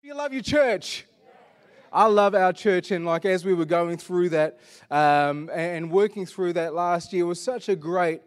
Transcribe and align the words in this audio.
You 0.00 0.14
love 0.14 0.32
your 0.32 0.42
church. 0.42 1.06
I 1.92 2.06
love 2.06 2.36
our 2.36 2.52
church, 2.52 2.92
and 2.92 3.04
like 3.04 3.24
as 3.24 3.44
we 3.44 3.52
were 3.52 3.64
going 3.64 3.96
through 3.96 4.28
that 4.28 4.60
um, 4.92 5.50
and 5.52 5.90
working 5.90 6.24
through 6.24 6.52
that 6.52 6.72
last 6.72 7.12
year, 7.12 7.26
was 7.26 7.42
such 7.42 7.68
a 7.68 7.74
great 7.74 8.22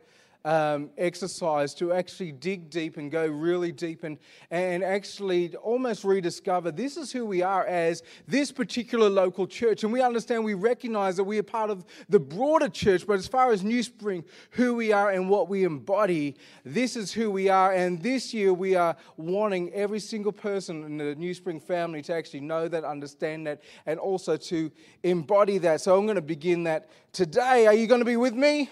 um, 0.45 0.89
exercise 0.97 1.73
to 1.75 1.93
actually 1.93 2.31
dig 2.31 2.69
deep 2.69 2.97
and 2.97 3.11
go 3.11 3.27
really 3.27 3.71
deep 3.71 4.03
and, 4.03 4.17
and 4.49 4.83
actually 4.83 5.55
almost 5.57 6.03
rediscover 6.03 6.71
this 6.71 6.97
is 6.97 7.11
who 7.11 7.25
we 7.25 7.41
are 7.41 7.65
as 7.65 8.03
this 8.27 8.51
particular 8.51 9.09
local 9.09 9.45
church. 9.45 9.83
And 9.83 9.93
we 9.93 10.01
understand, 10.01 10.43
we 10.43 10.53
recognize 10.53 11.15
that 11.17 11.23
we 11.23 11.37
are 11.37 11.43
part 11.43 11.69
of 11.69 11.85
the 12.09 12.19
broader 12.19 12.69
church, 12.69 13.05
but 13.05 13.17
as 13.17 13.27
far 13.27 13.51
as 13.51 13.63
New 13.63 13.83
Spring, 13.83 14.23
who 14.51 14.75
we 14.75 14.91
are 14.91 15.11
and 15.11 15.29
what 15.29 15.49
we 15.49 15.63
embody, 15.63 16.35
this 16.65 16.95
is 16.95 17.11
who 17.11 17.29
we 17.29 17.49
are. 17.49 17.73
And 17.73 18.01
this 18.01 18.33
year 18.33 18.53
we 18.53 18.75
are 18.75 18.95
wanting 19.17 19.71
every 19.73 19.99
single 19.99 20.31
person 20.31 20.83
in 20.83 20.97
the 20.97 21.15
New 21.15 21.33
Spring 21.33 21.59
family 21.59 22.01
to 22.03 22.13
actually 22.13 22.41
know 22.41 22.67
that, 22.67 22.83
understand 22.83 23.45
that, 23.47 23.61
and 23.85 23.99
also 23.99 24.37
to 24.37 24.71
embody 25.03 25.57
that. 25.59 25.81
So 25.81 25.97
I'm 25.97 26.05
going 26.05 26.15
to 26.15 26.21
begin 26.21 26.63
that 26.63 26.89
today. 27.13 27.67
Are 27.67 27.73
you 27.73 27.87
going 27.87 27.99
to 27.99 28.05
be 28.05 28.17
with 28.17 28.33
me? 28.33 28.69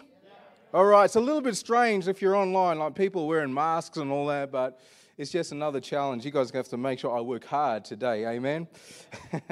All 0.72 0.86
right, 0.86 1.06
it's 1.06 1.16
a 1.16 1.20
little 1.20 1.42
bit 1.42 1.56
strange 1.56 2.08
if 2.08 2.22
you're 2.22 2.36
online, 2.36 2.78
like 2.78 2.94
people 2.94 3.26
wearing 3.26 3.52
masks 3.52 3.98
and 3.98 4.12
all 4.12 4.28
that, 4.28 4.52
but 4.52 4.80
it's 5.18 5.32
just 5.32 5.52
another 5.52 5.80
challenge. 5.80 6.24
You 6.24 6.30
guys 6.30 6.52
have 6.52 6.68
to 6.68 6.78
make 6.78 7.00
sure 7.00 7.18
I 7.18 7.22
work 7.22 7.44
hard 7.44 7.84
today, 7.84 8.28
amen? 8.28 8.68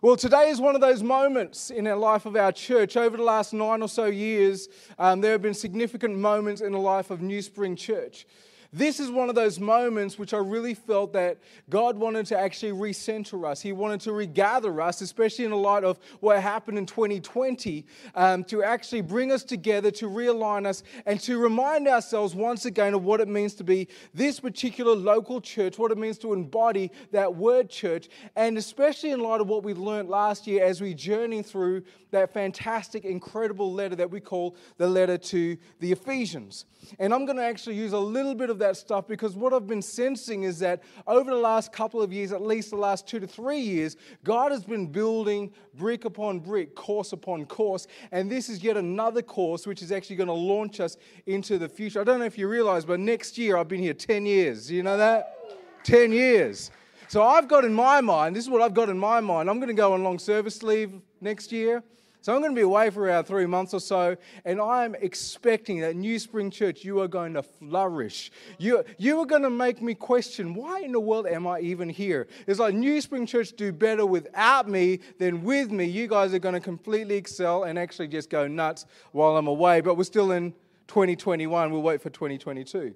well, 0.00 0.16
today 0.16 0.48
is 0.48 0.58
one 0.58 0.74
of 0.74 0.80
those 0.80 1.02
moments 1.02 1.68
in 1.68 1.84
the 1.84 1.94
life 1.94 2.24
of 2.24 2.36
our 2.36 2.52
church. 2.52 2.96
Over 2.96 3.18
the 3.18 3.22
last 3.22 3.52
nine 3.52 3.82
or 3.82 3.88
so 3.88 4.06
years, 4.06 4.70
um, 4.98 5.20
there 5.20 5.32
have 5.32 5.42
been 5.42 5.52
significant 5.52 6.16
moments 6.16 6.62
in 6.62 6.72
the 6.72 6.78
life 6.78 7.10
of 7.10 7.20
New 7.20 7.42
Spring 7.42 7.76
Church. 7.76 8.26
This 8.72 9.00
is 9.00 9.10
one 9.10 9.28
of 9.28 9.34
those 9.34 9.58
moments 9.60 10.18
which 10.18 10.34
I 10.34 10.38
really 10.38 10.74
felt 10.74 11.12
that 11.12 11.38
God 11.68 11.96
wanted 11.96 12.26
to 12.26 12.38
actually 12.38 12.72
recenter 12.72 13.48
us. 13.48 13.60
He 13.60 13.72
wanted 13.72 14.00
to 14.02 14.12
regather 14.12 14.80
us, 14.80 15.00
especially 15.00 15.44
in 15.44 15.50
the 15.50 15.56
light 15.56 15.84
of 15.84 15.98
what 16.20 16.40
happened 16.40 16.78
in 16.78 16.86
2020, 16.86 17.86
um, 18.14 18.44
to 18.44 18.62
actually 18.62 19.00
bring 19.00 19.32
us 19.32 19.44
together, 19.44 19.90
to 19.92 20.06
realign 20.06 20.66
us, 20.66 20.82
and 21.06 21.20
to 21.20 21.38
remind 21.38 21.88
ourselves 21.88 22.34
once 22.34 22.64
again 22.66 22.94
of 22.94 23.04
what 23.04 23.20
it 23.20 23.28
means 23.28 23.54
to 23.54 23.64
be 23.64 23.88
this 24.14 24.40
particular 24.40 24.94
local 24.94 25.40
church, 25.40 25.78
what 25.78 25.92
it 25.92 25.98
means 25.98 26.18
to 26.18 26.32
embody 26.32 26.90
that 27.12 27.34
word 27.34 27.70
church, 27.70 28.08
and 28.34 28.58
especially 28.58 29.10
in 29.10 29.20
light 29.20 29.40
of 29.40 29.48
what 29.48 29.62
we 29.62 29.74
learned 29.74 30.08
last 30.08 30.46
year 30.46 30.64
as 30.64 30.80
we 30.80 30.94
journey 30.94 31.42
through 31.42 31.82
that 32.10 32.32
fantastic, 32.32 33.04
incredible 33.04 33.72
letter 33.72 33.96
that 33.96 34.10
we 34.10 34.20
call 34.20 34.56
the 34.78 34.88
letter 34.88 35.18
to 35.18 35.56
the 35.80 35.92
Ephesians. 35.92 36.64
And 36.98 37.12
I'm 37.12 37.24
going 37.24 37.36
to 37.36 37.44
actually 37.44 37.76
use 37.76 37.92
a 37.92 37.98
little 37.98 38.34
bit 38.34 38.50
of 38.50 38.55
that 38.60 38.76
stuff 38.76 39.06
because 39.06 39.34
what 39.34 39.52
I've 39.52 39.66
been 39.66 39.82
sensing 39.82 40.44
is 40.44 40.58
that 40.60 40.82
over 41.06 41.30
the 41.30 41.36
last 41.36 41.72
couple 41.72 42.02
of 42.02 42.12
years, 42.12 42.32
at 42.32 42.42
least 42.42 42.70
the 42.70 42.76
last 42.76 43.06
two 43.06 43.20
to 43.20 43.26
three 43.26 43.58
years, 43.58 43.96
God 44.24 44.52
has 44.52 44.64
been 44.64 44.86
building 44.86 45.52
brick 45.74 46.04
upon 46.04 46.40
brick, 46.40 46.74
course 46.74 47.12
upon 47.12 47.46
course. 47.46 47.86
And 48.12 48.30
this 48.30 48.48
is 48.48 48.62
yet 48.62 48.76
another 48.76 49.22
course 49.22 49.66
which 49.66 49.82
is 49.82 49.92
actually 49.92 50.16
going 50.16 50.28
to 50.28 50.32
launch 50.32 50.80
us 50.80 50.96
into 51.26 51.58
the 51.58 51.68
future. 51.68 52.00
I 52.00 52.04
don't 52.04 52.18
know 52.18 52.24
if 52.24 52.38
you 52.38 52.48
realize, 52.48 52.84
but 52.84 53.00
next 53.00 53.38
year 53.38 53.56
I've 53.56 53.68
been 53.68 53.80
here 53.80 53.94
10 53.94 54.26
years. 54.26 54.70
You 54.70 54.82
know 54.82 54.96
that? 54.96 55.36
10 55.84 56.12
years. 56.12 56.70
So 57.08 57.22
I've 57.22 57.46
got 57.46 57.64
in 57.64 57.72
my 57.72 58.00
mind, 58.00 58.34
this 58.34 58.44
is 58.44 58.50
what 58.50 58.62
I've 58.62 58.74
got 58.74 58.88
in 58.88 58.98
my 58.98 59.20
mind. 59.20 59.48
I'm 59.48 59.58
going 59.58 59.68
to 59.68 59.74
go 59.74 59.92
on 59.92 60.02
long 60.02 60.18
service 60.18 60.62
leave 60.62 61.00
next 61.20 61.52
year. 61.52 61.84
So 62.26 62.34
I'm 62.34 62.40
going 62.40 62.56
to 62.56 62.58
be 62.58 62.62
away 62.62 62.90
for 62.90 63.08
about 63.08 63.28
three 63.28 63.46
months 63.46 63.72
or 63.72 63.78
so, 63.78 64.16
and 64.44 64.60
I'm 64.60 64.96
expecting 64.96 65.78
that 65.82 65.94
New 65.94 66.18
Spring 66.18 66.50
Church, 66.50 66.84
you 66.84 66.98
are 66.98 67.06
going 67.06 67.34
to 67.34 67.42
flourish. 67.44 68.32
You, 68.58 68.82
you 68.98 69.20
are 69.20 69.26
going 69.26 69.42
to 69.42 69.48
make 69.48 69.80
me 69.80 69.94
question, 69.94 70.52
why 70.52 70.80
in 70.80 70.90
the 70.90 70.98
world 70.98 71.28
am 71.28 71.46
I 71.46 71.60
even 71.60 71.88
here? 71.88 72.26
It's 72.48 72.58
like 72.58 72.74
New 72.74 73.00
Spring 73.00 73.26
Church 73.26 73.52
do 73.52 73.70
better 73.70 74.04
without 74.04 74.68
me 74.68 74.98
than 75.20 75.44
with 75.44 75.70
me. 75.70 75.84
You 75.84 76.08
guys 76.08 76.34
are 76.34 76.40
going 76.40 76.56
to 76.56 76.60
completely 76.60 77.14
excel 77.14 77.62
and 77.62 77.78
actually 77.78 78.08
just 78.08 78.28
go 78.28 78.48
nuts 78.48 78.86
while 79.12 79.36
I'm 79.36 79.46
away, 79.46 79.80
but 79.80 79.96
we're 79.96 80.02
still 80.02 80.32
in 80.32 80.52
2021. 80.88 81.70
We'll 81.70 81.80
wait 81.80 82.02
for 82.02 82.10
2022. 82.10 82.92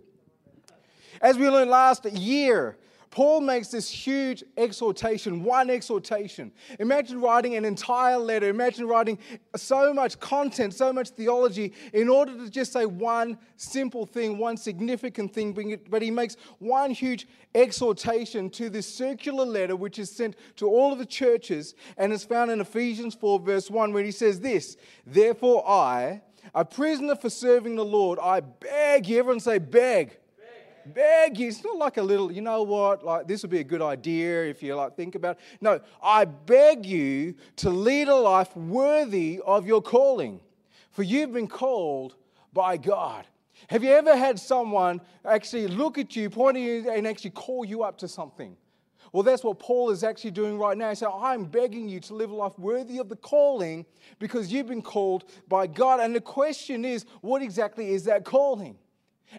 As 1.23 1.39
we 1.39 1.49
learned 1.49 1.71
last 1.71 2.05
year, 2.05 2.77
Paul 3.11 3.41
makes 3.41 3.69
this 3.69 3.91
huge 3.91 4.45
exhortation, 4.57 5.43
one 5.43 5.69
exhortation. 5.69 6.53
Imagine 6.79 7.21
writing 7.21 7.57
an 7.57 7.65
entire 7.65 8.17
letter, 8.17 8.49
imagine 8.49 8.87
writing 8.87 9.19
so 9.57 9.93
much 9.93 10.21
content, 10.21 10.75
so 10.75 10.93
much 10.93 11.11
theology 11.11 11.73
in 11.93 12.09
order 12.09 12.37
to 12.37 12.49
just 12.49 12.73
say 12.73 12.87
one 12.87 13.37
simple 13.57 14.07
thing, 14.07 14.39
one 14.39 14.57
significant 14.57 15.35
thing, 15.35 15.81
but 15.91 16.03
he 16.03 16.11
makes 16.11 16.37
one 16.61 16.93
huge 16.93 17.27
exhortation 17.53 18.49
to 18.51 18.71
this 18.71 18.87
circular 18.87 19.45
letter 19.45 19.75
which 19.75 19.99
is 19.99 20.09
sent 20.09 20.37
to 20.55 20.69
all 20.69 20.93
of 20.93 21.01
the 21.01 21.07
churches 21.07 21.75
and 21.97 22.13
is 22.13 22.23
found 22.23 22.53
in 22.53 22.61
Ephesians 22.61 23.17
4, 23.17 23.41
verse 23.41 23.69
1, 23.69 23.93
where 23.93 24.05
he 24.05 24.13
says 24.13 24.39
this 24.39 24.77
Therefore, 25.05 25.69
I, 25.69 26.23
a 26.55 26.65
prisoner 26.65 27.17
for 27.17 27.29
serving 27.29 27.75
the 27.75 27.85
Lord, 27.85 28.21
I 28.23 28.39
beg 28.39 29.09
you, 29.09 29.19
everyone 29.19 29.41
say, 29.41 29.59
beg 29.59 30.20
beg 30.95 31.39
you. 31.39 31.49
It's 31.49 31.65
not 31.65 31.77
like 31.77 31.97
a 31.97 32.03
little, 32.03 32.31
you 32.31 32.41
know 32.41 32.63
what, 32.63 33.05
like 33.05 33.27
this 33.27 33.43
would 33.43 33.51
be 33.51 33.61
a 33.61 33.65
good 33.65 33.83
idea 33.83 34.47
if 34.47 34.63
you 34.63 34.75
like 34.75 34.97
think 34.97 35.15
about 35.15 35.37
it. 35.37 35.43
No, 35.61 35.81
I 36.03 36.25
beg 36.25 36.87
you 36.87 37.35
to 37.57 37.71
lead 37.71 38.09
a 38.09 38.15
life 38.15 38.55
worthy 38.57 39.41
of 39.45 39.67
your 39.67 39.83
calling. 39.83 40.41
For 40.91 41.03
you've 41.03 41.33
been 41.33 41.49
called 41.49 42.17
by 42.53 42.77
God. 42.77 43.27
Have 43.69 43.85
you 43.85 43.91
ever 43.91 44.17
had 44.17 44.39
someone 44.39 45.01
actually 45.25 45.69
look 45.69 45.99
at 45.99 46.17
you, 46.17 46.29
point 46.31 46.57
at 46.57 46.63
you, 46.63 46.91
and 46.91 47.07
actually 47.07 47.31
call 47.31 47.65
you 47.65 47.83
up 47.83 47.99
to 47.99 48.09
something? 48.09 48.57
Well, 49.13 49.23
that's 49.23 49.43
what 49.43 49.59
Paul 49.59 49.91
is 49.91 50.05
actually 50.05 50.31
doing 50.31 50.57
right 50.57 50.77
now. 50.77 50.91
He 50.91 50.95
said, 50.95 51.09
I'm 51.13 51.45
begging 51.45 51.89
you 51.89 52.01
to 52.01 52.15
live 52.15 52.31
a 52.31 52.35
life 52.35 52.59
worthy 52.59 52.99
of 52.99 53.09
the 53.09 53.17
calling 53.17 53.85
because 54.19 54.53
you've 54.53 54.69
been 54.69 54.83
called 54.83 55.25
by 55.49 55.67
God. 55.67 56.01
And 56.01 56.15
the 56.15 56.21
question 56.21 56.85
is, 56.85 57.05
what 57.21 57.43
exactly 57.43 57.91
is 57.93 58.05
that 58.05 58.25
calling? 58.25 58.79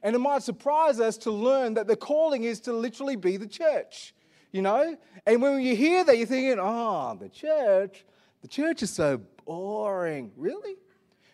And 0.04 0.16
it 0.16 0.20
might 0.20 0.44
surprise 0.44 1.00
us 1.00 1.18
to 1.20 1.32
learn 1.32 1.74
that 1.76 1.88
the 1.88 1.96
calling 1.96 2.44
is 2.44 2.60
to 2.62 2.74
literally 2.74 3.16
be 3.16 3.38
the 3.38 3.48
church, 3.48 4.14
you 4.52 4.62
know? 4.62 4.98
And 5.26 5.42
when 5.42 5.62
you 5.62 5.76
hear 5.76 6.04
that, 6.04 6.18
you're 6.18 6.28
thinking, 6.28 6.58
oh, 6.60 7.18
the 7.20 7.30
church, 7.30 8.06
the 8.42 8.48
church 8.48 8.84
is 8.84 8.90
so 8.92 9.22
boring. 9.46 10.32
Really? 10.36 10.76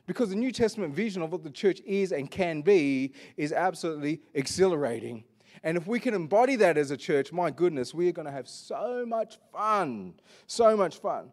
Because 0.05 0.29
the 0.29 0.35
New 0.35 0.51
Testament 0.51 0.93
vision 0.93 1.21
of 1.21 1.31
what 1.31 1.43
the 1.43 1.49
church 1.49 1.81
is 1.85 2.11
and 2.11 2.31
can 2.31 2.61
be 2.61 3.13
is 3.35 3.51
absolutely 3.51 4.21
exhilarating. 4.33 5.23
And 5.63 5.77
if 5.77 5.87
we 5.87 5.99
can 5.99 6.13
embody 6.13 6.55
that 6.57 6.77
as 6.77 6.91
a 6.91 6.97
church, 6.97 7.31
my 7.33 7.51
goodness, 7.51 7.93
we 7.93 8.07
are 8.07 8.11
going 8.11 8.27
to 8.27 8.31
have 8.31 8.47
so 8.47 9.05
much 9.05 9.37
fun. 9.51 10.13
So 10.45 10.77
much 10.77 10.97
fun. 10.99 11.31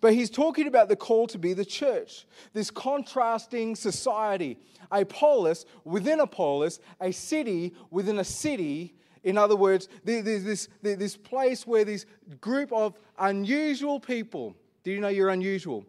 But 0.00 0.14
he's 0.14 0.30
talking 0.30 0.66
about 0.66 0.88
the 0.88 0.96
call 0.96 1.26
to 1.28 1.38
be 1.38 1.52
the 1.52 1.64
church, 1.64 2.26
this 2.52 2.70
contrasting 2.70 3.74
society, 3.76 4.58
a 4.90 5.04
polis 5.04 5.64
within 5.84 6.20
a 6.20 6.26
polis, 6.26 6.80
a 7.00 7.12
city 7.12 7.74
within 7.90 8.18
a 8.18 8.24
city. 8.24 8.94
In 9.24 9.36
other 9.36 9.56
words, 9.56 9.88
there's 10.04 10.44
this, 10.44 10.68
this 10.82 11.16
place 11.16 11.66
where 11.66 11.84
this 11.84 12.06
group 12.40 12.72
of 12.72 12.98
unusual 13.18 14.00
people, 14.00 14.56
do 14.84 14.90
you 14.90 15.00
know 15.00 15.08
you're 15.08 15.30
unusual? 15.30 15.84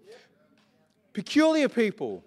Peculiar 1.13 1.69
people 1.69 2.23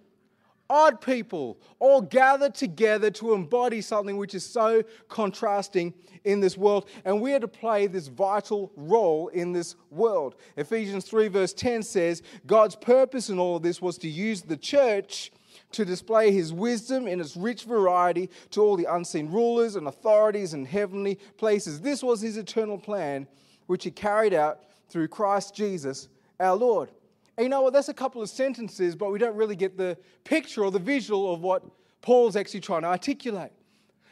odd 0.75 1.01
people 1.01 1.57
all 1.79 2.01
gathered 2.01 2.53
together 2.53 3.09
to 3.09 3.33
embody 3.33 3.81
something 3.81 4.17
which 4.17 4.35
is 4.35 4.45
so 4.45 4.83
contrasting 5.09 5.95
in 6.25 6.41
this 6.41 6.59
world. 6.59 6.89
And 7.05 7.21
we 7.21 7.33
are 7.33 7.39
to 7.39 7.47
play 7.47 7.87
this 7.87 8.09
vital 8.09 8.73
role 8.75 9.29
in 9.29 9.53
this 9.53 9.77
world. 9.91 10.35
Ephesians 10.57 11.05
3, 11.05 11.29
verse 11.29 11.53
10 11.53 11.85
says, 11.85 12.23
God's 12.45 12.75
purpose 12.75 13.31
in 13.31 13.39
all 13.39 13.57
of 13.57 13.63
this 13.63 13.81
was 13.81 13.99
to 13.99 14.09
use 14.09 14.43
the 14.43 14.57
church 14.57 15.31
to 15.71 15.85
display 15.85 16.33
his 16.33 16.53
wisdom 16.53 17.07
in 17.07 17.21
its 17.21 17.37
rich 17.37 17.63
variety 17.63 18.29
to 18.51 18.61
all 18.61 18.77
the 18.77 18.93
unseen 18.93 19.31
rulers 19.31 19.77
and 19.77 19.87
authorities 19.87 20.55
in 20.55 20.65
heavenly 20.65 21.21
places. 21.37 21.81
This 21.81 22.03
was 22.03 22.21
his 22.21 22.37
eternal 22.37 22.79
plan, 22.79 23.29
which 23.67 23.85
he 23.85 23.93
carried 23.93 24.35
out 24.35 24.61
through 24.89 25.09
Christ 25.09 25.55
Jesus 25.55 26.09
our 26.41 26.57
Lord. 26.57 26.91
And 27.37 27.45
you 27.45 27.49
know 27.49 27.63
what? 27.63 27.73
That's 27.73 27.89
a 27.89 27.95
couple 27.95 28.23
of 28.23 28.29
sentences, 28.29 28.95
but 28.95 29.11
we 29.11 29.19
don't 29.19 29.37
really 29.37 29.57
get 29.57 29.77
the 29.77 29.99
picture 30.25 30.65
or 30.65 30.71
the 30.71 30.79
visual 30.79 31.33
of 31.33 31.41
what 31.41 31.63
Paul's 32.01 32.37
actually 32.37 32.61
trying 32.61 32.83
to 32.83 32.89
articulate. 32.89 33.51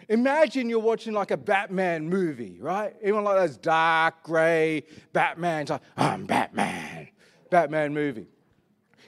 Imagine 0.08 0.68
you're 0.68 0.80
watching 0.80 1.12
like 1.12 1.30
a 1.30 1.36
Batman 1.36 2.08
movie, 2.08 2.58
right? 2.60 2.94
Even 3.04 3.22
like 3.22 3.36
those 3.36 3.56
dark 3.56 4.22
gray 4.24 4.84
Batman, 5.12 5.66
like, 5.68 5.80
I'm 5.96 6.26
Batman, 6.26 7.08
Batman 7.50 7.94
movie. 7.94 8.26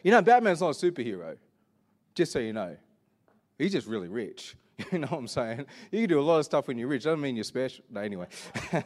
You 0.04 0.12
know, 0.12 0.22
Batman's 0.22 0.60
not 0.60 0.70
a 0.70 0.90
superhero, 0.90 1.36
just 2.14 2.30
so 2.30 2.38
you 2.38 2.52
know. 2.52 2.76
He's 3.58 3.72
just 3.72 3.86
really 3.86 4.08
rich. 4.08 4.56
You 4.90 4.98
know 4.98 5.06
what 5.06 5.18
I'm 5.18 5.28
saying? 5.28 5.66
You 5.92 6.00
can 6.00 6.08
do 6.08 6.18
a 6.18 6.20
lot 6.20 6.40
of 6.40 6.44
stuff 6.44 6.66
when 6.66 6.76
you're 6.76 6.88
rich. 6.88 7.04
Doesn't 7.04 7.20
mean 7.20 7.36
you're 7.36 7.44
special. 7.44 7.84
No, 7.90 8.00
anyway. 8.00 8.26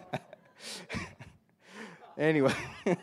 Anyway. 2.18 2.52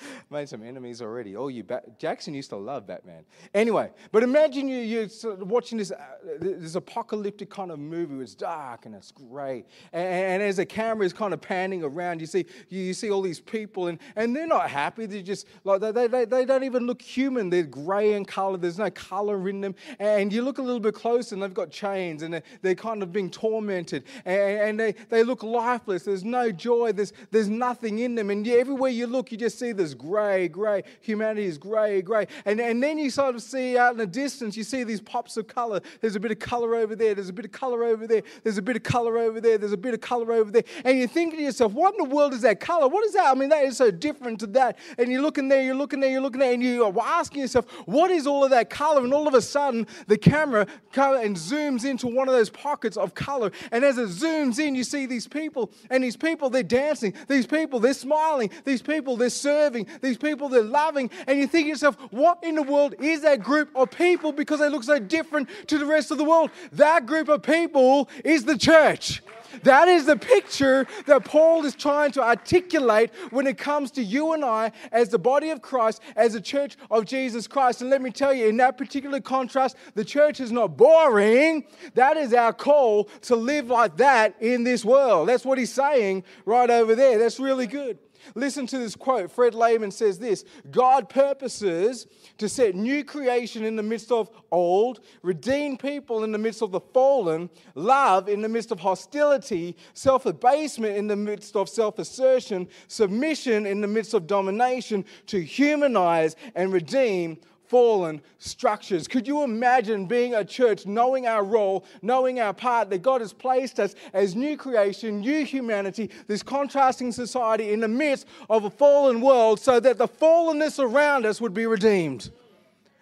Made 0.30 0.48
some 0.48 0.62
enemies 0.62 1.02
already. 1.02 1.36
Oh, 1.36 1.48
you 1.48 1.62
Bat- 1.64 1.98
Jackson 1.98 2.34
used 2.34 2.50
to 2.50 2.56
love 2.56 2.86
Batman. 2.86 3.24
Anyway, 3.54 3.90
but 4.10 4.22
imagine 4.22 4.68
you, 4.68 4.78
you're 4.78 5.08
watching 5.44 5.78
this, 5.78 5.90
uh, 5.90 5.96
this 6.40 6.74
apocalyptic 6.74 7.50
kind 7.50 7.70
of 7.70 7.78
movie. 7.78 8.22
It's 8.22 8.34
dark 8.34 8.86
and 8.86 8.94
it's 8.94 9.10
grey. 9.10 9.64
And, 9.92 10.04
and, 10.04 10.42
as 10.42 10.56
the 10.56 10.66
camera 10.66 11.06
is 11.06 11.12
kind 11.12 11.32
of 11.32 11.40
panning 11.40 11.82
around, 11.82 12.20
you 12.20 12.26
see, 12.26 12.46
you, 12.68 12.80
you, 12.80 12.94
see 12.94 13.10
all 13.10 13.22
these 13.22 13.40
people, 13.40 13.86
and, 13.88 13.98
and 14.16 14.34
they're 14.34 14.46
not 14.46 14.68
happy. 14.68 15.06
They're 15.06 15.22
just 15.22 15.46
like, 15.64 15.80
they, 15.80 16.06
they, 16.06 16.24
they 16.24 16.44
don't 16.44 16.64
even 16.64 16.86
look 16.86 17.00
human. 17.00 17.50
They're 17.50 17.62
grey 17.62 18.14
in 18.14 18.24
color, 18.24 18.56
there's 18.56 18.78
no 18.78 18.90
color 18.90 19.48
in 19.48 19.60
them. 19.60 19.74
And 19.98 20.32
you 20.32 20.42
look 20.42 20.58
a 20.58 20.62
little 20.62 20.80
bit 20.80 20.94
closer, 20.94 21.34
and 21.34 21.42
they've 21.42 21.54
got 21.54 21.70
chains, 21.70 22.22
and 22.22 22.34
they're, 22.34 22.42
they're 22.62 22.74
kind 22.74 23.02
of 23.02 23.12
being 23.12 23.30
tormented, 23.30 24.04
and, 24.24 24.60
and 24.60 24.80
they, 24.80 24.92
they 25.08 25.22
look 25.22 25.42
lifeless. 25.42 26.04
There's 26.04 26.24
no 26.24 26.50
joy, 26.50 26.92
there's, 26.92 27.12
there's 27.30 27.48
nothing 27.48 28.00
in 28.00 28.14
them. 28.14 28.30
And 28.30 28.46
everywhere 28.46 28.90
you 28.90 29.06
look, 29.06 29.32
you 29.32 29.38
just 29.38 29.58
see 29.58 29.72
this 29.82 29.94
grey, 29.94 30.48
grey. 30.48 30.82
Humanity 31.00 31.46
is 31.46 31.58
grey, 31.58 32.02
grey. 32.02 32.26
And, 32.44 32.60
and 32.60 32.82
then 32.82 32.98
you 32.98 33.10
sort 33.10 33.34
of 33.34 33.42
see 33.42 33.76
out 33.76 33.92
in 33.92 33.98
the 33.98 34.06
distance, 34.06 34.56
you 34.56 34.64
see 34.64 34.84
these 34.84 35.00
pops 35.00 35.36
of 35.36 35.46
colour. 35.46 35.80
There's 36.00 36.16
a 36.16 36.20
bit 36.20 36.30
of 36.30 36.38
colour 36.38 36.74
over 36.74 36.94
there, 36.96 37.14
there's 37.14 37.28
a 37.28 37.32
bit 37.32 37.44
of 37.44 37.52
colour 37.52 37.84
over 37.84 38.06
there, 38.06 38.22
there's 38.42 38.58
a 38.58 38.62
bit 38.62 38.76
of 38.76 38.82
colour 38.82 39.18
over 39.18 39.40
there, 39.40 39.58
there's 39.58 39.72
a 39.72 39.76
bit 39.76 39.94
of 39.94 40.00
colour 40.00 40.32
over 40.32 40.50
there. 40.50 40.64
And 40.84 40.98
you're 40.98 41.08
thinking 41.08 41.38
to 41.38 41.44
yourself, 41.44 41.72
what 41.72 41.94
in 41.94 42.08
the 42.08 42.14
world 42.14 42.32
is 42.32 42.42
that 42.42 42.60
colour? 42.60 42.88
What 42.88 43.04
is 43.04 43.12
that? 43.14 43.26
I 43.26 43.34
mean, 43.34 43.48
that 43.50 43.64
is 43.64 43.76
so 43.76 43.90
different 43.90 44.40
to 44.40 44.46
that. 44.48 44.78
And 44.98 45.10
you're 45.10 45.22
looking 45.22 45.48
there, 45.48 45.62
you're 45.62 45.74
looking 45.74 46.00
there, 46.00 46.10
you're 46.10 46.20
looking 46.20 46.40
there, 46.40 46.52
and 46.52 46.62
you 46.62 46.84
are 46.84 46.92
asking 47.02 47.40
yourself, 47.40 47.66
what 47.86 48.10
is 48.10 48.26
all 48.26 48.44
of 48.44 48.50
that 48.50 48.70
colour? 48.70 49.02
And 49.02 49.12
all 49.12 49.28
of 49.28 49.34
a 49.34 49.42
sudden, 49.42 49.86
the 50.06 50.18
camera 50.18 50.66
comes 50.92 51.24
and 51.24 51.36
zooms 51.36 51.84
into 51.84 52.06
one 52.06 52.28
of 52.28 52.34
those 52.34 52.50
pockets 52.50 52.96
of 52.96 53.14
colour. 53.14 53.50
And 53.70 53.84
as 53.84 53.98
it 53.98 54.08
zooms 54.08 54.58
in, 54.58 54.74
you 54.74 54.84
see 54.84 55.06
these 55.06 55.26
people, 55.26 55.70
and 55.90 56.02
these 56.02 56.16
people, 56.16 56.50
they're 56.50 56.62
dancing. 56.62 57.14
These 57.28 57.46
people, 57.46 57.80
they're 57.80 57.94
smiling. 57.94 58.50
These 58.64 58.82
people, 58.82 59.16
they're 59.16 59.30
serving. 59.30 59.61
These 59.70 60.18
people 60.18 60.48
they're 60.48 60.62
loving, 60.62 61.10
and 61.26 61.38
you 61.38 61.46
think 61.46 61.66
to 61.66 61.68
yourself, 61.68 61.96
what 62.10 62.38
in 62.42 62.54
the 62.54 62.62
world 62.62 62.94
is 62.98 63.22
that 63.22 63.42
group 63.42 63.70
of 63.74 63.90
people 63.90 64.32
because 64.32 64.60
they 64.60 64.68
look 64.68 64.84
so 64.84 64.98
different 64.98 65.48
to 65.68 65.78
the 65.78 65.86
rest 65.86 66.10
of 66.10 66.18
the 66.18 66.24
world? 66.24 66.50
That 66.72 67.06
group 67.06 67.28
of 67.28 67.42
people 67.42 68.08
is 68.24 68.44
the 68.44 68.58
church. 68.58 69.22
That 69.64 69.88
is 69.88 70.06
the 70.06 70.16
picture 70.16 70.86
that 71.06 71.24
Paul 71.24 71.64
is 71.64 71.74
trying 71.74 72.12
to 72.12 72.22
articulate 72.22 73.10
when 73.30 73.46
it 73.46 73.58
comes 73.58 73.90
to 73.92 74.02
you 74.02 74.32
and 74.32 74.44
I 74.44 74.72
as 74.90 75.10
the 75.10 75.18
body 75.18 75.50
of 75.50 75.62
Christ, 75.62 76.00
as 76.16 76.32
the 76.32 76.40
church 76.40 76.76
of 76.90 77.04
Jesus 77.04 77.46
Christ. 77.46 77.82
And 77.82 77.90
let 77.90 78.02
me 78.02 78.10
tell 78.10 78.32
you, 78.32 78.46
in 78.46 78.56
that 78.58 78.78
particular 78.78 79.20
contrast, 79.20 79.76
the 79.94 80.04
church 80.04 80.40
is 80.40 80.52
not 80.52 80.76
boring. 80.76 81.64
That 81.94 82.16
is 82.16 82.32
our 82.32 82.52
call 82.52 83.04
to 83.22 83.36
live 83.36 83.68
like 83.68 83.98
that 83.98 84.36
in 84.40 84.64
this 84.64 84.84
world. 84.84 85.28
That's 85.28 85.44
what 85.44 85.58
he's 85.58 85.72
saying 85.72 86.24
right 86.44 86.70
over 86.70 86.94
there. 86.94 87.18
That's 87.18 87.38
really 87.38 87.66
good. 87.66 87.98
Listen 88.34 88.66
to 88.68 88.78
this 88.78 88.96
quote. 88.96 89.30
Fred 89.30 89.54
Lehman 89.54 89.90
says 89.90 90.18
this 90.18 90.44
God 90.70 91.08
purposes 91.08 92.06
to 92.38 92.48
set 92.48 92.74
new 92.74 93.04
creation 93.04 93.64
in 93.64 93.76
the 93.76 93.82
midst 93.82 94.10
of 94.12 94.30
old, 94.50 95.00
redeem 95.22 95.76
people 95.76 96.24
in 96.24 96.32
the 96.32 96.38
midst 96.38 96.62
of 96.62 96.70
the 96.70 96.80
fallen, 96.80 97.50
love 97.74 98.28
in 98.28 98.42
the 98.42 98.48
midst 98.48 98.70
of 98.70 98.80
hostility, 98.80 99.76
self 99.94 100.26
abasement 100.26 100.96
in 100.96 101.06
the 101.06 101.16
midst 101.16 101.56
of 101.56 101.68
self 101.68 101.98
assertion, 101.98 102.68
submission 102.88 103.66
in 103.66 103.80
the 103.80 103.86
midst 103.86 104.14
of 104.14 104.26
domination, 104.26 105.04
to 105.26 105.42
humanize 105.42 106.36
and 106.54 106.72
redeem 106.72 107.38
fallen 107.72 108.20
structures. 108.36 109.08
Could 109.08 109.26
you 109.26 109.44
imagine 109.44 110.04
being 110.04 110.34
a 110.34 110.44
church, 110.44 110.84
knowing 110.84 111.26
our 111.26 111.42
role, 111.42 111.86
knowing 112.02 112.38
our 112.38 112.52
part, 112.52 112.90
that 112.90 113.00
God 113.00 113.22
has 113.22 113.32
placed 113.32 113.80
us 113.80 113.94
as 114.12 114.36
new 114.36 114.58
creation, 114.58 115.20
new 115.20 115.42
humanity, 115.42 116.10
this 116.26 116.42
contrasting 116.42 117.12
society 117.12 117.72
in 117.72 117.80
the 117.80 117.88
midst 117.88 118.26
of 118.50 118.66
a 118.66 118.70
fallen 118.70 119.22
world 119.22 119.58
so 119.58 119.80
that 119.80 119.96
the 119.96 120.06
fallenness 120.06 120.78
around 120.78 121.24
us 121.24 121.40
would 121.40 121.54
be 121.54 121.64
redeemed? 121.64 122.30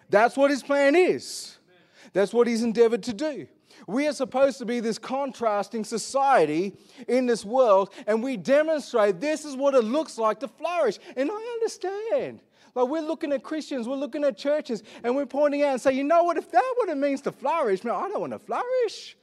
That's 0.09 0.37
what 0.37 0.49
his 0.49 0.63
plan 0.63 0.95
is. 0.95 1.57
That's 2.13 2.33
what 2.33 2.47
he's 2.47 2.63
endeavored 2.63 3.03
to 3.03 3.13
do. 3.13 3.47
We 3.87 4.07
are 4.07 4.13
supposed 4.13 4.57
to 4.59 4.65
be 4.65 4.79
this 4.79 4.97
contrasting 4.97 5.83
society 5.83 6.77
in 7.09 7.25
this 7.25 7.43
world, 7.43 7.93
and 8.07 8.23
we 8.23 8.37
demonstrate 8.37 9.19
this 9.19 9.43
is 9.43 9.57
what 9.57 9.73
it 9.73 9.83
looks 9.83 10.17
like 10.17 10.39
to 10.39 10.47
flourish. 10.47 10.97
And 11.17 11.29
I 11.29 11.57
understand. 11.59 12.39
Like 12.73 12.87
we're 12.87 13.01
looking 13.01 13.33
at 13.33 13.43
Christians, 13.43 13.87
we're 13.87 13.95
looking 13.95 14.23
at 14.23 14.37
churches, 14.37 14.83
and 15.03 15.15
we're 15.15 15.25
pointing 15.25 15.63
out 15.63 15.73
and 15.73 15.81
say, 15.81 15.93
you 15.93 16.03
know 16.03 16.23
what, 16.23 16.37
if 16.37 16.51
that 16.51 16.73
what 16.77 16.89
it 16.89 16.97
means 16.97 17.21
to 17.21 17.31
flourish, 17.31 17.83
man, 17.83 17.95
I 17.95 18.07
don't 18.07 18.21
want 18.21 18.33
to 18.33 18.39
flourish. 18.39 19.17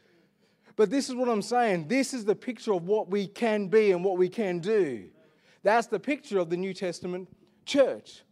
But 0.76 0.90
this 0.90 1.08
is 1.08 1.14
what 1.14 1.28
I'm 1.28 1.42
saying. 1.42 1.88
This 1.88 2.14
is 2.14 2.24
the 2.24 2.36
picture 2.36 2.72
of 2.72 2.86
what 2.86 3.10
we 3.10 3.26
can 3.26 3.66
be 3.66 3.90
and 3.90 4.04
what 4.04 4.16
we 4.16 4.28
can 4.28 4.60
do. 4.60 5.08
That's 5.62 5.88
the 5.88 5.98
picture 5.98 6.38
of 6.38 6.50
the 6.50 6.56
New 6.56 6.72
Testament 6.72 7.28
church. 7.66 8.22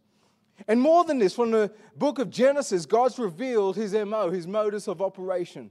And 0.67 0.79
more 0.79 1.03
than 1.03 1.19
this, 1.19 1.35
from 1.35 1.51
the 1.51 1.71
book 1.97 2.19
of 2.19 2.29
Genesis, 2.29 2.85
God's 2.85 3.19
revealed 3.19 3.75
his 3.75 3.93
MO, 3.93 4.29
his 4.29 4.47
modus 4.47 4.87
of 4.87 5.01
operation. 5.01 5.69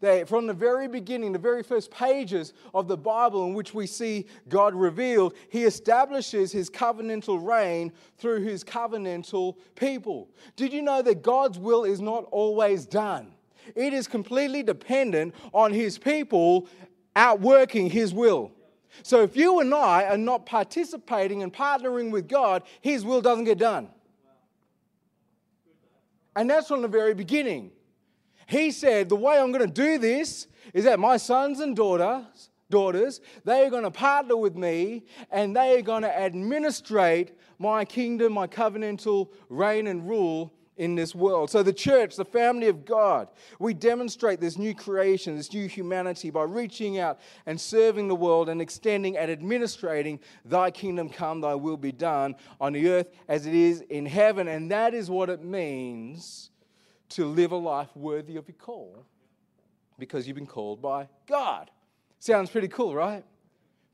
That 0.00 0.28
from 0.28 0.46
the 0.46 0.54
very 0.54 0.88
beginning, 0.88 1.32
the 1.32 1.38
very 1.38 1.62
first 1.62 1.90
pages 1.90 2.52
of 2.74 2.88
the 2.88 2.96
Bible 2.96 3.46
in 3.46 3.54
which 3.54 3.74
we 3.74 3.86
see 3.86 4.26
God 4.48 4.74
revealed, 4.74 5.34
He 5.50 5.64
establishes 5.64 6.52
His 6.52 6.70
covenantal 6.70 7.44
reign 7.44 7.92
through 8.16 8.42
His 8.42 8.62
covenantal 8.64 9.56
people. 9.74 10.28
Did 10.56 10.72
you 10.72 10.82
know 10.82 11.02
that 11.02 11.22
God's 11.22 11.58
will 11.58 11.84
is 11.84 12.00
not 12.00 12.24
always 12.30 12.86
done? 12.86 13.32
It 13.74 13.92
is 13.92 14.06
completely 14.08 14.62
dependent 14.62 15.34
on 15.52 15.72
His 15.72 15.98
people 15.98 16.68
outworking 17.16 17.90
His 17.90 18.14
will. 18.14 18.52
So 19.02 19.22
if 19.22 19.36
you 19.36 19.60
and 19.60 19.74
I 19.74 20.04
are 20.04 20.18
not 20.18 20.46
participating 20.46 21.42
and 21.42 21.52
partnering 21.52 22.10
with 22.10 22.28
God, 22.28 22.62
His 22.80 23.04
will 23.04 23.20
doesn't 23.20 23.44
get 23.44 23.58
done. 23.58 23.88
And 26.36 26.48
that's 26.48 26.68
from 26.68 26.82
the 26.82 26.88
very 26.88 27.14
beginning. 27.14 27.72
He 28.48 28.70
said, 28.70 29.10
The 29.10 29.16
way 29.16 29.38
I'm 29.38 29.52
going 29.52 29.66
to 29.66 29.72
do 29.72 29.98
this 29.98 30.48
is 30.72 30.84
that 30.84 30.98
my 30.98 31.18
sons 31.18 31.60
and 31.60 31.76
daughters, 31.76 32.50
daughters, 32.70 33.20
they 33.44 33.64
are 33.64 33.70
going 33.70 33.84
to 33.84 33.90
partner 33.90 34.36
with 34.36 34.56
me 34.56 35.04
and 35.30 35.54
they 35.54 35.78
are 35.78 35.82
going 35.82 36.02
to 36.02 36.18
administrate 36.18 37.32
my 37.58 37.84
kingdom, 37.84 38.32
my 38.32 38.46
covenantal 38.46 39.28
reign 39.50 39.86
and 39.86 40.08
rule 40.08 40.54
in 40.78 40.94
this 40.94 41.14
world. 41.14 41.50
So, 41.50 41.62
the 41.62 41.74
church, 41.74 42.16
the 42.16 42.24
family 42.24 42.68
of 42.68 42.86
God, 42.86 43.28
we 43.58 43.74
demonstrate 43.74 44.40
this 44.40 44.56
new 44.56 44.74
creation, 44.74 45.36
this 45.36 45.52
new 45.52 45.68
humanity 45.68 46.30
by 46.30 46.44
reaching 46.44 46.98
out 46.98 47.20
and 47.44 47.60
serving 47.60 48.08
the 48.08 48.14
world 48.14 48.48
and 48.48 48.62
extending 48.62 49.18
and 49.18 49.30
administrating 49.30 50.20
Thy 50.46 50.70
kingdom 50.70 51.10
come, 51.10 51.42
Thy 51.42 51.54
will 51.54 51.76
be 51.76 51.92
done 51.92 52.34
on 52.62 52.72
the 52.72 52.88
earth 52.88 53.08
as 53.28 53.44
it 53.44 53.54
is 53.54 53.82
in 53.90 54.06
heaven. 54.06 54.48
And 54.48 54.70
that 54.70 54.94
is 54.94 55.10
what 55.10 55.28
it 55.28 55.44
means 55.44 56.48
to 57.10 57.26
live 57.26 57.52
a 57.52 57.56
life 57.56 57.88
worthy 57.94 58.36
of 58.36 58.48
your 58.48 58.56
call 58.56 59.04
because 59.98 60.26
you've 60.26 60.36
been 60.36 60.46
called 60.46 60.80
by 60.80 61.08
God. 61.26 61.70
Sounds 62.18 62.50
pretty 62.50 62.68
cool, 62.68 62.94
right? 62.94 63.24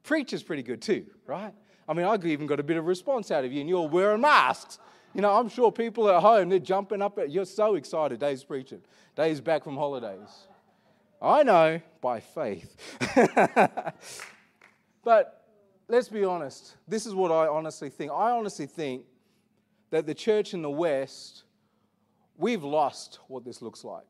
Preach 0.02 0.33
is 0.33 0.42
pretty 0.42 0.62
good 0.62 0.83
too, 0.83 1.06
right? 1.26 1.54
I 1.88 1.92
mean, 1.92 2.06
I 2.06 2.16
even 2.26 2.47
got 2.47 2.61
a 2.61 2.62
bit 2.62 2.76
of 2.76 2.87
response 2.87 3.30
out 3.30 3.44
of 3.44 3.52
you, 3.52 3.61
and 3.61 3.68
you're 3.68 3.88
wearing 3.88 4.21
masks. 4.21 4.78
You 5.14 5.21
know, 5.21 5.33
I'm 5.33 5.49
sure 5.49 5.71
people 5.71 6.09
at 6.09 6.21
home, 6.21 6.49
they're 6.49 6.59
jumping 6.59 7.02
up. 7.02 7.18
At, 7.18 7.30
you're 7.30 7.44
so 7.44 7.75
excited. 7.76 8.18
Dave's 8.21 8.44
preaching. 8.44 8.80
Dave's 9.14 9.40
back 9.40 9.64
from 9.64 9.76
holidays. 9.76 10.49
I 11.23 11.42
know, 11.42 11.80
by 12.00 12.21
faith. 12.21 12.76
but 15.04 15.44
let's 15.88 16.09
be 16.09 16.25
honest. 16.25 16.76
This 16.88 17.06
is 17.06 17.14
what 17.14 17.30
I 17.30 17.47
honestly 17.47 17.88
think. 17.88 18.11
I 18.11 18.33
honestly 18.33 18.66
think 18.66 19.04
that 19.90 20.06
the 20.06 20.14
church 20.14 20.52
in 20.52 20.62
the 20.62 20.71
West 20.71 21.44
we've 22.36 22.64
lost 22.64 23.20
what 23.28 23.44
this 23.44 23.62
looks 23.62 23.84
like. 23.84 24.04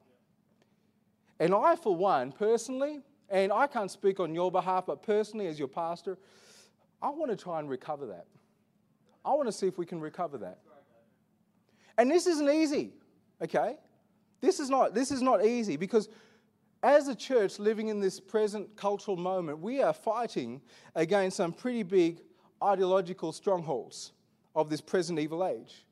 And 1.40 1.54
I, 1.54 1.76
for 1.76 1.94
one, 1.94 2.32
personally, 2.32 3.00
and 3.28 3.52
I 3.52 3.66
can't 3.66 3.90
speak 3.90 4.20
on 4.20 4.34
your 4.34 4.50
behalf, 4.50 4.86
but 4.86 5.02
personally, 5.02 5.46
as 5.46 5.58
your 5.58 5.68
pastor, 5.68 6.18
I 7.02 7.10
want 7.10 7.30
to 7.30 7.36
try 7.36 7.58
and 7.58 7.68
recover 7.68 8.06
that. 8.06 8.26
I 9.24 9.30
want 9.30 9.46
to 9.46 9.52
see 9.52 9.66
if 9.66 9.78
we 9.78 9.86
can 9.86 10.00
recover 10.00 10.38
that. 10.38 10.58
And 11.96 12.10
this 12.10 12.26
isn't 12.26 12.48
easy, 12.50 12.92
okay? 13.42 13.76
This 14.40 14.60
is 14.60 14.68
not, 14.68 14.94
this 14.94 15.10
is 15.10 15.22
not 15.22 15.44
easy 15.44 15.76
because 15.76 16.08
as 16.82 17.08
a 17.08 17.14
church 17.14 17.58
living 17.58 17.88
in 17.88 18.00
this 18.00 18.20
present 18.20 18.76
cultural 18.76 19.16
moment, 19.16 19.58
we 19.60 19.82
are 19.82 19.94
fighting 19.94 20.60
against 20.94 21.38
some 21.38 21.52
pretty 21.52 21.82
big 21.82 22.20
ideological 22.62 23.32
strongholds 23.32 24.12
of 24.54 24.68
this 24.68 24.80
present 24.80 25.18
evil 25.18 25.46
age. 25.46 25.84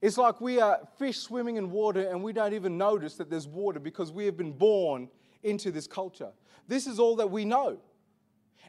It's 0.00 0.16
like 0.16 0.40
we 0.40 0.60
are 0.60 0.80
fish 0.98 1.18
swimming 1.18 1.56
in 1.56 1.70
water 1.70 2.08
and 2.08 2.22
we 2.22 2.32
don't 2.32 2.54
even 2.54 2.78
notice 2.78 3.16
that 3.16 3.30
there's 3.30 3.48
water 3.48 3.80
because 3.80 4.12
we 4.12 4.26
have 4.26 4.36
been 4.36 4.52
born 4.52 5.08
into 5.42 5.70
this 5.70 5.86
culture. 5.86 6.30
This 6.68 6.86
is 6.86 6.98
all 6.98 7.16
that 7.16 7.30
we 7.30 7.44
know. 7.44 7.78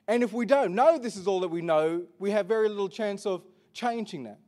And 0.08 0.24
if 0.24 0.34
we 0.34 0.46
don't 0.46 0.74
know 0.74 0.98
this 0.98 1.16
is 1.16 1.28
all 1.28 1.40
that 1.42 1.50
we 1.50 1.62
know, 1.62 2.04
we 2.18 2.32
have 2.32 2.48
very 2.48 2.68
little 2.68 2.90
chance 2.90 3.26
of 3.28 3.44
changing 3.74 4.24
that. 4.24 4.40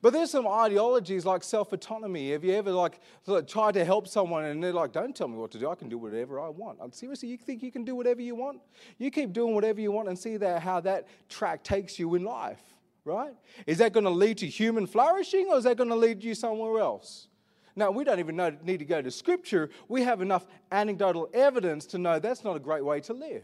But 0.00 0.14
there's 0.14 0.30
some 0.30 0.46
ideologies 0.46 1.26
like 1.26 1.44
self-autonomy. 1.44 2.30
Have 2.30 2.42
you 2.42 2.54
ever 2.54 2.70
like, 2.70 3.00
tried 3.46 3.74
to 3.74 3.84
help 3.84 4.08
someone 4.08 4.46
and 4.46 4.64
they're 4.64 4.72
like, 4.72 4.92
"Don't 4.92 5.14
tell 5.14 5.28
me 5.28 5.36
what 5.36 5.50
to 5.50 5.58
do. 5.58 5.68
I 5.68 5.74
can 5.74 5.90
do 5.90 5.98
whatever 5.98 6.40
I 6.40 6.48
want." 6.48 6.78
I'm 6.80 6.90
seriously, 6.90 7.28
you 7.28 7.36
think 7.36 7.62
you 7.62 7.70
can 7.70 7.84
do 7.84 7.94
whatever 7.94 8.22
you 8.22 8.34
want? 8.34 8.62
You 8.96 9.10
keep 9.10 9.34
doing 9.34 9.54
whatever 9.54 9.82
you 9.82 9.92
want 9.92 10.08
and 10.08 10.18
see 10.18 10.38
that 10.38 10.62
how 10.62 10.80
that 10.80 11.06
track 11.28 11.62
takes 11.64 11.98
you 11.98 12.14
in 12.14 12.24
life 12.24 12.73
right? 13.04 13.34
Is 13.66 13.78
that 13.78 13.92
going 13.92 14.04
to 14.04 14.10
lead 14.10 14.38
to 14.38 14.46
human 14.46 14.86
flourishing 14.86 15.48
or 15.50 15.58
is 15.58 15.64
that 15.64 15.76
going 15.76 15.90
to 15.90 15.96
lead 15.96 16.22
you 16.22 16.34
somewhere 16.34 16.80
else? 16.80 17.28
Now, 17.76 17.90
we 17.90 18.04
don't 18.04 18.20
even 18.20 18.36
need 18.62 18.78
to 18.78 18.84
go 18.84 19.02
to 19.02 19.10
scripture. 19.10 19.68
We 19.88 20.02
have 20.02 20.22
enough 20.22 20.46
anecdotal 20.70 21.28
evidence 21.34 21.86
to 21.86 21.98
know 21.98 22.18
that's 22.18 22.44
not 22.44 22.56
a 22.56 22.60
great 22.60 22.84
way 22.84 23.00
to 23.02 23.12
live. 23.12 23.42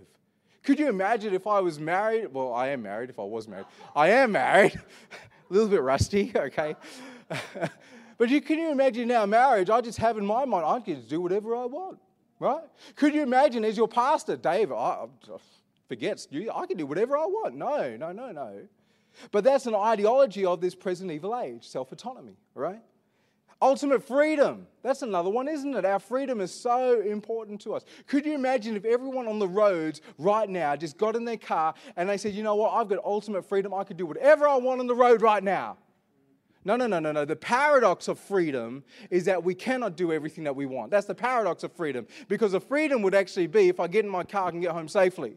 Could 0.62 0.78
you 0.78 0.88
imagine 0.88 1.34
if 1.34 1.46
I 1.46 1.60
was 1.60 1.80
married? 1.80 2.32
Well, 2.32 2.52
I 2.52 2.68
am 2.68 2.82
married 2.82 3.10
if 3.10 3.18
I 3.18 3.24
was 3.24 3.48
married. 3.48 3.66
I 3.96 4.10
am 4.10 4.32
married. 4.32 4.74
a 5.50 5.52
little 5.52 5.68
bit 5.68 5.82
rusty, 5.82 6.32
okay? 6.36 6.76
but 8.18 8.28
you, 8.28 8.40
can 8.40 8.58
you 8.58 8.70
imagine 8.70 9.08
now 9.08 9.26
marriage? 9.26 9.68
I 9.68 9.80
just 9.80 9.98
have 9.98 10.16
in 10.16 10.24
my 10.24 10.44
mind, 10.44 10.64
I 10.64 10.80
can 10.80 11.00
do 11.06 11.20
whatever 11.20 11.56
I 11.56 11.64
want, 11.64 11.98
right? 12.38 12.62
Could 12.94 13.14
you 13.14 13.22
imagine 13.22 13.64
as 13.64 13.76
your 13.76 13.88
pastor, 13.88 14.36
Dave, 14.36 14.70
I, 14.70 15.06
forgets, 15.88 16.28
I 16.32 16.66
can 16.66 16.76
do 16.76 16.86
whatever 16.86 17.16
I 17.16 17.26
want? 17.26 17.56
No, 17.56 17.96
no, 17.96 18.12
no, 18.12 18.30
no. 18.30 18.60
But 19.32 19.44
that's 19.44 19.66
an 19.66 19.74
ideology 19.74 20.44
of 20.44 20.60
this 20.60 20.74
present 20.74 21.10
evil 21.10 21.38
age, 21.38 21.66
self 21.66 21.92
autonomy, 21.92 22.36
right? 22.54 22.80
Ultimate 23.62 24.02
freedom. 24.02 24.66
That's 24.82 25.02
another 25.02 25.28
one, 25.28 25.46
isn't 25.46 25.74
it? 25.74 25.84
Our 25.84 25.98
freedom 25.98 26.40
is 26.40 26.52
so 26.52 27.02
important 27.02 27.60
to 27.62 27.74
us. 27.74 27.84
Could 28.06 28.24
you 28.24 28.34
imagine 28.34 28.74
if 28.74 28.86
everyone 28.86 29.28
on 29.28 29.38
the 29.38 29.48
roads 29.48 30.00
right 30.16 30.48
now 30.48 30.74
just 30.76 30.96
got 30.96 31.14
in 31.14 31.26
their 31.26 31.36
car 31.36 31.74
and 31.96 32.08
they 32.08 32.16
said, 32.16 32.32
you 32.32 32.42
know 32.42 32.54
what, 32.54 32.72
I've 32.72 32.88
got 32.88 33.04
ultimate 33.04 33.46
freedom. 33.46 33.74
I 33.74 33.84
could 33.84 33.98
do 33.98 34.06
whatever 34.06 34.48
I 34.48 34.56
want 34.56 34.80
on 34.80 34.86
the 34.86 34.94
road 34.94 35.20
right 35.20 35.44
now. 35.44 35.76
No, 36.64 36.76
no, 36.76 36.86
no, 36.86 37.00
no, 37.00 37.12
no. 37.12 37.24
The 37.26 37.36
paradox 37.36 38.08
of 38.08 38.18
freedom 38.18 38.82
is 39.10 39.26
that 39.26 39.42
we 39.42 39.54
cannot 39.54 39.96
do 39.96 40.10
everything 40.12 40.44
that 40.44 40.56
we 40.56 40.64
want. 40.64 40.90
That's 40.90 41.06
the 41.06 41.14
paradox 41.14 41.62
of 41.62 41.72
freedom. 41.72 42.06
Because 42.28 42.52
the 42.52 42.60
freedom 42.60 43.02
would 43.02 43.14
actually 43.14 43.46
be 43.46 43.68
if 43.68 43.78
I 43.78 43.88
get 43.88 44.04
in 44.04 44.10
my 44.10 44.24
car, 44.24 44.48
I 44.48 44.50
can 44.50 44.60
get 44.60 44.72
home 44.72 44.88
safely. 44.88 45.36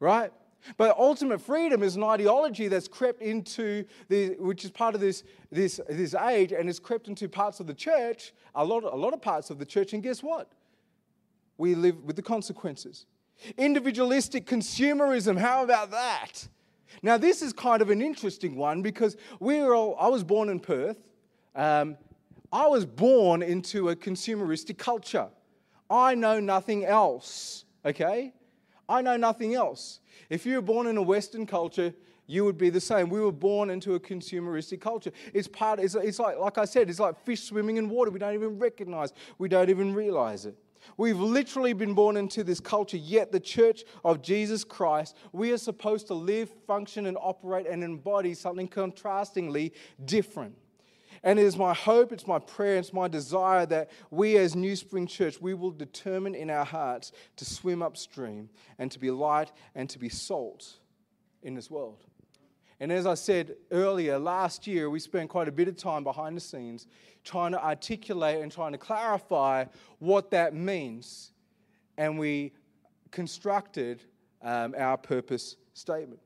Right? 0.00 0.32
But 0.76 0.96
ultimate 0.98 1.40
freedom 1.40 1.82
is 1.82 1.96
an 1.96 2.02
ideology 2.02 2.68
that's 2.68 2.88
crept 2.88 3.22
into 3.22 3.84
the, 4.08 4.36
which 4.38 4.64
is 4.64 4.70
part 4.70 4.94
of 4.94 5.00
this, 5.00 5.22
this, 5.50 5.80
this 5.88 6.14
age, 6.14 6.52
and 6.52 6.68
has 6.68 6.78
crept 6.78 7.08
into 7.08 7.28
parts 7.28 7.60
of 7.60 7.66
the 7.66 7.74
church, 7.74 8.32
a 8.54 8.64
lot, 8.64 8.84
a 8.84 8.96
lot 8.96 9.14
of 9.14 9.22
parts 9.22 9.50
of 9.50 9.58
the 9.58 9.64
church, 9.64 9.92
and 9.92 10.02
guess 10.02 10.22
what? 10.22 10.50
We 11.56 11.74
live 11.74 12.04
with 12.04 12.16
the 12.16 12.22
consequences. 12.22 13.06
Individualistic 13.56 14.46
consumerism, 14.46 15.38
how 15.38 15.62
about 15.62 15.90
that? 15.90 16.48
Now, 17.02 17.16
this 17.18 17.42
is 17.42 17.52
kind 17.52 17.82
of 17.82 17.90
an 17.90 18.02
interesting 18.02 18.56
one 18.56 18.82
because 18.82 19.16
we 19.40 19.60
were 19.60 19.74
all, 19.74 19.96
I 19.98 20.08
was 20.08 20.24
born 20.24 20.48
in 20.48 20.58
Perth. 20.58 20.98
Um, 21.54 21.96
I 22.52 22.66
was 22.66 22.86
born 22.86 23.42
into 23.42 23.90
a 23.90 23.96
consumeristic 23.96 24.78
culture. 24.78 25.28
I 25.90 26.14
know 26.14 26.40
nothing 26.40 26.84
else, 26.84 27.64
okay? 27.84 28.32
I 28.88 29.02
know 29.02 29.16
nothing 29.16 29.54
else. 29.54 30.00
If 30.30 30.46
you 30.46 30.56
were 30.56 30.62
born 30.62 30.86
in 30.86 30.96
a 30.96 31.02
Western 31.02 31.46
culture, 31.46 31.92
you 32.26 32.44
would 32.44 32.58
be 32.58 32.70
the 32.70 32.80
same. 32.80 33.08
We 33.08 33.20
were 33.20 33.32
born 33.32 33.70
into 33.70 33.94
a 33.94 34.00
consumeristic 34.00 34.80
culture. 34.80 35.10
It's 35.32 35.48
part, 35.48 35.80
it's, 35.80 35.94
it's 35.94 36.18
like, 36.18 36.38
like 36.38 36.58
I 36.58 36.64
said, 36.64 36.88
it's 36.88 37.00
like 37.00 37.18
fish 37.24 37.42
swimming 37.42 37.78
in 37.78 37.88
water. 37.88 38.10
We 38.10 38.18
don't 38.18 38.34
even 38.34 38.58
recognize, 38.58 39.12
we 39.38 39.48
don't 39.48 39.70
even 39.70 39.94
realize 39.94 40.46
it. 40.46 40.56
We've 40.96 41.18
literally 41.18 41.72
been 41.72 41.94
born 41.94 42.16
into 42.16 42.44
this 42.44 42.60
culture, 42.60 42.96
yet 42.96 43.32
the 43.32 43.40
church 43.40 43.84
of 44.04 44.22
Jesus 44.22 44.64
Christ, 44.64 45.16
we 45.32 45.52
are 45.52 45.58
supposed 45.58 46.06
to 46.06 46.14
live, 46.14 46.50
function, 46.66 47.06
and 47.06 47.16
operate 47.20 47.66
and 47.66 47.82
embody 47.82 48.34
something 48.34 48.68
contrastingly 48.68 49.72
different. 50.04 50.54
And 51.22 51.38
it 51.38 51.42
is 51.42 51.56
my 51.56 51.74
hope, 51.74 52.12
it's 52.12 52.26
my 52.26 52.38
prayer, 52.38 52.76
it's 52.76 52.92
my 52.92 53.08
desire 53.08 53.66
that 53.66 53.90
we 54.10 54.36
as 54.36 54.54
New 54.54 54.76
Spring 54.76 55.06
Church, 55.06 55.40
we 55.40 55.54
will 55.54 55.70
determine 55.70 56.34
in 56.34 56.50
our 56.50 56.64
hearts 56.64 57.12
to 57.36 57.44
swim 57.44 57.82
upstream 57.82 58.48
and 58.78 58.90
to 58.92 58.98
be 58.98 59.10
light 59.10 59.52
and 59.74 59.88
to 59.90 59.98
be 59.98 60.08
salt 60.08 60.74
in 61.42 61.54
this 61.54 61.70
world. 61.70 62.04
And 62.80 62.92
as 62.92 63.06
I 63.06 63.14
said 63.14 63.56
earlier, 63.72 64.18
last 64.18 64.66
year 64.66 64.88
we 64.88 65.00
spent 65.00 65.30
quite 65.30 65.48
a 65.48 65.52
bit 65.52 65.66
of 65.66 65.76
time 65.76 66.04
behind 66.04 66.36
the 66.36 66.40
scenes 66.40 66.86
trying 67.24 67.52
to 67.52 67.64
articulate 67.64 68.40
and 68.40 68.52
trying 68.52 68.72
to 68.72 68.78
clarify 68.78 69.64
what 69.98 70.30
that 70.30 70.54
means. 70.54 71.32
And 71.96 72.18
we 72.18 72.52
constructed 73.10 74.04
um, 74.42 74.74
our 74.78 74.96
purpose 74.96 75.56
statement. 75.74 76.20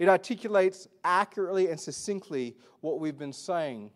It 0.00 0.08
articulates 0.08 0.88
accurately 1.04 1.68
and 1.68 1.78
succinctly 1.78 2.56
what 2.80 2.98
we've 2.98 3.18
been 3.18 3.32
saying 3.32 3.92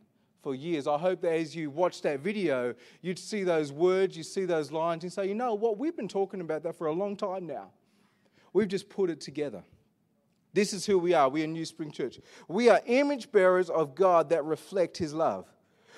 for 0.47 0.55
years. 0.55 0.87
I 0.87 0.97
hope 0.97 1.23
that 1.23 1.33
as 1.33 1.57
you 1.57 1.71
watch 1.71 2.03
that 2.03 2.21
video, 2.21 2.73
you'd 3.03 3.19
see 3.19 3.43
those 3.43 3.73
words, 3.73 4.17
you 4.17 4.23
see 4.23 4.45
those 4.45 4.71
lines, 4.71 5.03
and 5.03 5.13
say, 5.13 5.27
you 5.27 5.35
know 5.35 5.55
what, 5.55 5.77
we've 5.77 5.97
been 5.97 6.07
talking 6.07 6.41
about 6.41 6.63
that 6.63 6.77
for 6.77 6.87
a 6.87 6.93
long 6.93 7.17
time 7.17 7.49
now. 7.49 7.73
We've 8.53 8.69
just 8.69 8.89
put 8.89 9.11
it 9.11 9.21
together. 9.21 9.65
This 10.53 10.73
is 10.73 10.87
who 10.87 11.01
we 11.01 11.15
are. 11.15 11.29
We 11.29 11.43
are 11.43 11.49
New 11.49 11.65
Spring 11.65 11.91
Church. 11.91 12.21
We 12.47 12.69
are 12.69 12.81
image 12.87 13.33
bearers 13.33 13.69
of 13.71 13.97
God 13.97 14.29
that 14.29 14.45
reflect 14.45 14.97
His 14.97 15.13
love. 15.13 15.47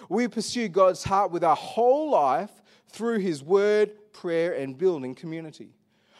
We 0.08 0.28
pursue 0.28 0.68
God's 0.68 1.04
heart 1.04 1.30
with 1.30 1.44
our 1.44 1.54
whole 1.54 2.10
life 2.10 2.62
through 2.86 3.18
His 3.18 3.42
word, 3.42 3.90
prayer, 4.14 4.54
and 4.54 4.78
building 4.78 5.14
community. 5.14 5.74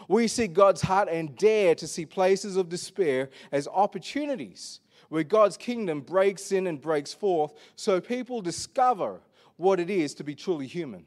We 0.07 0.29
seek 0.29 0.53
God's 0.53 0.83
heart 0.83 1.09
and 1.09 1.35
dare 1.35 1.75
to 1.77 1.87
see 1.87 2.05
places 2.05 2.59
of 2.59 2.69
despair 2.69 3.31
as 3.51 3.67
opportunities 3.69 4.81
where 5.09 5.25
God's 5.25 5.57
kingdom 5.57 6.01
breaks 6.01 6.53
in 6.53 6.67
and 6.67 6.81
breaks 6.81 7.13
forth 7.13 7.53
so 7.77 8.01
people 8.01 8.41
discover 8.41 9.21
what 9.57 9.81
it 9.81 9.91
is 9.91 10.15
to 10.15 10.25
be 10.25 10.35
truly 10.35 10.67
human. 10.67 11.05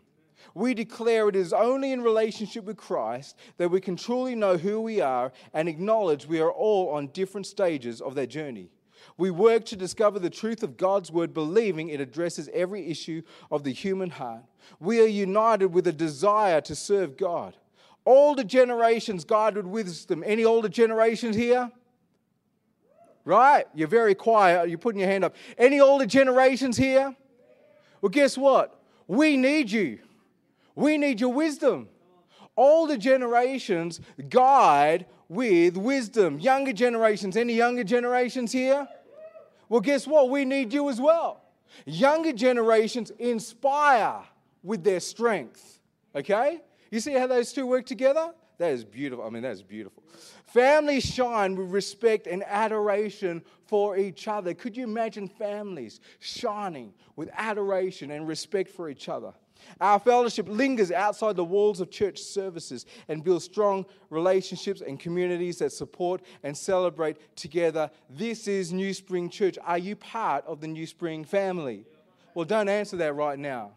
We 0.54 0.74
declare 0.74 1.30
it 1.30 1.36
is 1.36 1.54
only 1.54 1.92
in 1.92 2.02
relationship 2.02 2.66
with 2.66 2.78
Christ 2.78 3.38
that 3.58 3.70
we 3.70 3.80
can 3.80 3.96
truly 3.96 4.36
know 4.36 4.58
who 4.58 4.82
we 4.82 5.00
are 5.00 5.32
and 5.54 5.70
acknowledge 5.70 6.26
we 6.26 6.42
are 6.42 6.52
all 6.52 6.90
on 6.90 7.08
different 7.08 7.48
stages 7.48 8.02
of 8.02 8.16
that 8.16 8.28
journey. 8.28 8.70
We 9.18 9.32
work 9.32 9.66
to 9.66 9.76
discover 9.76 10.20
the 10.20 10.30
truth 10.30 10.64
of 10.64 10.78
God's 10.78 11.12
word, 11.12 11.34
believing 11.34 11.90
it 11.90 12.02
addresses 12.02 12.50
every 12.54 12.88
issue 12.88 13.22
of 13.50 13.64
the 13.64 13.74
human 13.74 14.12
heart. 14.12 14.44
We 14.80 15.02
are 15.02 15.08
united 15.08 15.68
with 15.68 15.88
a 15.88 15.92
desire 15.92 16.62
to 16.62 16.76
serve 16.76 17.18
God. 17.18 17.56
Older 18.06 18.44
generations 18.44 19.24
guided 19.24 19.66
wisdom. 19.68 20.24
Any 20.26 20.44
older 20.44 20.70
generations 20.70 21.36
here? 21.36 21.72
Right? 23.24 23.66
You're 23.74 23.88
very 23.88 24.16
quiet. 24.16 24.70
You're 24.70 24.78
putting 24.78 25.00
your 25.00 25.10
hand 25.10 25.24
up. 25.24 25.36
Any 25.58 25.80
older 25.80 26.06
generations 26.06 26.78
here? 26.78 27.16
Well, 28.02 28.10
guess 28.10 28.38
what? 28.38 28.82
We 29.08 29.38
need 29.38 29.72
you. 29.72 30.00
We 30.76 30.98
need 30.98 31.20
your 31.20 31.34
wisdom. 31.34 31.90
Older 32.58 32.98
generations 32.98 34.02
guide 34.30 35.06
with 35.30 35.78
wisdom. 35.78 36.40
Younger 36.40 36.74
generations, 36.74 37.38
any 37.38 37.54
younger 37.54 37.84
generations 37.84 38.52
here? 38.52 38.88
Well, 39.70 39.82
guess 39.82 40.06
what? 40.06 40.30
We 40.30 40.44
need 40.44 40.74
you 40.74 40.90
as 40.90 41.00
well. 41.00 41.42
Younger 41.86 42.34
generations 42.34 43.12
inspire 43.12 44.22
with 44.64 44.84
their 44.84 45.00
strength. 45.00 45.80
Okay? 46.14 46.62
You 46.90 47.00
see 47.00 47.14
how 47.14 47.28
those 47.28 47.54
two 47.54 47.66
work 47.66 47.86
together? 47.86 48.34
That 48.58 48.72
is 48.74 48.84
beautiful. 48.84 49.26
I 49.26 49.30
mean, 49.30 49.44
that 49.44 49.54
is 49.54 49.64
beautiful. 49.64 50.04
Families 50.54 51.06
shine 51.06 51.56
with 51.56 51.70
respect 51.70 52.28
and 52.28 52.44
adoration 52.46 53.42
for 53.68 53.98
each 53.98 54.28
other. 54.28 54.54
Could 54.54 54.76
you 54.76 54.84
imagine 54.84 55.30
families 55.30 56.02
shining 56.20 56.94
with 57.16 57.30
adoration 57.38 58.12
and 58.12 58.28
respect 58.28 58.70
for 58.70 58.90
each 58.90 59.08
other? 59.08 59.34
Our 59.80 60.00
fellowship 60.00 60.50
lingers 60.50 60.92
outside 60.92 61.38
the 61.38 61.46
walls 61.46 61.80
of 61.80 61.90
church 61.90 62.20
services 62.20 62.86
and 63.08 63.24
builds 63.24 63.46
strong 63.46 63.86
relationships 64.10 64.82
and 64.82 65.00
communities 65.00 65.60
that 65.60 65.72
support 65.72 66.22
and 66.44 66.58
celebrate 66.58 67.36
together. 67.38 67.90
This 68.10 68.48
is 68.48 68.74
New 68.74 68.94
Spring 68.94 69.30
Church. 69.30 69.58
Are 69.64 69.78
you 69.78 69.96
part 69.96 70.46
of 70.46 70.60
the 70.60 70.68
New 70.68 70.86
Spring 70.86 71.24
family? 71.24 71.86
Well, 72.34 72.46
don't 72.46 72.68
answer 72.68 72.98
that 72.98 73.16
right 73.16 73.40
now 73.40 73.72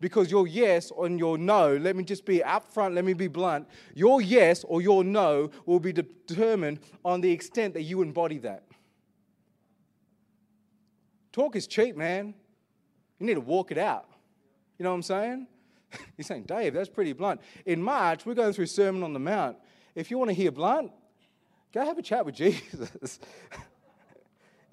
because 0.00 0.30
your 0.30 0.46
yes 0.46 0.92
and 0.98 1.18
your 1.18 1.38
no, 1.38 1.76
let 1.76 1.96
me 1.96 2.04
just 2.04 2.24
be 2.24 2.40
upfront, 2.40 2.94
let 2.94 3.04
me 3.04 3.14
be 3.14 3.28
blunt, 3.28 3.66
your 3.94 4.20
yes 4.20 4.64
or 4.64 4.82
your 4.82 5.04
no 5.04 5.50
will 5.66 5.80
be 5.80 5.92
determined 5.92 6.80
on 7.04 7.20
the 7.20 7.30
extent 7.30 7.74
that 7.74 7.82
you 7.82 8.02
embody 8.02 8.38
that. 8.38 8.64
Talk 11.32 11.56
is 11.56 11.66
cheap, 11.66 11.96
man. 11.96 12.34
You 13.18 13.26
need 13.26 13.34
to 13.34 13.40
walk 13.40 13.70
it 13.70 13.78
out. 13.78 14.08
You 14.78 14.84
know 14.84 14.90
what 14.90 14.96
I'm 14.96 15.02
saying? 15.02 15.46
You're 16.16 16.24
saying, 16.24 16.44
Dave, 16.44 16.74
that's 16.74 16.88
pretty 16.88 17.12
blunt. 17.12 17.40
In 17.66 17.82
March, 17.82 18.26
we're 18.26 18.34
going 18.34 18.52
through 18.52 18.66
Sermon 18.66 19.02
on 19.02 19.12
the 19.12 19.18
Mount. 19.18 19.56
If 19.94 20.10
you 20.10 20.18
want 20.18 20.30
to 20.30 20.34
hear 20.34 20.50
blunt, 20.50 20.92
go 21.72 21.84
have 21.84 21.98
a 21.98 22.02
chat 22.02 22.24
with 22.24 22.34
Jesus. 22.36 23.18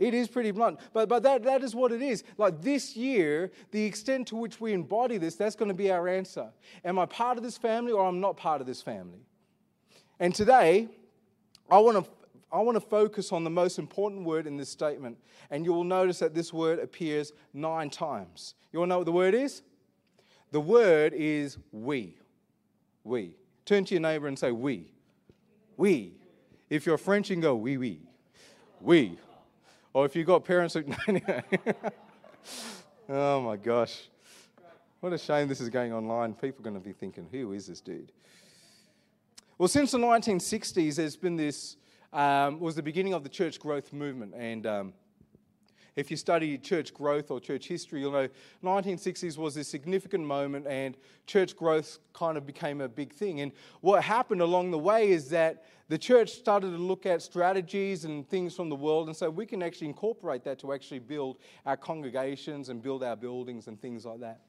It 0.02 0.16
is 0.16 0.28
pretty 0.28 0.50
blunt, 0.50 0.80
but, 0.94 1.08
but 1.08 1.22
that, 1.22 1.44
that 1.44 1.64
is 1.64 1.76
what 1.76 1.92
it 1.92 2.02
is. 2.02 2.24
Like 2.36 2.60
this 2.60 2.96
year, 2.96 3.52
the 3.70 3.86
extent 3.86 4.30
to 4.30 4.36
which 4.36 4.60
we 4.60 4.74
embody 4.74 5.20
this, 5.20 5.36
that's 5.36 5.56
going 5.56 5.70
to 5.70 5.76
be 5.76 5.92
our 5.92 6.08
answer. 6.08 6.50
Am 6.84 6.98
I 6.98 7.06
part 7.06 7.38
of 7.38 7.44
this 7.44 7.56
family 7.56 7.92
or 7.92 8.08
I'm 8.08 8.20
not 8.20 8.36
part 8.36 8.62
of 8.62 8.68
this 8.68 8.82
family? 8.82 9.20
And 10.20 10.34
today, 10.34 10.88
I 11.70 11.78
want 11.78 12.04
to 12.04 12.12
I 12.52 12.60
want 12.62 12.78
to 12.78 12.82
focus 12.82 13.32
on 13.32 13.44
the 13.44 13.52
most 13.52 13.78
important 13.78 14.26
word 14.26 14.48
in 14.48 14.58
this 14.58 14.70
statement. 14.70 15.18
And 15.52 15.64
you 15.64 15.72
will 15.72 15.84
notice 15.84 16.18
that 16.20 16.34
this 16.34 16.52
word 16.52 16.80
appears 16.80 17.32
nine 17.54 17.92
times. 17.92 18.56
You 18.74 18.80
to 18.80 18.88
know 18.88 18.98
what 18.98 19.06
the 19.06 19.12
word 19.12 19.36
is? 19.36 19.62
The 20.52 20.60
word 20.60 21.14
is 21.14 21.60
we. 21.72 22.18
We. 23.04 23.36
Turn 23.66 23.86
to 23.86 23.94
your 23.94 24.02
neighbor 24.02 24.28
and 24.28 24.38
say, 24.38 24.52
we. 24.52 24.92
We. 25.78 26.16
If 26.70 26.86
you're 26.88 26.98
French, 26.98 27.30
you 27.30 27.36
can 27.36 27.42
go, 27.42 27.56
we, 27.56 27.78
we. 27.78 28.02
We. 28.82 29.18
Or 29.94 30.06
if 30.06 30.16
you've 30.16 30.28
got 30.28 30.46
parents 30.46 30.74
who. 30.74 30.84
oh 33.10 33.42
my 33.42 33.58
gosh. 33.58 34.08
What 35.02 35.14
a 35.14 35.18
shame 35.18 35.48
this 35.48 35.60
is 35.60 35.70
going 35.70 35.94
online. 35.94 36.34
People 36.34 36.62
are 36.62 36.70
going 36.70 36.82
to 36.82 36.88
be 36.88 36.94
thinking, 36.94 37.28
who 37.32 37.54
is 37.54 37.68
this 37.68 37.82
dude? 37.82 38.12
Well, 39.58 39.68
since 39.68 39.92
the 39.92 39.98
1960s, 39.98 40.96
there's 40.96 41.16
been 41.16 41.36
this, 41.36 41.76
um, 42.14 42.60
was 42.60 42.76
the 42.76 42.84
beginning 42.84 43.14
of 43.14 43.24
the 43.24 43.30
church 43.30 43.60
growth 43.60 43.94
movement. 43.94 44.34
And 44.36 44.66
um, 44.66 44.94
if 45.96 46.10
you 46.10 46.18
study 46.18 46.58
church 46.58 46.94
growth 46.94 47.32
or 47.32 47.40
church 47.40 47.68
history, 47.68 48.02
you'll 48.02 48.12
know 48.12 48.30
1960s 48.64 49.38
was 49.38 49.58
a 49.58 49.64
significant 49.64 50.26
moment 50.26 50.66
and 50.68 50.96
church 51.28 51.56
growth 51.56 52.00
kind 52.14 52.38
of 52.38 52.46
became 52.46 52.82
a 52.82 52.88
big 52.88 53.12
thing. 53.12 53.42
And 53.42 53.52
what 53.82 54.04
happened 54.04 54.42
along 54.42 54.72
the 54.72 54.80
way 54.80 55.10
is 55.10 55.30
that 55.30 55.66
the 55.90 55.98
church 55.98 56.32
started 56.32 56.72
to 56.72 56.78
look 56.78 57.06
at 57.06 57.22
strategies 57.22 58.06
and 58.06 58.28
things 58.30 58.56
from 58.56 58.70
the 58.70 58.76
world 58.76 59.08
and 59.08 59.16
so 59.16 59.30
we 59.30 59.46
can 59.46 59.62
actually 59.62 59.88
incorporate 59.88 60.44
that 60.46 60.60
to 60.60 60.74
actually 60.74 61.00
build 61.00 61.38
our 61.66 61.76
congregations 61.76 62.70
and 62.70 62.82
build 62.82 63.04
our 63.04 63.16
buildings 63.16 63.68
and 63.68 63.82
things 63.82 64.06
like 64.06 64.22
that. 64.22 64.40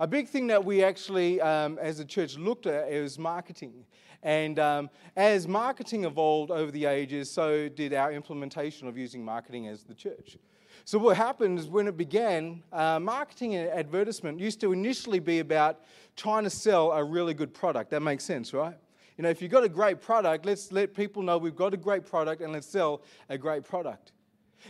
A 0.00 0.06
big 0.06 0.28
thing 0.28 0.46
that 0.48 0.64
we 0.64 0.82
actually, 0.82 1.40
um, 1.40 1.78
as 1.78 2.00
a 2.00 2.04
church, 2.04 2.36
looked 2.36 2.66
at 2.66 2.90
is 2.90 3.18
marketing. 3.18 3.84
And 4.22 4.58
um, 4.58 4.90
as 5.16 5.46
marketing 5.46 6.04
evolved 6.04 6.50
over 6.50 6.70
the 6.70 6.86
ages, 6.86 7.30
so 7.30 7.68
did 7.68 7.92
our 7.92 8.10
implementation 8.12 8.88
of 8.88 8.96
using 8.96 9.24
marketing 9.24 9.68
as 9.68 9.84
the 9.84 9.94
church. 9.94 10.38
So, 10.86 10.98
what 10.98 11.16
happened 11.16 11.58
is 11.58 11.66
when 11.66 11.88
it 11.88 11.96
began, 11.96 12.62
uh, 12.70 12.98
marketing 12.98 13.54
and 13.54 13.70
advertisement 13.70 14.38
used 14.38 14.60
to 14.60 14.72
initially 14.72 15.18
be 15.18 15.38
about 15.38 15.80
trying 16.14 16.44
to 16.44 16.50
sell 16.50 16.92
a 16.92 17.02
really 17.02 17.32
good 17.32 17.54
product. 17.54 17.90
That 17.90 18.00
makes 18.00 18.22
sense, 18.22 18.52
right? 18.52 18.76
You 19.16 19.22
know, 19.22 19.30
if 19.30 19.40
you've 19.40 19.50
got 19.50 19.64
a 19.64 19.68
great 19.68 20.02
product, 20.02 20.44
let's 20.44 20.72
let 20.72 20.92
people 20.92 21.22
know 21.22 21.38
we've 21.38 21.56
got 21.56 21.72
a 21.72 21.78
great 21.78 22.04
product 22.04 22.42
and 22.42 22.52
let's 22.52 22.66
sell 22.66 23.00
a 23.30 23.38
great 23.38 23.64
product. 23.64 24.12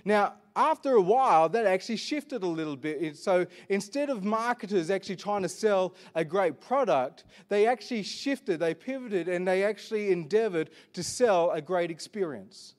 Now, 0.05 0.35
after 0.55 0.93
a 0.93 1.03
while, 1.03 1.49
that 1.49 1.67
actually 1.67 1.97
shifted 1.97 2.45
a 2.45 2.47
little 2.47 2.77
bit. 2.77 3.17
So 3.17 3.47
instead 3.69 4.09
of 4.09 4.23
marketers 4.23 4.91
actually 4.91 5.17
trying 5.17 5.43
to 5.43 5.49
sell 5.49 5.95
a 6.15 6.25
great 6.25 6.61
product, 6.61 7.25
they 7.49 7.67
actually 7.67 8.05
shifted, 8.05 8.61
they 8.61 8.75
pivoted, 8.75 9.29
and 9.29 9.49
they 9.49 9.65
actually 9.65 10.13
endeavored 10.13 10.71
to 10.93 11.03
sell 11.03 11.51
a 11.51 11.61
great 11.61 11.91
experience 11.91 12.75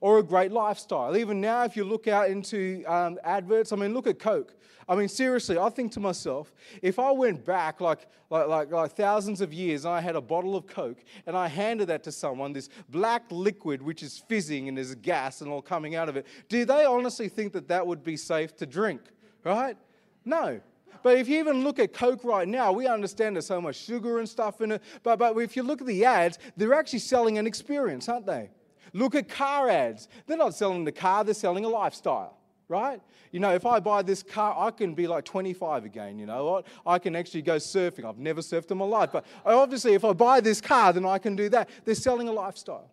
or 0.00 0.18
a 0.18 0.22
great 0.22 0.52
lifestyle. 0.52 1.16
Even 1.16 1.40
now, 1.40 1.64
if 1.64 1.76
you 1.76 1.84
look 1.84 2.08
out 2.08 2.30
into 2.30 2.84
um, 2.86 3.18
adverts, 3.24 3.72
I 3.72 3.76
mean, 3.76 3.94
look 3.94 4.06
at 4.06 4.18
Coke. 4.18 4.54
I 4.88 4.94
mean, 4.94 5.08
seriously, 5.08 5.58
I 5.58 5.68
think 5.68 5.90
to 5.92 6.00
myself, 6.00 6.52
if 6.80 6.98
I 6.98 7.10
went 7.10 7.44
back 7.44 7.80
like, 7.80 8.06
like, 8.30 8.46
like, 8.46 8.70
like 8.70 8.92
thousands 8.92 9.40
of 9.40 9.52
years 9.52 9.84
and 9.84 9.92
I 9.92 10.00
had 10.00 10.14
a 10.14 10.20
bottle 10.20 10.54
of 10.54 10.66
Coke 10.66 11.02
and 11.26 11.36
I 11.36 11.48
handed 11.48 11.88
that 11.88 12.04
to 12.04 12.12
someone, 12.12 12.52
this 12.52 12.68
black 12.88 13.24
liquid 13.30 13.82
which 13.82 14.02
is 14.04 14.22
fizzing 14.28 14.68
and 14.68 14.76
there's 14.76 14.94
gas 14.94 15.40
and 15.40 15.50
all 15.50 15.62
coming 15.62 15.96
out 15.96 16.08
of 16.08 16.16
it, 16.16 16.26
do 16.48 16.64
they 16.64 16.84
honestly 16.84 17.28
think 17.28 17.52
that 17.54 17.66
that 17.68 17.84
would 17.84 18.04
be 18.04 18.16
safe 18.16 18.56
to 18.58 18.66
drink? 18.66 19.00
Right? 19.42 19.76
No. 20.24 20.60
But 21.02 21.18
if 21.18 21.28
you 21.28 21.38
even 21.38 21.64
look 21.64 21.78
at 21.78 21.92
Coke 21.92 22.22
right 22.24 22.46
now, 22.46 22.72
we 22.72 22.86
understand 22.86 23.36
there's 23.36 23.46
so 23.46 23.60
much 23.60 23.76
sugar 23.76 24.18
and 24.18 24.28
stuff 24.28 24.60
in 24.60 24.72
it. 24.72 24.82
But, 25.02 25.18
but 25.18 25.36
if 25.38 25.56
you 25.56 25.62
look 25.62 25.80
at 25.80 25.86
the 25.86 26.04
ads, 26.04 26.38
they're 26.56 26.74
actually 26.74 27.00
selling 27.00 27.38
an 27.38 27.46
experience, 27.46 28.08
aren't 28.08 28.26
they? 28.26 28.50
Look 28.92 29.14
at 29.14 29.28
car 29.28 29.68
ads. 29.68 30.08
They're 30.26 30.36
not 30.36 30.54
selling 30.54 30.84
the 30.84 30.92
car, 30.92 31.24
they're 31.24 31.34
selling 31.34 31.64
a 31.64 31.68
lifestyle, 31.68 32.38
right? 32.68 33.00
You 33.32 33.40
know, 33.40 33.52
if 33.52 33.66
I 33.66 33.80
buy 33.80 34.02
this 34.02 34.22
car, 34.22 34.54
I 34.56 34.70
can 34.70 34.94
be 34.94 35.06
like 35.06 35.24
25 35.24 35.84
again, 35.84 36.18
you 36.18 36.26
know 36.26 36.44
what? 36.44 36.66
I 36.86 36.98
can 36.98 37.14
actually 37.16 37.42
go 37.42 37.56
surfing. 37.56 38.04
I've 38.04 38.18
never 38.18 38.40
surfed 38.40 38.70
in 38.70 38.78
my 38.78 38.84
life, 38.84 39.10
but 39.12 39.26
obviously, 39.44 39.94
if 39.94 40.04
I 40.04 40.12
buy 40.12 40.40
this 40.40 40.60
car, 40.60 40.92
then 40.92 41.04
I 41.04 41.18
can 41.18 41.36
do 41.36 41.48
that. 41.50 41.68
They're 41.84 41.94
selling 41.94 42.28
a 42.28 42.32
lifestyle. 42.32 42.90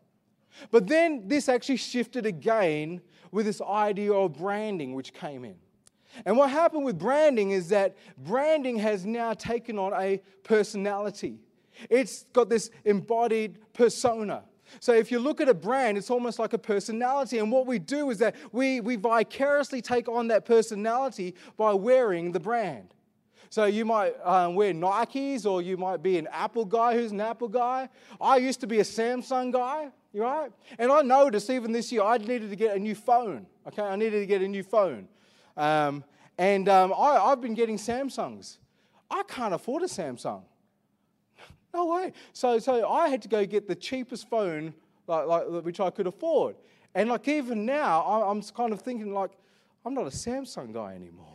But 0.69 0.88
then 0.88 1.27
this 1.27 1.50
actually 1.50 1.77
shifted 1.77 2.25
again 2.25 3.01
with 3.31 3.45
this 3.45 3.62
idea 3.62 4.13
of 4.13 4.33
branding, 4.33 4.93
which 4.93 5.13
came 5.13 5.43
in. 5.45 5.55
And 6.25 6.38
what 6.38 6.51
happened 6.51 6.85
with 6.85 7.00
branding 7.00 7.51
is 7.51 7.70
that 7.70 7.96
branding 8.18 8.77
has 8.77 9.03
now 9.03 9.33
taken 9.33 9.79
on 9.79 9.94
a 10.00 10.22
personality. 10.44 11.39
It's 11.89 12.25
got 12.33 12.50
this 12.50 12.70
embodied 12.85 13.57
persona. 13.74 14.44
So 14.79 14.94
if 14.94 15.12
you 15.12 15.20
look 15.20 15.42
at 15.42 15.50
a 15.50 15.53
brand, 15.53 15.98
it's 15.98 16.09
almost 16.09 16.40
like 16.40 16.53
a 16.53 16.57
personality. 16.57 17.40
And 17.40 17.51
what 17.51 17.66
we 17.66 17.79
do 17.79 18.09
is 18.09 18.18
that 18.20 18.36
we, 18.51 18.81
we 18.81 18.96
vicariously 18.96 19.81
take 19.81 20.07
on 20.07 20.27
that 20.27 20.46
personality 20.46 21.36
by 21.57 21.74
wearing 21.74 22.31
the 22.31 22.40
brand. 22.40 22.94
So 23.50 23.66
you 23.66 23.86
might 23.86 24.16
um, 24.24 24.55
wear 24.55 24.74
Nikes, 24.74 25.46
or 25.46 25.62
you 25.62 25.77
might 25.77 26.01
be 26.01 26.18
an 26.18 26.27
Apple 26.31 26.66
guy 26.66 26.96
who's 26.96 27.12
an 27.12 27.22
Apple 27.22 27.48
guy. 27.48 27.88
I 28.20 28.38
used 28.38 28.62
to 28.62 28.68
be 28.68 28.79
a 28.79 28.83
Samsung 28.83 29.53
guy, 29.53 29.90
right? 30.16 30.51
And 30.79 30.92
I 30.92 31.03
noticed 31.03 31.51
even 31.51 31.72
this 31.72 31.92
year 31.92 32.01
I 32.01 32.18
needed 32.18 32.50
to 32.50 32.55
get 32.55 32.75
a 32.75 32.79
new 32.79 32.96
phone. 32.96 33.46
Okay, 33.68 33.83
I 33.83 33.96
needed 33.96 34.22
to 34.22 34.25
get 34.25 34.42
a 34.42 34.48
new 34.48 34.64
phone. 34.64 35.07
Um, 35.55 36.03
and 36.38 36.68
um, 36.68 36.94
I, 36.94 37.18
I've 37.18 37.42
been 37.42 37.53
getting 37.53 37.77
Samsungs. 37.77 38.57
I 39.12 39.22
can't 39.27 39.53
afford 39.53 39.83
a 39.83 39.88
Samsung. 39.88 40.42
No 41.74 41.86
way. 41.86 42.14
So, 42.33 42.59
so 42.59 42.88
I 42.90 43.09
had 43.09 43.22
to 43.24 43.27
go 43.27 43.46
get 43.46 43.68
the 43.68 43.75
cheapest 43.75 44.29
phone, 44.29 44.74
like, 45.07 45.25
like, 45.25 45.48
which 45.64 45.79
I 45.79 45.90
could 45.90 46.07
afford. 46.07 46.55
And 46.96 47.09
like 47.09 47.27
even 47.27 47.66
now, 47.66 48.03
I'm 48.03 48.42
kind 48.42 48.72
of 48.72 48.81
thinking 48.81 49.14
like, 49.14 49.31
I'm 49.86 49.94
not 49.94 50.05
a 50.05 50.12
Samsung 50.12 50.74
guy 50.74 50.94
anymore. 50.94 51.27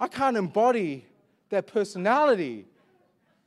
I 0.00 0.08
can't 0.08 0.36
embody 0.36 1.06
that 1.50 1.66
personality. 1.66 2.66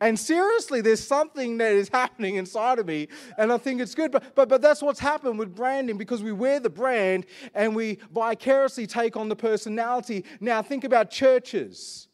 And 0.02 0.18
seriously, 0.18 0.82
there's 0.82 1.06
something 1.06 1.58
that 1.58 1.74
is 1.74 1.90
happening 1.94 2.36
inside 2.36 2.80
of 2.80 2.86
me, 2.86 3.10
and 3.38 3.52
I 3.52 3.58
think 3.58 3.82
it's 3.82 3.94
good. 3.94 4.12
But, 4.12 4.36
but, 4.36 4.48
but 4.48 4.62
that's 4.62 4.82
what's 4.82 5.00
happened 5.00 5.38
with 5.38 5.54
branding 5.54 5.98
because 5.98 6.24
we 6.24 6.32
wear 6.32 6.60
the 6.60 6.70
brand 6.70 7.26
and 7.54 7.76
we 7.76 8.00
vicariously 8.14 8.88
take 8.88 9.18
on 9.18 9.28
the 9.28 9.36
personality. 9.36 10.24
Now, 10.40 10.62
think 10.62 10.86
about 10.86 11.12
churches, 11.12 12.08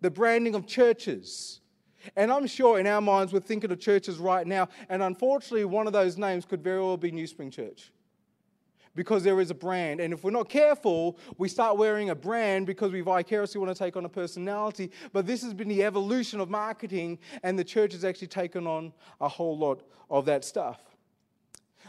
the 0.00 0.10
branding 0.10 0.54
of 0.54 0.66
churches. 0.66 1.61
And 2.16 2.32
I'm 2.32 2.46
sure 2.46 2.78
in 2.78 2.86
our 2.86 3.00
minds 3.00 3.32
we're 3.32 3.40
thinking 3.40 3.70
of 3.70 3.80
churches 3.80 4.18
right 4.18 4.46
now, 4.46 4.68
and 4.88 5.02
unfortunately, 5.02 5.64
one 5.64 5.86
of 5.86 5.92
those 5.92 6.16
names 6.18 6.44
could 6.44 6.62
very 6.62 6.80
well 6.80 6.96
be 6.96 7.10
New 7.10 7.26
Spring 7.26 7.50
Church. 7.50 7.90
Because 8.94 9.24
there 9.24 9.40
is 9.40 9.50
a 9.50 9.54
brand. 9.54 10.00
And 10.00 10.12
if 10.12 10.22
we're 10.22 10.32
not 10.32 10.50
careful, 10.50 11.16
we 11.38 11.48
start 11.48 11.78
wearing 11.78 12.10
a 12.10 12.14
brand 12.14 12.66
because 12.66 12.92
we 12.92 13.00
vicariously 13.00 13.58
want 13.58 13.74
to 13.74 13.84
take 13.84 13.96
on 13.96 14.04
a 14.04 14.08
personality. 14.08 14.90
But 15.14 15.26
this 15.26 15.42
has 15.42 15.54
been 15.54 15.68
the 15.68 15.82
evolution 15.82 16.40
of 16.40 16.50
marketing, 16.50 17.18
and 17.42 17.58
the 17.58 17.64
church 17.64 17.94
has 17.94 18.04
actually 18.04 18.26
taken 18.26 18.66
on 18.66 18.92
a 19.18 19.28
whole 19.28 19.56
lot 19.56 19.82
of 20.10 20.26
that 20.26 20.44
stuff. 20.44 20.82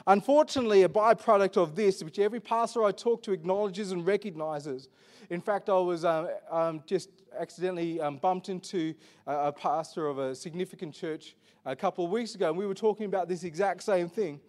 Unfortunately, 0.08 0.84
a 0.84 0.90
byproduct 0.90 1.58
of 1.58 1.76
this, 1.76 2.04
which 2.04 2.20
every 2.20 2.40
pastor 2.40 2.84
I 2.84 2.92
talk 2.92 3.22
to 3.24 3.32
acknowledges 3.32 3.92
and 3.92 4.06
recognizes. 4.06 4.90
In 5.30 5.42
fact, 5.42 5.70
I 5.70 5.78
was 5.78 6.06
um, 6.06 6.28
um, 6.50 6.84
just 6.86 7.10
accidentally 7.38 8.00
um, 8.00 8.18
bumped 8.18 8.50
into 8.50 8.94
a, 9.26 9.48
a, 9.48 9.52
pastor 9.52 10.08
of 10.08 10.20
a 10.20 10.36
significant 10.36 10.94
church 10.94 11.36
a 11.66 11.76
couple 11.76 12.06
of 12.06 12.12
weeks 12.12 12.36
ago, 12.36 12.50
and 12.50 12.58
we 12.58 12.68
were 12.68 12.74
talking 12.74 13.06
about 13.06 13.28
this 13.28 13.44
exact 13.44 13.84
same 13.84 14.10
thing. 14.10 14.40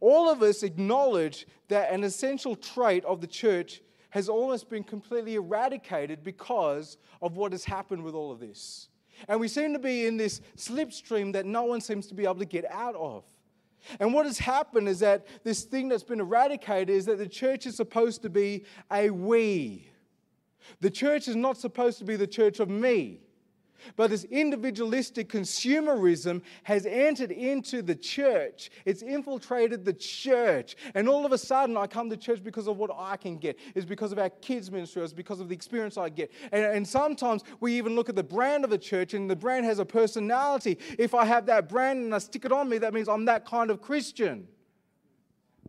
All 0.00 0.28
of 0.28 0.42
us 0.42 0.62
acknowledge 0.62 1.46
that 1.68 1.92
an 1.92 2.04
essential 2.04 2.54
trait 2.54 3.04
of 3.04 3.20
the 3.20 3.26
church 3.26 3.82
has 4.10 4.28
almost 4.28 4.68
been 4.68 4.84
completely 4.84 5.34
eradicated 5.34 6.22
because 6.22 6.96
of 7.20 7.36
what 7.36 7.52
has 7.52 7.64
happened 7.64 8.02
with 8.02 8.14
all 8.14 8.30
of 8.30 8.40
this. 8.40 8.88
And 9.26 9.40
we 9.40 9.48
seem 9.48 9.72
to 9.72 9.78
be 9.78 10.06
in 10.06 10.16
this 10.16 10.40
slipstream 10.56 11.32
that 11.32 11.44
no 11.44 11.64
one 11.64 11.80
seems 11.80 12.06
to 12.08 12.14
be 12.14 12.24
able 12.24 12.36
to 12.36 12.44
get 12.44 12.64
out 12.70 12.94
of. 12.94 13.24
And 14.00 14.12
what 14.12 14.26
has 14.26 14.38
happened 14.38 14.88
is 14.88 15.00
that 15.00 15.26
this 15.44 15.64
thing 15.64 15.88
that's 15.88 16.02
been 16.02 16.20
eradicated 16.20 16.90
is 16.90 17.06
that 17.06 17.18
the 17.18 17.28
church 17.28 17.66
is 17.66 17.76
supposed 17.76 18.22
to 18.22 18.30
be 18.30 18.64
a 18.90 19.10
we. 19.10 19.88
The 20.80 20.90
church 20.90 21.28
is 21.28 21.36
not 21.36 21.56
supposed 21.56 21.98
to 21.98 22.04
be 22.04 22.16
the 22.16 22.26
church 22.26 22.60
of 22.60 22.68
me. 22.68 23.20
But 23.96 24.10
this 24.10 24.24
individualistic 24.24 25.28
consumerism 25.28 26.42
has 26.64 26.86
entered 26.86 27.30
into 27.30 27.82
the 27.82 27.94
church. 27.94 28.70
It's 28.84 29.02
infiltrated 29.02 29.84
the 29.84 29.92
church. 29.92 30.76
And 30.94 31.08
all 31.08 31.24
of 31.24 31.32
a 31.32 31.38
sudden, 31.38 31.76
I 31.76 31.86
come 31.86 32.10
to 32.10 32.16
church 32.16 32.42
because 32.42 32.66
of 32.66 32.76
what 32.76 32.90
I 32.96 33.16
can 33.16 33.38
get. 33.38 33.58
It's 33.74 33.86
because 33.86 34.12
of 34.12 34.18
our 34.18 34.30
kids' 34.30 34.70
ministry. 34.70 35.02
It's 35.02 35.12
because 35.12 35.40
of 35.40 35.48
the 35.48 35.54
experience 35.54 35.96
I 35.96 36.08
get. 36.08 36.32
And, 36.52 36.64
and 36.64 36.86
sometimes 36.86 37.42
we 37.60 37.76
even 37.76 37.94
look 37.94 38.08
at 38.08 38.16
the 38.16 38.24
brand 38.24 38.64
of 38.64 38.70
the 38.70 38.78
church, 38.78 39.14
and 39.14 39.30
the 39.30 39.36
brand 39.36 39.64
has 39.64 39.78
a 39.78 39.84
personality. 39.84 40.78
If 40.98 41.14
I 41.14 41.24
have 41.24 41.46
that 41.46 41.68
brand 41.68 42.04
and 42.04 42.14
I 42.14 42.18
stick 42.18 42.44
it 42.44 42.52
on 42.52 42.68
me, 42.68 42.78
that 42.78 42.92
means 42.92 43.08
I'm 43.08 43.26
that 43.26 43.46
kind 43.46 43.70
of 43.70 43.80
Christian. 43.80 44.48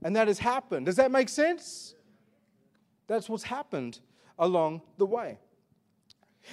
And 0.04 0.16
that 0.16 0.28
has 0.28 0.40
happened. 0.40 0.86
Does 0.86 0.96
that 0.96 1.12
make 1.12 1.30
sense? 1.30 1.96
That's 3.08 3.28
what's 3.28 3.44
happened 3.44 4.00
along 4.40 4.82
the 4.98 5.06
way. 5.06 5.38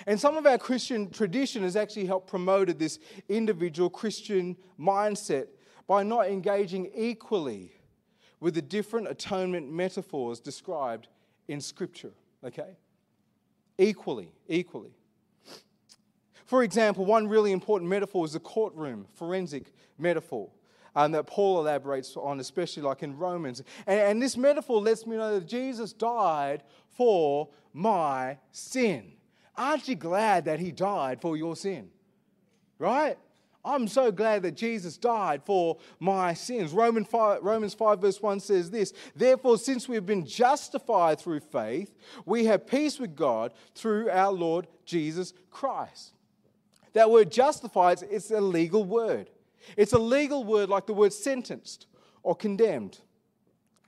And 0.07 0.21
some 0.21 0.37
of 0.37 0.45
our 0.45 0.59
Christian 0.59 1.09
tradition 1.09 1.63
has 1.63 1.77
actually 1.77 2.05
helped 2.05 2.29
promoted 2.29 2.79
this 2.79 2.99
individual 3.29 3.89
Christian 3.89 4.57
mindset 4.79 5.47
by 5.87 6.03
not 6.03 6.27
engaging 6.27 6.91
equally 6.95 7.73
with 8.41 8.55
the 8.55 8.63
different 8.63 9.09
atonement 9.09 9.73
metaphors 9.73 10.41
described 10.41 11.09
in 11.49 11.61
Scripture. 11.61 12.13
Okay? 12.45 12.77
Equally, 13.79 14.33
equally. 14.49 14.93
For 16.45 16.63
example, 16.63 17.07
one 17.07 17.29
really 17.29 17.53
important 17.53 17.89
metaphor 17.89 18.27
is 18.27 18.35
the 18.35 18.41
courtroom 18.41 19.07
forensic 19.15 19.73
metaphor. 19.97 20.51
um, 20.97 21.13
that 21.13 21.27
Paul 21.27 21.61
elaborates 21.61 22.17
on, 22.17 22.41
especially 22.41 22.83
like 22.83 23.03
in 23.03 23.17
Romans. 23.17 23.63
And, 23.87 24.01
and 24.01 24.23
this 24.23 24.37
metaphor 24.37 24.81
lets 24.81 25.07
me 25.07 25.17
know 25.17 25.39
that 25.39 25.47
Jesus 25.47 25.93
died 25.93 26.63
for 26.97 27.49
my 27.73 28.39
sin. 28.51 29.13
Aren't 29.57 29.89
you 29.89 29.95
glad 29.95 30.45
that 30.47 30.61
he 30.61 30.73
died 30.73 31.21
for 31.21 31.37
your 31.37 31.57
sin? 31.57 31.89
Right? 32.79 33.17
I'm 33.67 33.89
so 33.89 34.13
glad 34.13 34.43
that 34.43 34.57
Jesus 34.57 34.97
died 34.97 35.43
for 35.45 35.79
my 35.99 36.35
sins. 36.35 36.73
Romans 36.73 37.09
5, 37.09 37.43
Romans 37.43 37.75
5, 37.75 38.01
verse 38.01 38.23
1 38.23 38.39
says 38.39 38.71
this 38.71 38.93
Therefore, 39.15 39.59
since 39.59 39.89
we've 39.89 40.07
been 40.07 40.25
justified 40.25 41.19
through 41.19 41.41
faith, 41.41 41.93
we 42.25 42.45
have 42.45 42.67
peace 42.67 43.01
with 43.01 43.17
God 43.17 43.53
through 43.75 44.09
our 44.09 44.33
Lord 44.33 44.69
Jesus 44.85 45.35
Christ. 45.51 46.13
That 46.93 47.11
word 47.11 47.31
justified, 47.31 48.03
it's 48.09 48.31
a 48.31 48.41
legal 48.41 48.85
word. 48.85 49.31
It's 49.77 49.93
a 49.93 49.99
legal 49.99 50.45
word 50.45 50.69
like 50.69 50.87
the 50.87 50.95
word 50.95 51.13
sentenced 51.13 51.87
or 52.23 52.37
condemned. 52.37 53.01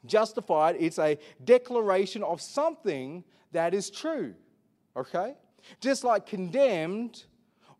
Justified, 0.06 0.76
it's 0.78 0.98
a 0.98 1.18
declaration 1.44 2.22
of 2.22 2.40
something 2.40 3.24
that 3.52 3.74
is 3.74 3.90
true. 3.90 4.34
Okay? 4.96 5.34
Just 5.80 6.04
like 6.04 6.26
condemned 6.26 7.24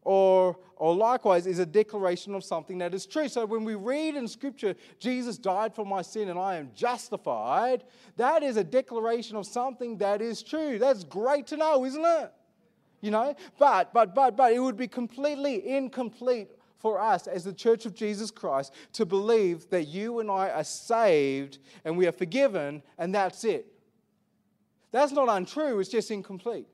or, 0.03 0.57
or 0.77 0.95
likewise 0.95 1.47
is 1.47 1.59
a 1.59 1.67
declaration 1.67 2.35
of 2.35 2.43
something 2.43 2.79
that 2.79 2.95
is 2.95 3.07
true. 3.07 3.29
So 3.29 3.45
when 3.45 3.65
we 3.65 3.75
read 3.75 4.15
in 4.15 4.27
Scripture, 4.27 4.75
Jesus 4.99 5.37
died 5.37 5.75
for 5.75 5.85
my 5.85 6.03
sin 6.03 6.29
and 6.29 6.39
I 6.39 6.57
am 6.57 6.71
justified, 6.75 7.85
that 8.17 8.43
is 8.43 8.57
a 8.57 8.65
declaration 8.65 9.37
of 9.37 9.47
something 9.47 9.99
that 9.99 10.23
is 10.23 10.43
true. 10.43 10.79
That's 10.79 11.05
great 11.05 11.47
to 11.49 11.57
know, 11.57 11.85
isn't 11.85 12.05
it? 12.05 12.33
You 13.01 13.13
know, 13.13 13.37
but, 13.59 13.93
but, 13.93 14.15
but, 14.15 14.37
but 14.37 14.53
it 14.53 14.59
would 14.59 14.77
be 14.77 14.89
completely 14.89 15.69
incomplete 15.69 16.49
for 16.79 17.01
us 17.01 17.27
as 17.27 17.45
the 17.45 17.53
church 17.53 17.87
of 17.87 17.95
Jesus 17.95 18.31
Christ 18.31 18.73
to 18.95 19.05
believe 19.05 19.69
that 19.71 19.89
you 19.89 20.21
and 20.21 20.31
I 20.31 20.51
are 20.51 20.65
saved 20.65 21.59
and 21.85 21.97
we 21.97 22.07
are 22.07 22.13
forgiven 22.13 22.83
and 22.99 23.15
that's 23.15 23.45
it. 23.45 23.67
That's 24.91 25.13
not 25.13 25.29
untrue, 25.29 25.81
it's 25.81 25.91
just 25.91 26.11
incomplete. 26.11 26.67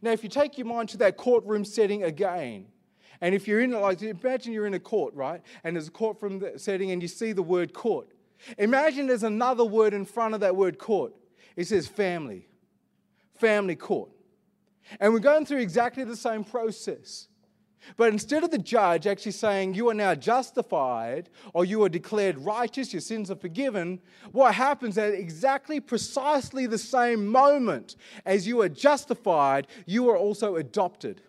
Now, 0.00 0.10
if 0.10 0.22
you 0.22 0.28
take 0.28 0.56
your 0.56 0.66
mind 0.66 0.88
to 0.90 0.96
that 0.98 1.16
courtroom 1.16 1.64
setting 1.64 2.04
again, 2.04 2.66
and 3.20 3.34
if 3.34 3.46
you're 3.46 3.60
in, 3.60 3.70
like, 3.70 4.02
imagine 4.02 4.52
you're 4.52 4.66
in 4.66 4.74
a 4.74 4.80
court, 4.80 5.14
right? 5.14 5.42
And 5.62 5.76
there's 5.76 5.88
a 5.88 5.92
courtroom 5.92 6.42
setting 6.56 6.90
and 6.90 7.00
you 7.00 7.08
see 7.08 7.32
the 7.32 7.42
word 7.42 7.72
court. 7.72 8.08
Imagine 8.58 9.06
there's 9.06 9.22
another 9.22 9.64
word 9.64 9.94
in 9.94 10.04
front 10.04 10.34
of 10.34 10.40
that 10.40 10.56
word 10.56 10.78
court. 10.78 11.12
It 11.54 11.66
says 11.66 11.86
family, 11.86 12.48
family 13.34 13.76
court. 13.76 14.10
And 14.98 15.12
we're 15.12 15.20
going 15.20 15.46
through 15.46 15.58
exactly 15.58 16.02
the 16.02 16.16
same 16.16 16.42
process. 16.42 17.28
But 17.96 18.12
instead 18.12 18.44
of 18.44 18.50
the 18.50 18.58
judge 18.58 19.06
actually 19.06 19.32
saying, 19.32 19.74
You 19.74 19.88
are 19.90 19.94
now 19.94 20.14
justified 20.14 21.28
or 21.52 21.64
you 21.64 21.82
are 21.82 21.88
declared 21.88 22.38
righteous, 22.38 22.92
your 22.92 23.00
sins 23.00 23.30
are 23.30 23.36
forgiven, 23.36 24.00
what 24.32 24.54
happens 24.54 24.98
at 24.98 25.14
exactly 25.14 25.80
precisely 25.80 26.66
the 26.66 26.78
same 26.78 27.26
moment 27.26 27.96
as 28.24 28.46
you 28.46 28.60
are 28.60 28.68
justified, 28.68 29.66
you 29.86 30.08
are 30.10 30.16
also 30.16 30.56
adopted 30.56 31.22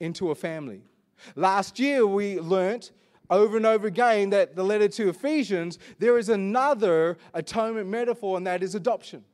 into 0.00 0.30
a 0.30 0.34
family. 0.34 0.82
Last 1.34 1.78
year, 1.78 2.06
we 2.06 2.40
learnt 2.40 2.92
over 3.30 3.56
and 3.56 3.66
over 3.66 3.86
again 3.86 4.30
that 4.30 4.54
the 4.54 4.62
letter 4.62 4.88
to 4.88 5.08
Ephesians, 5.08 5.78
there 5.98 6.18
is 6.18 6.28
another 6.28 7.18
atonement 7.34 7.88
metaphor, 7.88 8.36
and 8.36 8.46
that 8.46 8.62
is 8.62 8.74
adoption. 8.74 9.24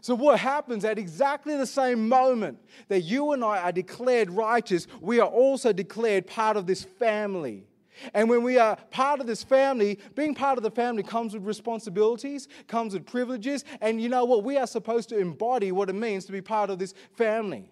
So, 0.00 0.14
what 0.14 0.38
happens 0.38 0.84
at 0.84 0.98
exactly 0.98 1.56
the 1.56 1.66
same 1.66 2.08
moment 2.08 2.58
that 2.88 3.02
you 3.02 3.32
and 3.32 3.44
I 3.44 3.58
are 3.58 3.72
declared 3.72 4.30
righteous, 4.30 4.86
we 5.00 5.20
are 5.20 5.28
also 5.28 5.72
declared 5.72 6.26
part 6.26 6.56
of 6.56 6.66
this 6.66 6.82
family. 6.82 7.66
And 8.14 8.28
when 8.28 8.42
we 8.42 8.58
are 8.58 8.76
part 8.90 9.20
of 9.20 9.26
this 9.26 9.42
family, 9.42 9.98
being 10.14 10.34
part 10.34 10.56
of 10.56 10.64
the 10.64 10.70
family 10.70 11.02
comes 11.02 11.34
with 11.34 11.44
responsibilities, 11.44 12.48
comes 12.66 12.94
with 12.94 13.06
privileges, 13.06 13.64
and 13.80 14.00
you 14.00 14.08
know 14.08 14.24
what? 14.24 14.44
We 14.44 14.56
are 14.56 14.66
supposed 14.66 15.08
to 15.10 15.18
embody 15.18 15.72
what 15.72 15.90
it 15.90 15.94
means 15.94 16.24
to 16.26 16.32
be 16.32 16.40
part 16.40 16.70
of 16.70 16.78
this 16.78 16.94
family. 17.16 17.70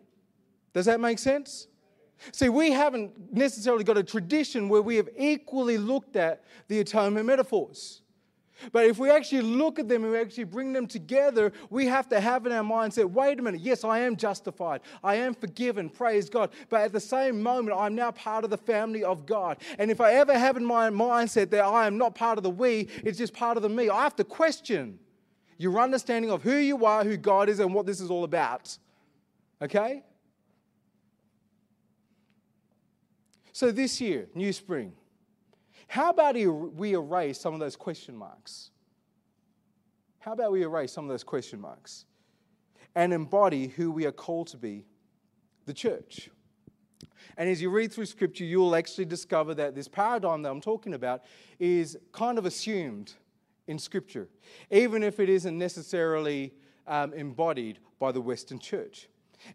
Does 0.72 0.86
that 0.86 1.00
make 1.00 1.18
sense? 1.18 1.66
See, 2.32 2.48
we 2.48 2.70
haven't 2.70 3.32
necessarily 3.32 3.82
got 3.82 3.96
a 3.96 4.02
tradition 4.02 4.68
where 4.68 4.82
we 4.82 4.96
have 4.96 5.08
equally 5.16 5.78
looked 5.78 6.16
at 6.16 6.44
the 6.68 6.80
atonement 6.80 7.26
metaphors. 7.26 8.02
But 8.72 8.86
if 8.86 8.98
we 8.98 9.10
actually 9.10 9.42
look 9.42 9.78
at 9.78 9.88
them 9.88 10.04
and 10.04 10.12
we 10.12 10.18
actually 10.18 10.44
bring 10.44 10.72
them 10.72 10.86
together, 10.86 11.52
we 11.70 11.86
have 11.86 12.08
to 12.10 12.20
have 12.20 12.46
in 12.46 12.52
our 12.52 12.62
mindset 12.62 13.10
wait 13.10 13.38
a 13.38 13.42
minute, 13.42 13.60
yes, 13.60 13.84
I 13.84 14.00
am 14.00 14.16
justified. 14.16 14.80
I 15.02 15.16
am 15.16 15.34
forgiven, 15.34 15.88
praise 15.88 16.28
God. 16.28 16.50
But 16.68 16.82
at 16.82 16.92
the 16.92 17.00
same 17.00 17.42
moment, 17.42 17.76
I'm 17.78 17.94
now 17.94 18.10
part 18.10 18.44
of 18.44 18.50
the 18.50 18.58
family 18.58 19.04
of 19.04 19.26
God. 19.26 19.58
And 19.78 19.90
if 19.90 20.00
I 20.00 20.14
ever 20.14 20.38
have 20.38 20.56
in 20.56 20.64
my 20.64 20.90
mindset 20.90 21.50
that 21.50 21.64
I 21.64 21.86
am 21.86 21.98
not 21.98 22.14
part 22.14 22.38
of 22.38 22.44
the 22.44 22.50
we, 22.50 22.88
it's 23.04 23.18
just 23.18 23.32
part 23.32 23.56
of 23.56 23.62
the 23.62 23.68
me, 23.68 23.88
I 23.88 24.02
have 24.02 24.16
to 24.16 24.24
question 24.24 24.98
your 25.58 25.78
understanding 25.78 26.30
of 26.30 26.42
who 26.42 26.56
you 26.56 26.86
are, 26.86 27.04
who 27.04 27.16
God 27.16 27.48
is, 27.48 27.60
and 27.60 27.74
what 27.74 27.84
this 27.86 28.00
is 28.00 28.10
all 28.10 28.24
about. 28.24 28.76
Okay? 29.60 30.02
So 33.52 33.70
this 33.70 34.00
year, 34.00 34.26
New 34.34 34.52
Spring, 34.54 34.94
how 35.90 36.10
about 36.10 36.36
we 36.36 36.92
erase 36.92 37.40
some 37.40 37.52
of 37.52 37.58
those 37.58 37.74
question 37.74 38.16
marks? 38.16 38.70
How 40.20 40.34
about 40.34 40.52
we 40.52 40.62
erase 40.62 40.92
some 40.92 41.04
of 41.04 41.08
those 41.08 41.24
question 41.24 41.60
marks 41.60 42.04
and 42.94 43.12
embody 43.12 43.66
who 43.66 43.90
we 43.90 44.06
are 44.06 44.12
called 44.12 44.46
to 44.48 44.56
be 44.56 44.86
the 45.66 45.74
church? 45.74 46.30
And 47.36 47.48
as 47.48 47.60
you 47.60 47.70
read 47.70 47.92
through 47.92 48.06
scripture, 48.06 48.44
you'll 48.44 48.76
actually 48.76 49.06
discover 49.06 49.52
that 49.54 49.74
this 49.74 49.88
paradigm 49.88 50.42
that 50.42 50.50
I'm 50.50 50.60
talking 50.60 50.94
about 50.94 51.24
is 51.58 51.98
kind 52.12 52.38
of 52.38 52.46
assumed 52.46 53.14
in 53.66 53.76
scripture, 53.76 54.28
even 54.70 55.02
if 55.02 55.18
it 55.18 55.28
isn't 55.28 55.58
necessarily 55.58 56.54
um, 56.86 57.12
embodied 57.14 57.80
by 57.98 58.12
the 58.12 58.20
Western 58.20 58.60
church. 58.60 59.08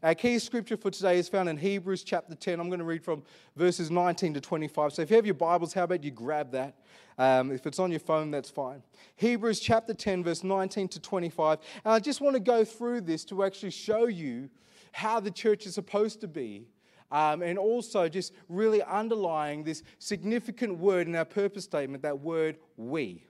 Our 0.04 0.16
key 0.16 0.40
scripture 0.40 0.78
for 0.78 0.92
today 0.92 1.18
is 1.20 1.30
found 1.30 1.50
in 1.50 1.58
Hebrews 1.58 2.04
chapter 2.04 2.36
10. 2.36 2.60
I'm 2.60 2.68
going 2.70 2.80
to 2.80 2.86
read 2.86 3.04
from 3.04 3.24
verses 3.56 3.92
19 3.92 4.34
to 4.34 4.42
25. 4.42 4.94
So 4.94 5.02
if 5.02 5.10
you 5.10 5.16
have 5.16 5.26
your 5.26 5.36
Bibles, 5.36 5.74
how 5.74 5.84
about 5.84 6.04
you 6.04 6.12
grab 6.12 6.52
that? 6.52 6.76
Um, 7.18 7.52
if 7.52 7.66
it's 7.66 7.80
on 7.80 7.92
your 7.92 8.00
phone, 8.00 8.32
that's 8.32 8.50
fine. 8.50 8.84
Hebrews 9.16 9.60
chapter 9.60 9.94
10, 9.94 10.24
verse 10.24 10.44
19 10.44 10.88
to 10.90 11.00
25. 11.00 11.60
And 11.84 11.94
I 11.94 12.00
just 12.00 12.22
want 12.22 12.36
to 12.36 12.40
go 12.40 12.66
through 12.66 13.02
this 13.02 13.24
to 13.26 13.44
actually 13.44 13.72
show 13.72 14.08
you 14.08 14.50
how 14.92 15.20
the 15.20 15.32
church 15.32 15.66
is 15.66 15.76
supposed 15.76 16.22
to 16.22 16.28
be. 16.28 16.68
Um, 17.12 17.44
and 17.44 17.60
also 17.60 18.10
just 18.10 18.34
really 18.50 18.82
underlying 18.82 19.64
this 19.64 19.84
significant 20.00 20.80
word 20.80 21.08
in 21.08 21.16
our 21.16 21.26
purpose 21.26 21.64
statement 21.64 22.02
that 22.04 22.20
word 22.20 22.58
we. 22.78 23.24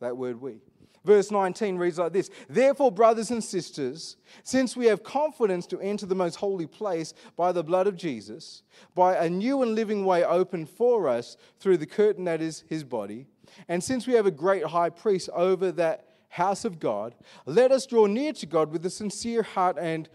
That 0.00 0.16
word 0.16 0.40
we. 0.40 0.60
Verse 1.04 1.30
19 1.30 1.78
reads 1.78 1.98
like 1.98 2.12
this 2.12 2.30
Therefore, 2.48 2.92
brothers 2.92 3.30
and 3.30 3.42
sisters, 3.42 4.16
since 4.42 4.76
we 4.76 4.86
have 4.86 5.02
confidence 5.02 5.66
to 5.68 5.80
enter 5.80 6.06
the 6.06 6.14
most 6.14 6.36
holy 6.36 6.66
place 6.66 7.14
by 7.36 7.52
the 7.52 7.64
blood 7.64 7.86
of 7.86 7.96
Jesus, 7.96 8.62
by 8.94 9.16
a 9.16 9.30
new 9.30 9.62
and 9.62 9.74
living 9.74 10.04
way 10.04 10.24
opened 10.24 10.68
for 10.68 11.08
us 11.08 11.36
through 11.58 11.78
the 11.78 11.86
curtain 11.86 12.24
that 12.24 12.42
is 12.42 12.64
his 12.68 12.84
body, 12.84 13.26
and 13.68 13.82
since 13.82 14.06
we 14.06 14.14
have 14.14 14.26
a 14.26 14.30
great 14.30 14.64
high 14.64 14.90
priest 14.90 15.30
over 15.32 15.72
that 15.72 16.06
house 16.28 16.64
of 16.64 16.78
God, 16.78 17.14
let 17.46 17.72
us 17.72 17.86
draw 17.86 18.06
near 18.06 18.32
to 18.34 18.46
God 18.46 18.70
with 18.70 18.84
a 18.86 18.90
sincere 18.90 19.42
heart 19.42 19.76
and 19.78 20.08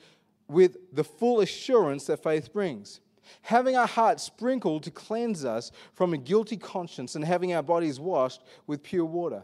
with 0.47 0.77
the 0.93 1.03
full 1.03 1.41
assurance 1.41 2.05
that 2.05 2.23
faith 2.23 2.53
brings. 2.53 3.01
Having 3.41 3.75
our 3.75 3.87
hearts 3.87 4.23
sprinkled 4.23 4.83
to 4.83 4.91
cleanse 4.91 5.43
us 5.43 5.71
from 5.93 6.13
a 6.13 6.17
guilty 6.17 6.57
conscience, 6.57 7.15
and 7.15 7.25
having 7.25 7.53
our 7.53 7.63
bodies 7.63 7.99
washed 7.99 8.43
with 8.67 8.83
pure 8.83 9.05
water. 9.05 9.43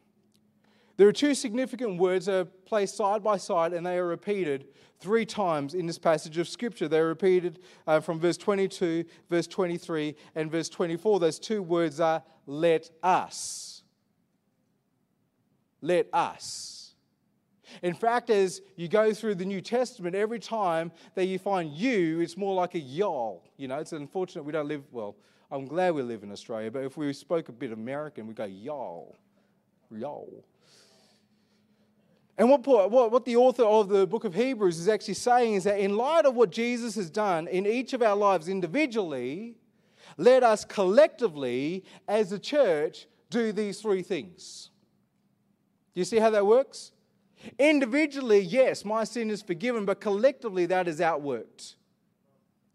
There 0.97 1.07
are 1.07 1.13
two 1.13 1.33
significant 1.33 1.97
words 1.97 2.25
that 2.25 2.35
are 2.35 2.45
placed 2.45 2.97
side 2.97 3.23
by 3.23 3.37
side 3.37 3.73
and 3.73 3.85
they 3.85 3.97
are 3.97 4.07
repeated 4.07 4.67
three 4.99 5.25
times 5.25 5.73
in 5.73 5.87
this 5.87 5.97
passage 5.97 6.37
of 6.37 6.47
Scripture. 6.47 6.87
They're 6.87 7.07
repeated 7.07 7.59
uh, 7.87 7.99
from 7.99 8.19
verse 8.19 8.37
22, 8.37 9.05
verse 9.29 9.47
23, 9.47 10.15
and 10.35 10.51
verse 10.51 10.69
24. 10.69 11.19
Those 11.19 11.39
two 11.39 11.63
words 11.63 11.99
are 11.99 12.23
let 12.45 12.89
us. 13.01 13.83
Let 15.81 16.07
us. 16.13 16.93
In 17.81 17.93
fact, 17.93 18.29
as 18.29 18.61
you 18.75 18.87
go 18.87 19.13
through 19.13 19.35
the 19.35 19.45
New 19.45 19.61
Testament, 19.61 20.15
every 20.15 20.39
time 20.39 20.91
that 21.15 21.25
you 21.25 21.39
find 21.39 21.71
you, 21.71 22.19
it's 22.19 22.37
more 22.37 22.53
like 22.53 22.75
a 22.75 22.79
y'all. 22.79 23.43
You 23.57 23.67
know, 23.67 23.79
it's 23.79 23.93
unfortunate 23.93 24.43
we 24.43 24.51
don't 24.51 24.67
live, 24.67 24.83
well, 24.91 25.15
I'm 25.49 25.65
glad 25.65 25.93
we 25.95 26.01
live 26.01 26.23
in 26.23 26.31
Australia, 26.31 26.69
but 26.69 26.83
if 26.83 26.97
we 26.97 27.11
spoke 27.13 27.49
a 27.49 27.51
bit 27.51 27.71
American, 27.71 28.27
we'd 28.27 28.35
go 28.35 28.45
y'all. 28.45 29.17
Y'all. 29.89 30.43
And 32.37 32.49
what, 32.49 32.91
what, 32.91 33.25
the 33.25 33.35
author 33.35 33.63
of 33.63 33.89
the 33.89 34.07
book 34.07 34.23
of 34.23 34.33
Hebrews 34.33 34.79
is 34.79 34.87
actually 34.87 35.15
saying 35.15 35.55
is 35.55 35.63
that 35.65 35.79
in 35.79 35.95
light 35.95 36.25
of 36.25 36.35
what 36.35 36.49
Jesus 36.49 36.95
has 36.95 37.09
done 37.09 37.47
in 37.47 37.65
each 37.65 37.93
of 37.93 38.01
our 38.01 38.15
lives 38.15 38.47
individually, 38.47 39.57
let 40.17 40.43
us 40.43 40.65
collectively, 40.65 41.83
as 42.07 42.31
a 42.31 42.39
church, 42.39 43.07
do 43.29 43.51
these 43.51 43.81
three 43.81 44.01
things. 44.01 44.69
Do 45.93 45.99
you 45.99 46.05
see 46.05 46.17
how 46.17 46.29
that 46.29 46.45
works? 46.45 46.91
Individually, 47.59 48.39
yes, 48.39 48.85
my 48.85 49.03
sin 49.03 49.29
is 49.29 49.41
forgiven, 49.41 49.85
but 49.85 49.99
collectively, 49.99 50.65
that 50.67 50.87
is 50.87 50.99
outworked. 50.99 51.75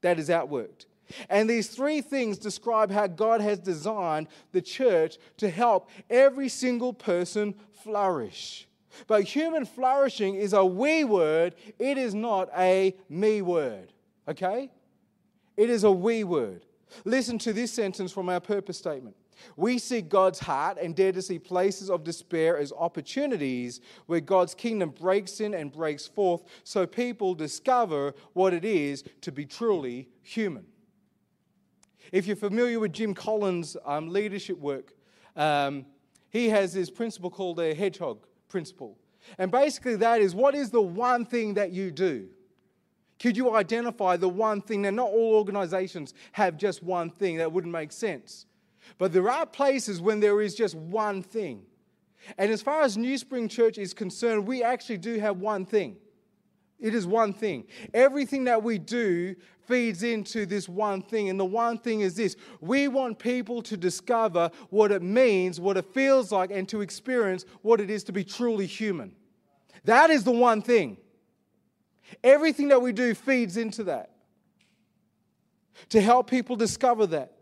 That 0.02 0.18
is 0.18 0.28
outworked. 0.28 0.86
And 1.30 1.48
these 1.48 1.68
three 1.68 2.00
things 2.00 2.36
describe 2.36 2.90
how 2.90 3.06
God 3.06 3.40
has 3.40 3.58
designed 3.58 4.26
the 4.52 4.60
church 4.60 5.18
to 5.38 5.48
help 5.48 5.88
every 6.10 6.48
single 6.48 6.92
person 6.92 7.54
flourish. 7.82 8.66
But 9.06 9.24
human 9.24 9.64
flourishing 9.64 10.34
is 10.34 10.52
a 10.52 10.64
we 10.64 11.04
word, 11.04 11.54
it 11.78 11.98
is 11.98 12.14
not 12.14 12.48
a 12.56 12.94
me 13.08 13.42
word. 13.42 13.92
Okay? 14.28 14.70
It 15.56 15.70
is 15.70 15.84
a 15.84 15.90
we 15.90 16.24
word. 16.24 16.66
Listen 17.04 17.38
to 17.38 17.52
this 17.52 17.72
sentence 17.72 18.12
from 18.12 18.28
our 18.28 18.40
purpose 18.40 18.78
statement. 18.78 19.16
We 19.56 19.78
see 19.78 20.00
God's 20.00 20.38
heart 20.38 20.78
and 20.80 20.94
dare 20.94 21.12
to 21.12 21.20
see 21.20 21.38
places 21.38 21.90
of 21.90 22.04
despair 22.04 22.56
as 22.58 22.72
opportunities 22.72 23.80
where 24.06 24.20
God's 24.20 24.54
kingdom 24.54 24.90
breaks 24.90 25.40
in 25.40 25.54
and 25.54 25.70
breaks 25.70 26.06
forth 26.06 26.44
so 26.64 26.86
people 26.86 27.34
discover 27.34 28.14
what 28.32 28.54
it 28.54 28.64
is 28.64 29.04
to 29.22 29.32
be 29.32 29.44
truly 29.44 30.08
human. 30.22 30.64
If 32.12 32.26
you're 32.26 32.36
familiar 32.36 32.80
with 32.80 32.92
Jim 32.92 33.14
Collins' 33.14 33.76
um, 33.84 34.08
leadership 34.08 34.58
work, 34.58 34.94
um, 35.34 35.84
he 36.30 36.48
has 36.48 36.72
this 36.72 36.90
principle 36.90 37.30
called 37.30 37.60
a 37.60 37.74
hedgehog 37.74 38.26
principle. 38.56 38.96
And 39.36 39.50
basically, 39.50 39.96
that 39.96 40.22
is 40.22 40.34
what 40.34 40.54
is 40.54 40.70
the 40.70 40.80
one 40.80 41.26
thing 41.26 41.52
that 41.54 41.72
you 41.72 41.90
do? 41.90 42.28
Could 43.20 43.36
you 43.36 43.54
identify 43.54 44.16
the 44.16 44.30
one 44.30 44.62
thing? 44.62 44.80
Now, 44.80 44.90
not 44.90 45.10
all 45.10 45.34
organizations 45.34 46.14
have 46.32 46.56
just 46.56 46.82
one 46.82 47.10
thing, 47.10 47.36
that 47.36 47.52
wouldn't 47.52 47.72
make 47.72 47.92
sense. 47.92 48.46
But 48.96 49.12
there 49.12 49.28
are 49.28 49.44
places 49.44 50.00
when 50.00 50.20
there 50.20 50.40
is 50.40 50.54
just 50.54 50.74
one 50.74 51.22
thing. 51.22 51.64
And 52.38 52.50
as 52.50 52.62
far 52.62 52.80
as 52.80 52.96
New 52.96 53.18
Spring 53.18 53.46
Church 53.46 53.76
is 53.76 53.92
concerned, 53.92 54.46
we 54.46 54.62
actually 54.62 54.98
do 54.98 55.18
have 55.18 55.36
one 55.36 55.66
thing. 55.66 55.98
It 56.80 56.94
is 56.94 57.06
one 57.06 57.34
thing. 57.34 57.64
Everything 57.92 58.44
that 58.44 58.62
we 58.62 58.78
do 58.78 59.36
feeds 59.66 60.02
into 60.02 60.46
this 60.46 60.68
one 60.68 61.02
thing. 61.02 61.28
And 61.28 61.38
the 61.38 61.44
one 61.44 61.78
thing 61.78 62.00
is 62.00 62.14
this 62.14 62.36
we 62.60 62.88
want 62.88 63.18
people 63.18 63.62
to 63.62 63.76
discover 63.76 64.50
what 64.70 64.92
it 64.92 65.02
means, 65.02 65.60
what 65.60 65.76
it 65.76 65.84
feels 65.92 66.32
like, 66.32 66.50
and 66.50 66.68
to 66.68 66.80
experience 66.80 67.44
what 67.62 67.80
it 67.80 67.90
is 67.90 68.04
to 68.04 68.12
be 68.12 68.24
truly 68.24 68.66
human. 68.66 69.14
That 69.84 70.10
is 70.10 70.24
the 70.24 70.32
one 70.32 70.62
thing. 70.62 70.96
Everything 72.22 72.68
that 72.68 72.80
we 72.80 72.92
do 72.92 73.14
feeds 73.14 73.56
into 73.56 73.84
that 73.84 74.10
to 75.90 76.00
help 76.00 76.30
people 76.30 76.56
discover 76.56 77.06
that. 77.08 77.35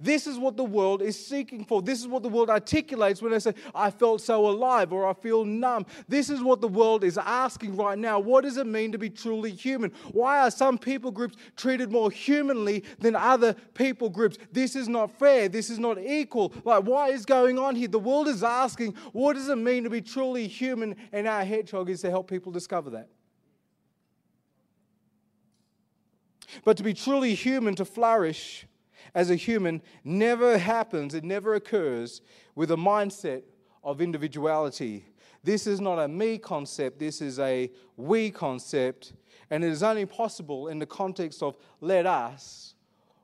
This 0.00 0.26
is 0.26 0.38
what 0.38 0.56
the 0.56 0.64
world 0.64 1.02
is 1.02 1.26
seeking 1.26 1.64
for. 1.64 1.82
This 1.82 2.00
is 2.00 2.06
what 2.06 2.22
the 2.22 2.28
world 2.28 2.50
articulates 2.50 3.22
when 3.22 3.32
they 3.32 3.38
say, 3.38 3.54
I 3.74 3.90
felt 3.90 4.20
so 4.20 4.48
alive 4.48 4.92
or 4.92 5.06
I 5.06 5.12
feel 5.12 5.44
numb. 5.44 5.86
This 6.08 6.30
is 6.30 6.42
what 6.42 6.60
the 6.60 6.68
world 6.68 7.04
is 7.04 7.18
asking 7.18 7.76
right 7.76 7.98
now. 7.98 8.18
What 8.18 8.44
does 8.44 8.56
it 8.56 8.66
mean 8.66 8.92
to 8.92 8.98
be 8.98 9.10
truly 9.10 9.52
human? 9.52 9.92
Why 10.12 10.40
are 10.40 10.50
some 10.50 10.78
people 10.78 11.10
groups 11.10 11.36
treated 11.56 11.90
more 11.90 12.10
humanly 12.10 12.84
than 12.98 13.16
other 13.16 13.54
people 13.74 14.10
groups? 14.10 14.38
This 14.52 14.76
is 14.76 14.88
not 14.88 15.10
fair. 15.18 15.48
This 15.48 15.70
is 15.70 15.78
not 15.78 15.98
equal. 15.98 16.52
Like, 16.64 16.84
what 16.84 17.10
is 17.10 17.24
going 17.24 17.58
on 17.58 17.76
here? 17.76 17.88
The 17.88 17.98
world 17.98 18.28
is 18.28 18.42
asking, 18.42 18.94
what 19.12 19.34
does 19.34 19.48
it 19.48 19.56
mean 19.56 19.84
to 19.84 19.90
be 19.90 20.00
truly 20.00 20.46
human? 20.48 20.96
And 21.12 21.26
our 21.26 21.44
hedgehog 21.44 21.90
is 21.90 22.00
to 22.02 22.10
help 22.10 22.28
people 22.28 22.52
discover 22.52 22.90
that. 22.90 23.08
But 26.64 26.76
to 26.76 26.82
be 26.82 26.94
truly 26.94 27.34
human, 27.34 27.74
to 27.74 27.84
flourish 27.84 28.66
as 29.14 29.30
a 29.30 29.36
human, 29.36 29.82
never 30.04 30.58
happens, 30.58 31.14
it 31.14 31.24
never 31.24 31.54
occurs 31.54 32.20
with 32.54 32.70
a 32.70 32.76
mindset 32.76 33.42
of 33.82 34.00
individuality. 34.00 35.04
This 35.42 35.66
is 35.66 35.80
not 35.80 35.98
a 35.98 36.08
me 36.08 36.38
concept, 36.38 36.98
this 36.98 37.20
is 37.20 37.38
a 37.38 37.70
we 37.96 38.30
concept, 38.30 39.12
and 39.50 39.62
it 39.62 39.70
is 39.70 39.82
only 39.82 40.06
possible 40.06 40.68
in 40.68 40.78
the 40.78 40.86
context 40.86 41.42
of 41.42 41.56
let 41.80 42.06
us, 42.06 42.74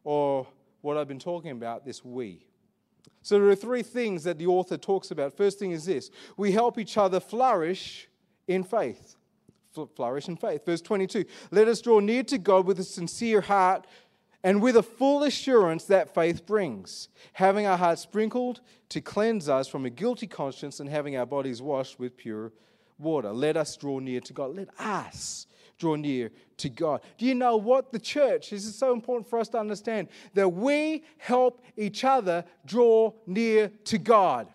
or 0.04 0.46
what 0.80 0.96
I've 0.96 1.08
been 1.08 1.18
talking 1.18 1.50
about, 1.50 1.84
this 1.84 2.04
we. 2.04 2.46
So 3.22 3.38
there 3.38 3.48
are 3.48 3.54
three 3.54 3.82
things 3.82 4.24
that 4.24 4.38
the 4.38 4.46
author 4.46 4.76
talks 4.76 5.10
about. 5.10 5.36
First 5.36 5.58
thing 5.58 5.70
is 5.70 5.84
this 5.84 6.10
we 6.36 6.52
help 6.52 6.78
each 6.78 6.96
other 6.96 7.20
flourish 7.20 8.08
in 8.48 8.64
faith 8.64 9.16
flourish 9.94 10.28
in 10.28 10.36
faith. 10.36 10.64
Verse 10.64 10.80
22 10.80 11.24
Let 11.50 11.68
us 11.68 11.80
draw 11.80 12.00
near 12.00 12.22
to 12.24 12.38
God 12.38 12.66
with 12.66 12.78
a 12.78 12.84
sincere 12.84 13.40
heart 13.40 13.86
and 14.44 14.60
with 14.60 14.76
a 14.76 14.82
full 14.82 15.22
assurance 15.22 15.84
that 15.84 16.14
faith 16.14 16.44
brings, 16.44 17.08
having 17.34 17.66
our 17.66 17.76
hearts 17.76 18.02
sprinkled 18.02 18.60
to 18.88 19.00
cleanse 19.00 19.48
us 19.48 19.68
from 19.68 19.86
a 19.86 19.90
guilty 19.90 20.26
conscience 20.26 20.80
and 20.80 20.88
having 20.88 21.16
our 21.16 21.26
bodies 21.26 21.62
washed 21.62 21.98
with 21.98 22.16
pure 22.16 22.52
water. 22.98 23.32
Let 23.32 23.56
us 23.56 23.76
draw 23.76 23.98
near 23.98 24.20
to 24.20 24.32
God. 24.32 24.56
Let 24.56 24.68
us 24.78 25.46
draw 25.78 25.94
near 25.96 26.30
to 26.58 26.68
God. 26.68 27.00
Do 27.18 27.26
you 27.26 27.34
know 27.34 27.56
what? 27.56 27.92
The 27.92 27.98
church, 27.98 28.50
this 28.50 28.64
is 28.64 28.76
so 28.76 28.92
important 28.92 29.28
for 29.28 29.38
us 29.38 29.48
to 29.50 29.58
understand, 29.58 30.08
that 30.34 30.48
we 30.48 31.04
help 31.18 31.62
each 31.76 32.04
other 32.04 32.44
draw 32.64 33.12
near 33.26 33.70
to 33.84 33.98
God. 33.98 34.48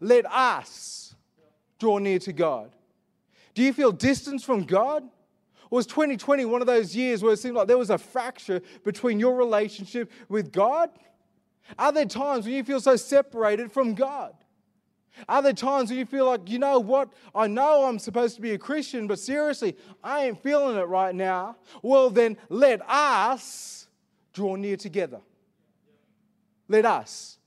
Let 0.00 0.26
us 0.26 1.14
draw 1.78 1.98
near 1.98 2.18
to 2.20 2.32
God. 2.32 2.72
Do 3.54 3.62
you 3.62 3.72
feel 3.72 3.92
distance 3.92 4.42
from 4.42 4.64
God? 4.64 5.08
Was 5.72 5.86
2020 5.86 6.44
one 6.44 6.60
of 6.60 6.66
those 6.66 6.94
years 6.94 7.22
where 7.22 7.32
it 7.32 7.38
seemed 7.38 7.56
like 7.56 7.66
there 7.66 7.78
was 7.78 7.88
a 7.88 7.96
fracture 7.96 8.60
between 8.84 9.18
your 9.18 9.34
relationship 9.34 10.12
with 10.28 10.52
God? 10.52 10.90
Are 11.78 11.90
there 11.90 12.04
times 12.04 12.44
when 12.44 12.52
you 12.52 12.62
feel 12.62 12.78
so 12.78 12.94
separated 12.94 13.72
from 13.72 13.94
God? 13.94 14.34
Are 15.30 15.40
there 15.40 15.54
times 15.54 15.88
when 15.88 15.98
you 15.98 16.04
feel 16.04 16.26
like, 16.26 16.50
you 16.50 16.58
know 16.58 16.78
what? 16.78 17.14
I 17.34 17.46
know 17.46 17.86
I'm 17.86 17.98
supposed 17.98 18.36
to 18.36 18.42
be 18.42 18.50
a 18.50 18.58
Christian, 18.58 19.06
but 19.06 19.18
seriously, 19.18 19.74
I 20.04 20.26
ain't 20.26 20.42
feeling 20.42 20.76
it 20.76 20.88
right 20.88 21.14
now. 21.14 21.56
Well, 21.80 22.10
then 22.10 22.36
let 22.50 22.82
us 22.86 23.88
draw 24.34 24.56
near 24.56 24.76
together. 24.76 25.22
Let 26.68 26.84
us. 26.84 27.38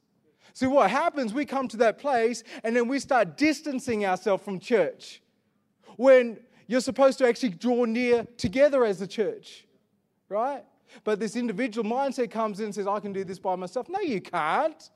See, 0.54 0.66
what 0.66 0.90
happens, 0.90 1.32
we 1.32 1.46
come 1.46 1.68
to 1.68 1.78
that 1.78 2.00
place 2.00 2.44
and 2.64 2.76
then 2.76 2.88
we 2.88 2.98
start 2.98 3.38
distancing 3.38 4.04
ourselves 4.04 4.44
from 4.44 4.60
church. 4.60 5.22
When 5.96 6.40
you're 6.68 6.82
supposed 6.82 7.18
to 7.20 7.28
actually 7.28 7.50
draw 7.50 7.86
near 7.86 8.26
together 8.38 8.86
as 8.86 9.02
a 9.02 9.08
church, 9.08 9.66
right? 10.30 10.64
But 11.04 11.20
this 11.20 11.36
individual 11.36 11.90
mindset 11.90 12.32
comes 12.32 12.60
in 12.60 12.66
and 12.66 12.76
says, 12.76 12.88
I 12.88 13.00
can 13.00 13.14
do 13.14 13.24
this 13.24 13.40
by 13.40 13.56
myself. 13.56 13.90
No, 13.90 14.00
you 14.00 14.22
can't. 14.22 14.90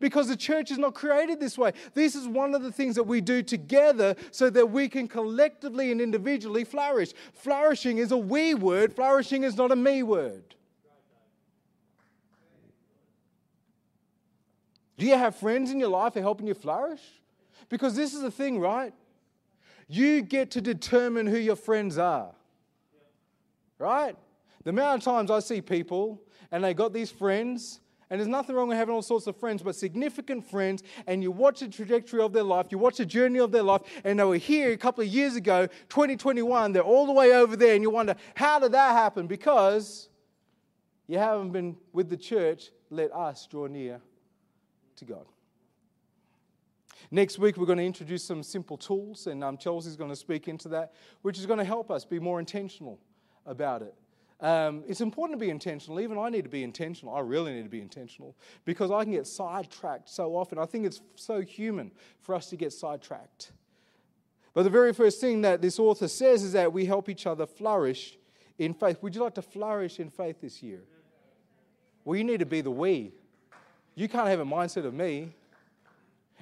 Because 0.00 0.28
the 0.28 0.36
church 0.36 0.72
is 0.72 0.78
not 0.78 0.94
created 0.94 1.38
this 1.38 1.56
way. 1.56 1.72
This 1.94 2.16
is 2.16 2.26
one 2.26 2.54
of 2.54 2.62
the 2.62 2.72
things 2.72 2.96
that 2.96 3.04
we 3.04 3.20
do 3.20 3.42
together 3.42 4.16
so 4.32 4.50
that 4.50 4.70
we 4.70 4.88
can 4.88 5.06
collectively 5.06 5.92
and 5.92 6.00
individually 6.00 6.64
flourish. 6.64 7.12
Flourishing 7.32 7.98
is 7.98 8.10
a 8.10 8.16
we 8.16 8.54
word, 8.54 8.94
flourishing 8.94 9.44
is 9.44 9.56
not 9.56 9.70
a 9.70 9.76
me 9.76 10.02
word. 10.02 10.56
Do 14.98 15.06
you 15.06 15.16
have 15.16 15.36
friends 15.36 15.70
in 15.70 15.78
your 15.78 15.90
life 15.90 16.14
who 16.14 16.20
are 16.20 16.22
helping 16.22 16.46
you 16.46 16.54
flourish? 16.54 17.02
Because 17.68 17.94
this 17.94 18.14
is 18.14 18.22
the 18.22 18.30
thing, 18.30 18.58
right? 18.58 18.94
You 19.88 20.22
get 20.22 20.50
to 20.52 20.60
determine 20.60 21.26
who 21.26 21.38
your 21.38 21.56
friends 21.56 21.98
are. 21.98 22.32
Right? 23.78 24.16
The 24.64 24.70
amount 24.70 24.98
of 25.00 25.04
times 25.04 25.30
I 25.30 25.40
see 25.40 25.60
people 25.60 26.20
and 26.50 26.62
they 26.64 26.74
got 26.74 26.92
these 26.92 27.10
friends, 27.10 27.80
and 28.08 28.20
there's 28.20 28.28
nothing 28.28 28.54
wrong 28.54 28.68
with 28.68 28.78
having 28.78 28.94
all 28.94 29.02
sorts 29.02 29.26
of 29.26 29.36
friends, 29.36 29.62
but 29.62 29.74
significant 29.74 30.48
friends, 30.48 30.82
and 31.06 31.22
you 31.22 31.30
watch 31.30 31.60
the 31.60 31.68
trajectory 31.68 32.20
of 32.20 32.32
their 32.32 32.44
life, 32.44 32.66
you 32.70 32.78
watch 32.78 32.98
the 32.98 33.06
journey 33.06 33.40
of 33.40 33.50
their 33.50 33.62
life, 33.62 33.82
and 34.04 34.18
they 34.18 34.24
were 34.24 34.36
here 34.36 34.70
a 34.72 34.76
couple 34.76 35.02
of 35.02 35.08
years 35.08 35.34
ago, 35.34 35.66
2021, 35.88 36.72
they're 36.72 36.82
all 36.82 37.06
the 37.06 37.12
way 37.12 37.34
over 37.34 37.56
there, 37.56 37.74
and 37.74 37.82
you 37.82 37.90
wonder, 37.90 38.14
how 38.34 38.58
did 38.60 38.72
that 38.72 38.92
happen? 38.92 39.26
Because 39.26 40.08
you 41.08 41.18
haven't 41.18 41.50
been 41.50 41.76
with 41.92 42.08
the 42.08 42.16
church, 42.16 42.70
let 42.90 43.12
us 43.12 43.46
draw 43.50 43.66
near 43.66 44.00
to 44.96 45.04
God. 45.04 45.26
Next 47.10 47.38
week, 47.38 47.56
we're 47.56 47.66
going 47.66 47.78
to 47.78 47.84
introduce 47.84 48.24
some 48.24 48.42
simple 48.42 48.76
tools, 48.76 49.26
and 49.26 49.44
um, 49.44 49.56
Chelsea's 49.56 49.96
going 49.96 50.10
to 50.10 50.16
speak 50.16 50.48
into 50.48 50.68
that, 50.70 50.92
which 51.22 51.38
is 51.38 51.46
going 51.46 51.58
to 51.58 51.64
help 51.64 51.90
us 51.90 52.04
be 52.04 52.18
more 52.18 52.40
intentional 52.40 52.98
about 53.44 53.82
it. 53.82 53.94
Um, 54.40 54.84
it's 54.86 55.00
important 55.00 55.38
to 55.38 55.44
be 55.44 55.50
intentional. 55.50 56.00
Even 56.00 56.18
I 56.18 56.28
need 56.28 56.42
to 56.42 56.50
be 56.50 56.62
intentional. 56.62 57.14
I 57.14 57.20
really 57.20 57.54
need 57.54 57.62
to 57.62 57.70
be 57.70 57.80
intentional 57.80 58.34
because 58.64 58.90
I 58.90 59.04
can 59.04 59.12
get 59.12 59.26
sidetracked 59.26 60.10
so 60.10 60.36
often. 60.36 60.58
I 60.58 60.66
think 60.66 60.84
it's 60.84 61.00
so 61.14 61.40
human 61.40 61.90
for 62.20 62.34
us 62.34 62.50
to 62.50 62.56
get 62.56 62.72
sidetracked. 62.72 63.52
But 64.52 64.64
the 64.64 64.70
very 64.70 64.92
first 64.92 65.20
thing 65.20 65.42
that 65.42 65.62
this 65.62 65.78
author 65.78 66.08
says 66.08 66.42
is 66.42 66.52
that 66.52 66.72
we 66.72 66.84
help 66.86 67.08
each 67.08 67.26
other 67.26 67.46
flourish 67.46 68.18
in 68.58 68.74
faith. 68.74 69.02
Would 69.02 69.14
you 69.14 69.22
like 69.22 69.34
to 69.34 69.42
flourish 69.42 70.00
in 70.00 70.10
faith 70.10 70.40
this 70.40 70.62
year? 70.62 70.80
Well, 72.04 72.16
you 72.16 72.24
need 72.24 72.40
to 72.40 72.46
be 72.46 72.60
the 72.60 72.70
we. 72.70 73.12
You 73.94 74.08
can't 74.08 74.28
have 74.28 74.40
a 74.40 74.44
mindset 74.44 74.84
of 74.84 74.92
me. 74.92 75.32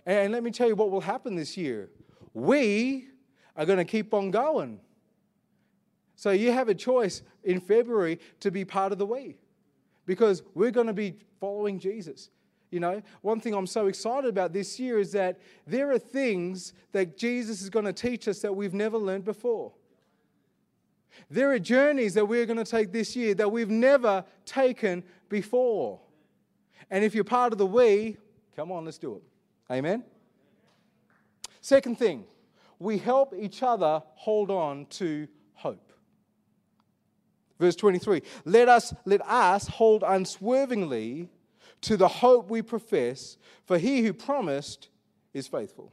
And 0.07 0.33
let 0.33 0.43
me 0.43 0.51
tell 0.51 0.69
you 0.69 0.77
what 0.77 0.91
will 0.91 1.01
happen 1.01 1.35
this 1.35 1.57
year. 1.57 1.91
We 2.35 3.09
are 3.57 3.65
going 3.65 3.79
to 3.79 3.85
keep 3.85 4.13
on 4.13 4.31
going. 4.31 4.81
So 6.17 6.31
you 6.31 6.53
have 6.53 6.69
a 6.69 6.75
choice 6.75 7.23
in 7.43 7.61
February 7.61 8.21
to 8.41 8.51
be 8.51 8.65
part 8.65 8.93
of 8.93 8.99
the 8.99 9.07
we 9.07 9.37
because 10.07 10.43
we're 10.55 10.71
going 10.71 10.87
to 10.87 10.93
be 10.93 11.17
following 11.41 11.79
Jesus. 11.79 12.31
You 12.71 12.81
know, 12.81 13.03
one 13.23 13.41
thing 13.41 13.55
I'm 13.55 13.67
so 13.67 13.87
excited 13.87 14.29
about 14.29 14.53
this 14.53 14.81
year 14.81 14.99
is 14.99 15.13
that 15.13 15.39
there 15.67 15.91
are 15.93 15.99
things 15.99 16.73
that 16.93 17.17
Jesus 17.17 17.63
is 17.63 17.71
going 17.71 17.85
to 17.85 17.93
teach 17.93 18.27
us 18.27 18.41
that 18.41 18.55
we've 18.55 18.75
never 18.75 18.99
learned 18.99 19.25
before. 19.25 19.73
There 21.31 21.53
are 21.53 21.59
journeys 21.61 22.15
that 22.15 22.27
we're 22.27 22.47
going 22.47 22.59
to 22.59 22.65
take 22.65 22.93
this 22.93 23.15
year 23.15 23.35
that 23.35 23.51
we've 23.51 23.71
never 23.71 24.25
taken 24.45 25.05
before. 25.29 26.01
And 26.91 27.05
if 27.05 27.15
you're 27.15 27.25
part 27.25 27.53
of 27.53 27.59
the 27.59 27.67
we, 27.67 28.17
come 28.57 28.73
on, 28.73 28.85
let's 28.85 28.99
do 28.99 29.17
it. 29.17 29.23
Amen. 29.71 30.05
Second 31.61 31.99
thing, 31.99 32.25
we 32.79 32.99
help 32.99 33.35
each 33.39 33.63
other 33.63 34.03
hold 34.17 34.51
on 34.51 34.87
to 34.87 35.27
hope. 35.55 35.93
Verse 37.59 37.77
23 37.77 38.23
Let 38.45 38.69
us, 38.69 38.95
let 39.05 39.23
us 39.27 39.69
hold 39.69 40.05
unswervingly 40.07 41.31
to 41.83 41.97
the 41.97 42.09
hope 42.09 42.51
we 42.51 42.63
profess, 42.63 43.37
for 43.65 43.79
he 43.79 44.03
who 44.03 44.13
promised 44.13 44.89
is 45.33 45.47
faithful. 45.47 45.93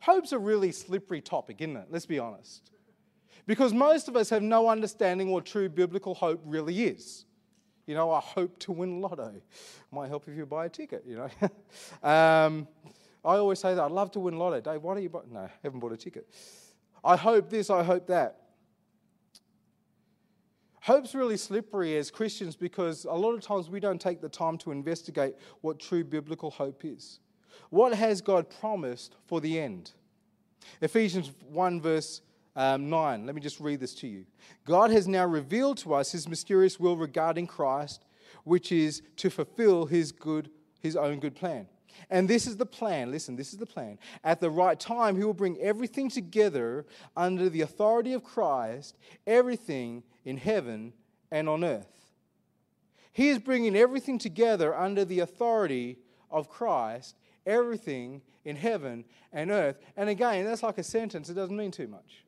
Hope's 0.00 0.32
a 0.32 0.38
really 0.38 0.72
slippery 0.72 1.20
topic, 1.20 1.60
isn't 1.60 1.76
it? 1.76 1.86
Let's 1.90 2.06
be 2.06 2.18
honest. 2.18 2.70
Because 3.46 3.72
most 3.72 4.08
of 4.08 4.16
us 4.16 4.30
have 4.30 4.42
no 4.42 4.68
understanding 4.68 5.30
what 5.30 5.46
true 5.46 5.68
biblical 5.68 6.14
hope 6.14 6.40
really 6.44 6.84
is. 6.84 7.24
You 7.88 7.94
know, 7.94 8.12
I 8.12 8.20
hope 8.20 8.58
to 8.60 8.72
win 8.72 9.00
lotto. 9.00 9.32
Might 9.90 10.08
help 10.08 10.28
if 10.28 10.36
you 10.36 10.44
buy 10.44 10.66
a 10.66 10.68
ticket, 10.68 11.04
you 11.08 11.16
know. 11.16 11.30
um, 12.06 12.68
I 13.24 13.36
always 13.36 13.60
say 13.60 13.74
that 13.74 13.82
I'd 13.82 13.90
love 13.90 14.10
to 14.10 14.20
win 14.20 14.38
lotto. 14.38 14.60
Dave, 14.60 14.82
why 14.82 14.92
don't 14.92 15.02
you 15.02 15.08
buy? 15.08 15.20
No, 15.32 15.40
I 15.40 15.50
haven't 15.62 15.80
bought 15.80 15.92
a 15.92 15.96
ticket. 15.96 16.28
I 17.02 17.16
hope 17.16 17.48
this, 17.48 17.70
I 17.70 17.82
hope 17.82 18.06
that. 18.08 18.42
Hope's 20.82 21.14
really 21.14 21.38
slippery 21.38 21.96
as 21.96 22.10
Christians 22.10 22.56
because 22.56 23.06
a 23.06 23.14
lot 23.14 23.32
of 23.32 23.40
times 23.40 23.70
we 23.70 23.80
don't 23.80 23.98
take 24.00 24.20
the 24.20 24.28
time 24.28 24.58
to 24.58 24.70
investigate 24.70 25.36
what 25.62 25.80
true 25.80 26.04
biblical 26.04 26.50
hope 26.50 26.84
is. 26.84 27.20
What 27.70 27.94
has 27.94 28.20
God 28.20 28.50
promised 28.60 29.16
for 29.24 29.40
the 29.40 29.58
end? 29.58 29.92
Ephesians 30.82 31.32
1, 31.48 31.80
verse 31.80 32.20
um, 32.58 32.90
9. 32.90 33.24
Let 33.24 33.34
me 33.36 33.40
just 33.40 33.60
read 33.60 33.78
this 33.78 33.94
to 33.94 34.08
you. 34.08 34.26
God 34.66 34.90
has 34.90 35.06
now 35.06 35.24
revealed 35.24 35.78
to 35.78 35.94
us 35.94 36.10
his 36.10 36.28
mysterious 36.28 36.78
will 36.78 36.96
regarding 36.96 37.46
Christ, 37.46 38.04
which 38.42 38.72
is 38.72 39.00
to 39.16 39.30
fulfill 39.30 39.86
his 39.86 40.10
good, 40.10 40.50
his 40.80 40.96
own 40.96 41.20
good 41.20 41.36
plan. 41.36 41.68
And 42.10 42.28
this 42.28 42.48
is 42.48 42.56
the 42.56 42.66
plan. 42.66 43.12
Listen, 43.12 43.36
this 43.36 43.52
is 43.52 43.58
the 43.58 43.66
plan. 43.66 43.98
At 44.24 44.40
the 44.40 44.50
right 44.50 44.78
time, 44.78 45.16
he 45.16 45.22
will 45.22 45.34
bring 45.34 45.56
everything 45.58 46.10
together 46.10 46.84
under 47.16 47.48
the 47.48 47.60
authority 47.60 48.12
of 48.12 48.24
Christ, 48.24 48.96
everything 49.24 50.02
in 50.24 50.36
heaven 50.36 50.92
and 51.30 51.48
on 51.48 51.62
earth. 51.62 51.86
He 53.12 53.28
is 53.28 53.38
bringing 53.38 53.76
everything 53.76 54.18
together 54.18 54.76
under 54.76 55.04
the 55.04 55.20
authority 55.20 55.98
of 56.28 56.48
Christ, 56.48 57.14
everything 57.46 58.20
in 58.44 58.56
heaven 58.56 59.04
and 59.32 59.52
earth. 59.52 59.78
And 59.96 60.08
again, 60.08 60.44
that's 60.44 60.64
like 60.64 60.78
a 60.78 60.84
sentence, 60.84 61.28
it 61.28 61.34
doesn't 61.34 61.56
mean 61.56 61.70
too 61.70 61.86
much. 61.86 62.24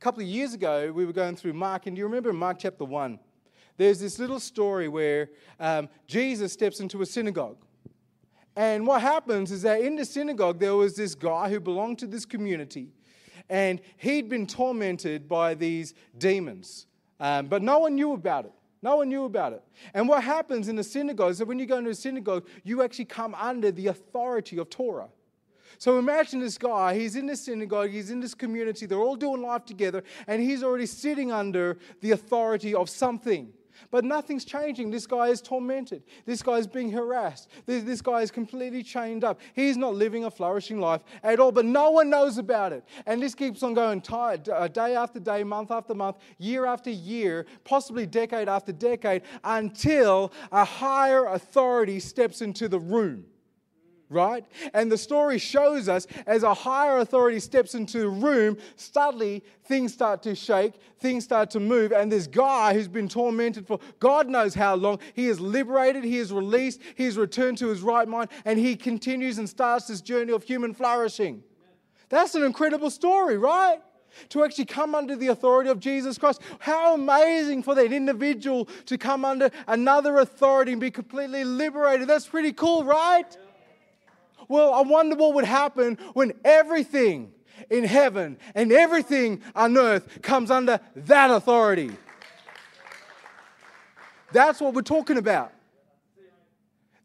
A 0.00 0.02
couple 0.02 0.22
of 0.22 0.28
years 0.30 0.54
ago, 0.54 0.90
we 0.92 1.04
were 1.04 1.12
going 1.12 1.36
through 1.36 1.52
Mark, 1.52 1.86
and 1.86 1.94
do 1.94 1.98
you 2.00 2.06
remember 2.06 2.32
Mark 2.32 2.56
chapter 2.58 2.86
1? 2.86 3.18
There's 3.76 4.00
this 4.00 4.18
little 4.18 4.40
story 4.40 4.88
where 4.88 5.28
um, 5.58 5.90
Jesus 6.06 6.54
steps 6.54 6.80
into 6.80 7.02
a 7.02 7.06
synagogue. 7.06 7.58
And 8.56 8.86
what 8.86 9.02
happens 9.02 9.52
is 9.52 9.60
that 9.60 9.82
in 9.82 9.96
the 9.96 10.06
synagogue, 10.06 10.58
there 10.58 10.74
was 10.74 10.96
this 10.96 11.14
guy 11.14 11.50
who 11.50 11.60
belonged 11.60 11.98
to 11.98 12.06
this 12.06 12.24
community, 12.24 12.88
and 13.50 13.78
he'd 13.98 14.30
been 14.30 14.46
tormented 14.46 15.28
by 15.28 15.52
these 15.52 15.92
demons. 16.16 16.86
Um, 17.20 17.48
but 17.48 17.60
no 17.60 17.80
one 17.80 17.94
knew 17.94 18.14
about 18.14 18.46
it. 18.46 18.52
No 18.80 18.96
one 18.96 19.10
knew 19.10 19.26
about 19.26 19.52
it. 19.52 19.62
And 19.92 20.08
what 20.08 20.24
happens 20.24 20.68
in 20.68 20.76
the 20.76 20.84
synagogue 20.84 21.32
is 21.32 21.38
that 21.40 21.46
when 21.46 21.58
you 21.58 21.66
go 21.66 21.76
into 21.76 21.90
a 21.90 21.94
synagogue, 21.94 22.48
you 22.64 22.80
actually 22.80 23.04
come 23.04 23.34
under 23.34 23.70
the 23.70 23.88
authority 23.88 24.56
of 24.56 24.70
Torah. 24.70 25.10
So 25.78 25.98
imagine 25.98 26.40
this 26.40 26.58
guy, 26.58 26.94
he's 26.94 27.16
in 27.16 27.26
this 27.26 27.42
synagogue, 27.42 27.90
he's 27.90 28.10
in 28.10 28.20
this 28.20 28.34
community, 28.34 28.86
they're 28.86 28.98
all 28.98 29.16
doing 29.16 29.42
life 29.42 29.64
together, 29.64 30.02
and 30.26 30.42
he's 30.42 30.62
already 30.62 30.86
sitting 30.86 31.32
under 31.32 31.78
the 32.00 32.12
authority 32.12 32.74
of 32.74 32.88
something. 32.90 33.52
But 33.90 34.04
nothing's 34.04 34.44
changing. 34.44 34.90
This 34.90 35.06
guy 35.06 35.28
is 35.28 35.40
tormented. 35.40 36.02
This 36.26 36.42
guy 36.42 36.58
is 36.58 36.66
being 36.66 36.90
harassed. 36.90 37.48
This, 37.66 37.82
this 37.82 38.02
guy 38.02 38.20
is 38.20 38.30
completely 38.30 38.82
chained 38.82 39.24
up. 39.24 39.40
He's 39.54 39.76
not 39.76 39.94
living 39.94 40.24
a 40.24 40.30
flourishing 40.30 40.80
life 40.80 41.02
at 41.22 41.40
all, 41.40 41.52
but 41.52 41.64
no 41.64 41.90
one 41.90 42.10
knows 42.10 42.38
about 42.38 42.72
it. 42.72 42.84
And 43.06 43.22
this 43.22 43.34
keeps 43.34 43.62
on 43.62 43.74
going 43.74 44.02
uh, 44.10 44.68
day 44.68 44.94
after 44.94 45.20
day, 45.20 45.44
month 45.44 45.70
after 45.70 45.94
month, 45.94 46.18
year 46.38 46.66
after 46.66 46.90
year, 46.90 47.46
possibly 47.64 48.06
decade 48.06 48.48
after 48.48 48.72
decade, 48.72 49.22
until 49.44 50.32
a 50.52 50.64
higher 50.64 51.26
authority 51.26 52.00
steps 52.00 52.42
into 52.42 52.68
the 52.68 52.78
room 52.78 53.24
right? 54.10 54.44
And 54.74 54.90
the 54.90 54.98
story 54.98 55.38
shows 55.38 55.88
us 55.88 56.06
as 56.26 56.42
a 56.42 56.52
higher 56.52 56.98
authority 56.98 57.38
steps 57.38 57.74
into 57.74 58.00
the 58.00 58.08
room, 58.08 58.58
suddenly 58.76 59.44
things 59.64 59.94
start 59.94 60.22
to 60.24 60.34
shake, 60.34 60.74
things 60.98 61.24
start 61.24 61.50
to 61.52 61.60
move, 61.60 61.92
and 61.92 62.10
this 62.10 62.26
guy 62.26 62.74
who's 62.74 62.88
been 62.88 63.08
tormented 63.08 63.66
for 63.66 63.78
God 64.00 64.28
knows 64.28 64.54
how 64.54 64.74
long, 64.74 64.98
he 65.14 65.28
is 65.28 65.40
liberated, 65.40 66.04
he 66.04 66.18
is 66.18 66.32
released, 66.32 66.80
he 66.96 67.06
is 67.06 67.16
returned 67.16 67.58
to 67.58 67.68
his 67.68 67.80
right 67.80 68.06
mind, 68.06 68.28
and 68.44 68.58
he 68.58 68.76
continues 68.76 69.38
and 69.38 69.48
starts 69.48 69.86
this 69.86 70.00
journey 70.00 70.32
of 70.32 70.42
human 70.42 70.74
flourishing. 70.74 71.42
That's 72.08 72.34
an 72.34 72.42
incredible 72.42 72.90
story, 72.90 73.38
right? 73.38 73.80
to 74.30 74.42
actually 74.42 74.64
come 74.64 74.92
under 74.92 75.14
the 75.14 75.28
authority 75.28 75.70
of 75.70 75.78
Jesus 75.78 76.18
Christ. 76.18 76.42
How 76.58 76.94
amazing 76.94 77.62
for 77.62 77.76
that 77.76 77.92
individual 77.92 78.64
to 78.86 78.98
come 78.98 79.24
under 79.24 79.52
another 79.68 80.18
authority 80.18 80.72
and 80.72 80.80
be 80.80 80.90
completely 80.90 81.44
liberated. 81.44 82.08
That's 82.08 82.26
pretty 82.26 82.52
cool, 82.52 82.82
right? 82.82 83.36
Well, 84.50 84.74
I 84.74 84.80
wonder 84.80 85.14
what 85.14 85.34
would 85.34 85.44
happen 85.44 85.96
when 86.12 86.32
everything 86.44 87.32
in 87.70 87.84
heaven 87.84 88.36
and 88.56 88.72
everything 88.72 89.42
on 89.54 89.78
earth 89.78 90.22
comes 90.22 90.50
under 90.50 90.80
that 90.96 91.30
authority. 91.30 91.92
That's 94.32 94.60
what 94.60 94.74
we're 94.74 94.82
talking 94.82 95.18
about. 95.18 95.52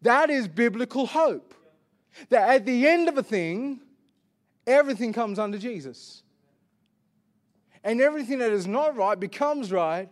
That 0.01 0.31
is 0.31 0.47
biblical 0.47 1.05
hope. 1.05 1.53
That 2.29 2.49
at 2.49 2.65
the 2.65 2.88
end 2.88 3.10
of 3.10 3.17
a 3.19 3.23
thing, 3.23 3.79
everything 4.65 5.13
comes 5.13 5.38
under 5.38 5.60
Jesus. 5.60 6.23
And 7.84 8.01
everything 8.01 8.39
that 8.39 8.53
is 8.53 8.65
not 8.65 8.97
right 8.97 9.19
becomes 9.19 9.71
right 9.71 10.12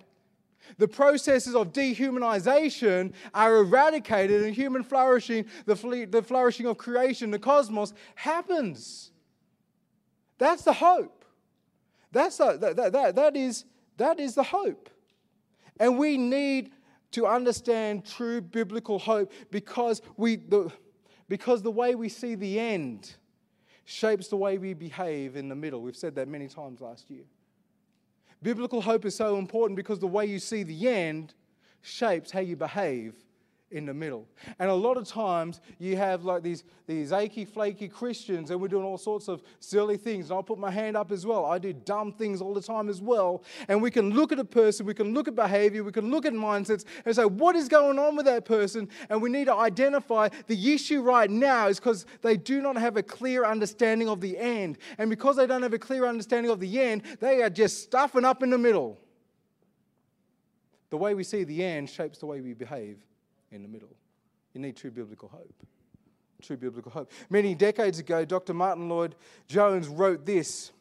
the 0.77 0.87
processes 0.87 1.55
of 1.55 1.73
dehumanization 1.73 3.13
are 3.33 3.57
eradicated 3.57 4.43
and 4.43 4.53
human 4.53 4.83
flourishing, 4.83 5.45
the, 5.65 6.07
the 6.09 6.21
flourishing 6.21 6.65
of 6.65 6.77
creation, 6.77 7.31
the 7.31 7.39
cosmos, 7.39 7.93
happens. 8.15 9.11
That's 10.37 10.63
the 10.63 10.73
hope. 10.73 11.25
That's 12.11 12.37
the, 12.37 12.57
that, 12.57 12.91
that, 12.93 13.15
that, 13.15 13.35
is, 13.35 13.65
that 13.97 14.19
is 14.19 14.35
the 14.35 14.43
hope. 14.43 14.89
And 15.79 15.97
we 15.97 16.17
need 16.17 16.71
to 17.11 17.27
understand 17.27 18.05
true 18.05 18.41
biblical 18.41 18.99
hope 18.99 19.31
because, 19.51 20.01
we, 20.17 20.35
the, 20.35 20.71
because 21.27 21.61
the 21.61 21.71
way 21.71 21.95
we 21.95 22.09
see 22.09 22.35
the 22.35 22.59
end 22.59 23.15
shapes 23.85 24.27
the 24.27 24.37
way 24.37 24.57
we 24.57 24.73
behave 24.73 25.35
in 25.35 25.49
the 25.49 25.55
middle. 25.55 25.81
We've 25.81 25.95
said 25.95 26.15
that 26.15 26.27
many 26.27 26.47
times 26.47 26.81
last 26.81 27.09
year. 27.09 27.23
Biblical 28.43 28.81
hope 28.81 29.05
is 29.05 29.15
so 29.15 29.37
important 29.37 29.77
because 29.77 29.99
the 29.99 30.07
way 30.07 30.25
you 30.25 30.37
see 30.37 30.63
the 30.63 30.87
end 30.89 31.33
shapes 31.81 32.29
how 32.29 32.41
you 32.41 32.57
behave 32.57 33.15
in 33.73 33.85
the 33.87 33.93
middle. 33.93 34.27
And 34.59 34.69
a 34.69 34.73
lot 34.73 34.97
of 34.97 35.07
times 35.07 35.59
you 35.79 35.97
have 35.97 36.23
like 36.23 36.43
these, 36.43 36.63
these 36.87 37.11
achy, 37.11 37.43
flaky 37.43 37.87
Christians, 37.87 38.51
and 38.51 38.61
we're 38.61 38.67
doing 38.67 38.85
all 38.85 38.97
sorts 38.97 39.27
of 39.27 39.41
silly 39.59 39.97
things. 39.97 40.29
And 40.29 40.35
I'll 40.35 40.43
put 40.43 40.59
my 40.59 40.71
hand 40.71 40.95
up 40.95 41.11
as 41.11 41.25
well. 41.25 41.45
I 41.45 41.57
do 41.57 41.73
dumb 41.73 42.13
things 42.13 42.41
all 42.41 42.53
the 42.53 42.61
time 42.61 42.87
as 42.87 43.01
well. 43.01 43.43
And 43.67 43.81
we 43.81 43.91
can 43.91 44.11
look 44.11 44.31
at 44.31 44.39
a 44.39 44.45
person, 44.45 44.85
we 44.85 44.93
can 44.93 45.13
look 45.13 45.27
at 45.27 45.35
behavior, 45.35 45.83
we 45.83 45.91
can 45.91 46.11
look 46.11 46.25
at 46.25 46.33
mindsets, 46.33 46.85
and 47.03 47.15
say, 47.15 47.25
what 47.25 47.55
is 47.55 47.67
going 47.67 47.97
on 47.99 48.15
with 48.15 48.25
that 48.27 48.45
person? 48.45 48.87
And 49.09 49.21
we 49.21 49.29
need 49.29 49.45
to 49.45 49.55
identify 49.55 50.29
the 50.47 50.73
issue 50.73 51.01
right 51.01 51.29
now 51.29 51.67
is 51.67 51.79
because 51.79 52.05
they 52.21 52.37
do 52.37 52.61
not 52.61 52.77
have 52.77 52.95
a 52.95 53.03
clear 53.03 53.43
understanding 53.43 54.07
of 54.07 54.21
the 54.21 54.37
end. 54.37 54.77
And 54.97 55.09
because 55.09 55.35
they 55.35 55.47
don't 55.47 55.63
have 55.63 55.73
a 55.73 55.79
clear 55.79 56.05
understanding 56.05 56.51
of 56.51 56.59
the 56.59 56.79
end, 56.79 57.01
they 57.19 57.41
are 57.41 57.49
just 57.49 57.81
stuffing 57.81 58.23
up 58.23 58.43
in 58.43 58.51
the 58.51 58.57
middle. 58.57 58.99
The 60.91 60.97
way 60.97 61.15
we 61.15 61.23
see 61.23 61.43
the 61.43 61.63
end 61.63 61.89
shapes 61.89 62.19
the 62.19 62.27
way 62.27 62.39
we 62.39 62.53
behave 62.53 63.03
in 63.53 63.61
the 63.61 63.69
middle. 63.69 63.95
You 64.53 64.61
need 64.61 64.75
true 64.75 64.91
biblical 64.91 65.29
hope. 65.29 65.63
True 66.41 66.57
biblical 66.57 66.91
hope. 66.91 67.11
Many 67.29 67.55
decades 67.55 67.99
ago, 67.99 68.25
Dr. 68.25 68.53
Martyn 68.53 68.89
Lloyd-Jones 68.89 69.87
wrote 69.87 70.25
this 70.25 70.71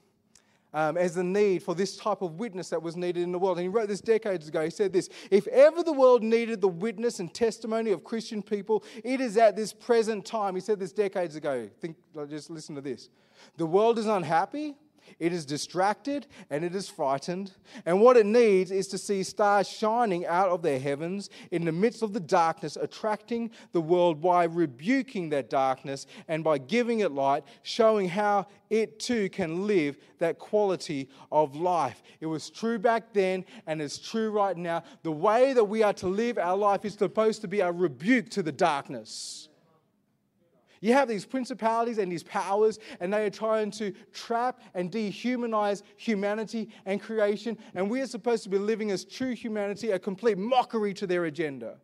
um, 0.75 0.97
as 0.97 1.15
the 1.15 1.23
need 1.23 1.63
for 1.63 1.75
this 1.75 1.97
type 1.97 2.23
of 2.23 2.39
witness 2.39 2.71
that 2.71 2.83
was 2.83 2.97
needed 2.97 3.23
in 3.23 3.31
the 3.31 3.39
world. 3.39 3.59
And 3.59 3.65
he 3.65 3.69
wrote 3.69 3.89
this 3.89 4.01
decades 4.01 4.49
ago. 4.49 4.65
He 4.65 4.71
said 4.71 4.93
this 4.93 5.09
If 5.31 5.47
ever 5.49 5.83
the 5.83 5.93
world 5.93 6.23
needed 6.23 6.61
the 6.61 6.69
witness 6.69 7.21
and 7.21 7.33
testimony 7.33 7.91
of 7.91 8.05
Christian 8.05 8.43
people, 8.43 8.83
it 9.05 9.21
is 9.21 9.37
at 9.37 9.55
this 9.55 9.73
present 9.73 10.25
time. 10.25 10.55
He 10.55 10.61
said 10.61 10.81
this 10.81 10.93
decades 10.93 11.37
ago. 11.37 11.69
Think, 11.81 11.97
just 12.29 12.51
listen 12.51 12.75
to 12.75 12.81
this. 12.81 13.11
The 13.57 13.67
world 13.67 13.99
is 13.99 14.07
unhappy. 14.07 14.75
It 15.19 15.33
is 15.33 15.45
distracted 15.45 16.27
and 16.51 16.65
it 16.65 16.75
is 16.75 16.89
frightened. 16.89 17.53
And 17.87 18.01
what 18.01 18.17
it 18.17 18.27
needs 18.27 18.71
is 18.71 18.89
to 18.89 18.99
see 18.99 19.23
stars 19.23 19.69
shining 19.69 20.27
out 20.27 20.49
of 20.49 20.63
their 20.63 20.79
heavens 20.79 21.31
in 21.51 21.65
the 21.65 21.73
midst 21.73 22.03
of 22.03 22.13
the 22.13 22.21
darkness, 22.21 22.77
attracting 22.77 23.51
the 23.73 23.81
world 23.81 24.21
by 24.21 24.45
rebuking 24.45 25.29
that 25.31 25.51
darkness 25.51 26.07
and 26.29 26.43
by 26.43 26.59
giving 26.59 27.01
it 27.01 27.13
light, 27.13 27.45
showing 27.63 28.09
how 28.09 28.47
it 28.71 28.99
too 28.99 29.29
can 29.29 29.67
live 29.67 29.99
that 30.19 30.39
quality 30.39 31.09
of 31.31 31.55
life. 31.55 32.03
It 32.21 32.27
was 32.27 32.51
true 32.51 32.79
back 32.79 33.13
then 33.13 33.45
and 33.67 33.83
it's 33.83 33.99
true 33.99 34.31
right 34.31 34.57
now. 34.57 34.83
The 35.03 35.13
way 35.13 35.53
that 35.53 35.65
we 35.65 35.83
are 35.83 35.93
to 35.95 36.07
live 36.07 36.39
our 36.39 36.57
life 36.57 36.85
is 36.85 36.95
supposed 36.95 37.41
to 37.43 37.49
be 37.49 37.61
a 37.61 37.71
rebuke 37.71 38.31
to 38.31 38.43
the 38.43 38.53
darkness. 38.53 39.49
You 40.83 40.95
have 40.95 41.07
these 41.09 41.25
principalities 41.25 41.99
and 41.99 42.11
these 42.11 42.25
powers, 42.25 42.81
and 42.99 43.13
they 43.13 43.25
are 43.25 43.31
trying 43.31 43.71
to 43.73 43.93
trap 44.13 44.61
and 44.75 44.91
dehumanize 44.91 45.83
humanity 45.97 46.71
and 46.85 47.01
creation. 47.01 47.57
And 47.77 47.89
we 47.89 48.01
are 48.01 48.07
supposed 48.07 48.43
to 48.43 48.49
be 48.49 48.59
living 48.59 48.91
as 48.91 49.05
true 49.05 49.31
humanity, 49.31 49.93
a 49.93 49.99
complete 49.99 50.37
mockery 50.37 50.93
to 50.95 51.07
their 51.07 51.25
agenda 51.27 51.77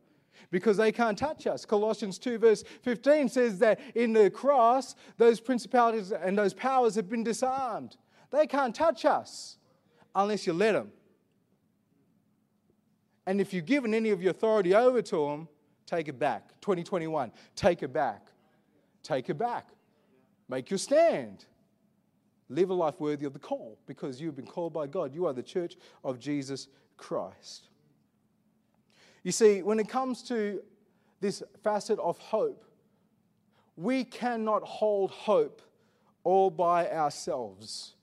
because 0.51 0.77
they 0.77 0.91
can't 0.91 1.17
touch 1.17 1.47
us. 1.47 1.65
Colossians 1.65 2.19
2, 2.19 2.39
verse 2.39 2.65
15 2.83 3.29
says 3.29 3.61
that 3.61 3.79
in 3.95 4.13
the 4.13 4.31
cross, 4.31 4.97
those 5.17 5.39
principalities 5.39 6.11
and 6.11 6.37
those 6.37 6.53
powers 6.53 6.97
have 6.97 7.09
been 7.09 7.23
disarmed. 7.23 7.97
They 8.33 8.49
can't 8.49 8.75
touch 8.75 9.05
us 9.05 9.59
unless 10.13 10.45
you 10.45 10.53
let 10.53 10.73
them. 10.73 10.91
And 13.27 13.41
if 13.41 13.53
you've 13.53 13.67
given 13.67 13.95
any 13.95 14.11
of 14.11 14.23
your 14.23 14.33
authority 14.33 14.75
over 14.75 15.03
to 15.03 15.27
them, 15.27 15.49
take 15.87 16.09
it 16.09 16.19
back. 16.19 16.61
2021, 16.63 17.31
take 17.55 17.85
it 17.85 17.93
back 17.93 18.28
take 19.09 19.31
it 19.31 19.39
back. 19.39 19.69
Make 20.49 20.71
your 20.71 20.79
stand. 20.79 21.47
Live 22.51 22.71
a 22.71 22.75
life 22.75 23.01
worthy 23.01 23.27
of 23.27 23.33
the 23.33 23.39
call 23.39 23.79
because 23.87 24.21
you've 24.21 24.37
been 24.37 24.47
called 24.47 24.73
by 24.73 24.87
God. 24.87 25.15
You 25.15 25.27
are 25.27 25.33
the 25.33 25.43
church 25.43 25.77
of 26.05 26.19
Jesus 26.19 26.69
Christ. 26.97 27.69
You 29.23 29.33
see, 29.33 29.63
when 29.63 29.81
it 29.81 29.89
comes 29.89 30.23
to 30.25 30.63
this 31.21 31.43
facet 31.63 31.99
of 31.99 32.19
hope, 32.19 32.65
we 33.77 34.05
cannot 34.05 34.63
hold 34.63 35.11
hope 35.11 35.63
all 36.25 36.51
by 36.51 36.91
ourselves. 36.91 37.95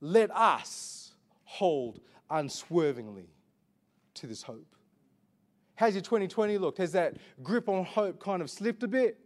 Let 0.00 0.30
us 0.30 1.14
hold 1.44 2.00
unswervingly 2.30 3.28
to 4.14 4.26
this 4.26 4.42
hope. 4.42 4.66
How's 5.74 5.94
your 5.94 6.02
2020 6.02 6.58
looked? 6.58 6.78
Has 6.78 6.92
that 6.92 7.16
grip 7.42 7.68
on 7.68 7.84
hope 7.84 8.20
kind 8.20 8.42
of 8.42 8.50
slipped 8.50 8.82
a 8.82 8.88
bit? 8.88 9.18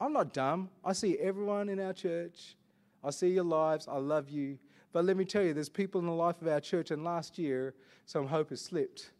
I'm 0.00 0.12
not 0.12 0.32
dumb. 0.32 0.70
I 0.84 0.92
see 0.92 1.18
everyone 1.18 1.68
in 1.68 1.80
our 1.80 1.92
church. 1.92 2.56
I 3.02 3.10
see 3.10 3.28
your 3.28 3.44
lives. 3.44 3.86
I 3.88 3.98
love 3.98 4.28
you. 4.28 4.58
But 4.92 5.04
let 5.04 5.16
me 5.16 5.24
tell 5.24 5.42
you, 5.42 5.54
there's 5.54 5.68
people 5.68 6.00
in 6.00 6.06
the 6.06 6.12
life 6.12 6.40
of 6.40 6.48
our 6.48 6.60
church, 6.60 6.90
and 6.90 7.04
last 7.04 7.38
year, 7.38 7.74
some 8.06 8.26
hope 8.26 8.50
has 8.50 8.60
slipped. 8.60 9.10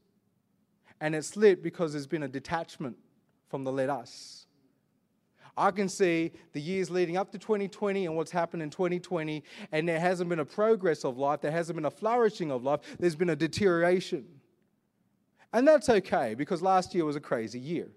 And 1.01 1.15
it 1.15 1.25
slipped 1.25 1.63
because 1.63 1.93
there's 1.93 2.07
been 2.07 2.23
a 2.23 2.29
detachment 2.29 2.97
from 3.49 3.65
the 3.65 3.73
let 3.73 3.91
us. 3.91 4.47
I 5.57 5.71
can 5.71 5.89
see 5.89 6.33
the 6.53 6.61
years 6.61 6.91
leading 6.91 7.17
up 7.17 7.31
to 7.33 7.39
2020 7.39 8.07
and 8.07 8.17
what's 8.17 8.31
happened 8.31 8.63
in 8.63 8.71
2020, 8.71 9.43
and 9.73 9.89
there 9.89 10.01
hasn't 10.01 10.29
been 10.29 10.41
a 10.41 10.45
progress 10.45 11.05
of 11.05 11.17
life, 11.17 11.41
there 11.41 11.53
hasn't 11.53 11.77
been 11.77 11.85
a 11.85 11.91
flourishing 11.91 12.51
of 12.51 12.65
life, 12.65 12.81
there's 12.99 13.15
been 13.15 13.31
a 13.31 13.37
deterioration. 13.37 14.27
And 15.53 15.67
that's 15.67 15.89
okay 15.89 16.35
because 16.35 16.61
last 16.63 16.95
year 16.95 17.05
was 17.05 17.15
a 17.15 17.21
crazy 17.21 17.61
year. 17.61 17.89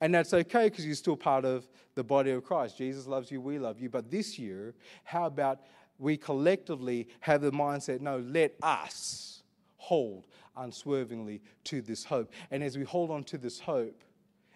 And 0.00 0.14
that's 0.14 0.32
okay 0.32 0.68
because 0.68 0.86
you're 0.86 0.94
still 0.94 1.16
part 1.16 1.44
of 1.44 1.66
the 1.94 2.04
body 2.04 2.30
of 2.30 2.44
Christ. 2.44 2.78
Jesus 2.78 3.06
loves 3.06 3.30
you, 3.30 3.40
we 3.40 3.58
love 3.58 3.80
you. 3.80 3.88
But 3.88 4.10
this 4.10 4.38
year, 4.38 4.74
how 5.04 5.26
about 5.26 5.60
we 5.98 6.16
collectively 6.16 7.08
have 7.20 7.40
the 7.40 7.50
mindset 7.50 8.00
no, 8.00 8.18
let 8.18 8.54
us 8.62 9.42
hold 9.76 10.26
unswervingly 10.56 11.40
to 11.64 11.80
this 11.80 12.04
hope. 12.04 12.32
And 12.50 12.62
as 12.62 12.78
we 12.78 12.84
hold 12.84 13.10
on 13.10 13.24
to 13.24 13.38
this 13.38 13.58
hope, 13.58 14.02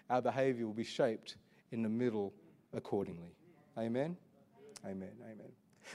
our 0.08 0.22
behavior 0.22 0.66
will 0.66 0.74
be 0.74 0.84
shaped 0.84 1.36
in 1.70 1.82
the 1.82 1.88
middle 1.88 2.32
accordingly. 2.72 3.34
Amen? 3.78 4.16
Amen. 4.84 5.10
Amen. 5.24 5.52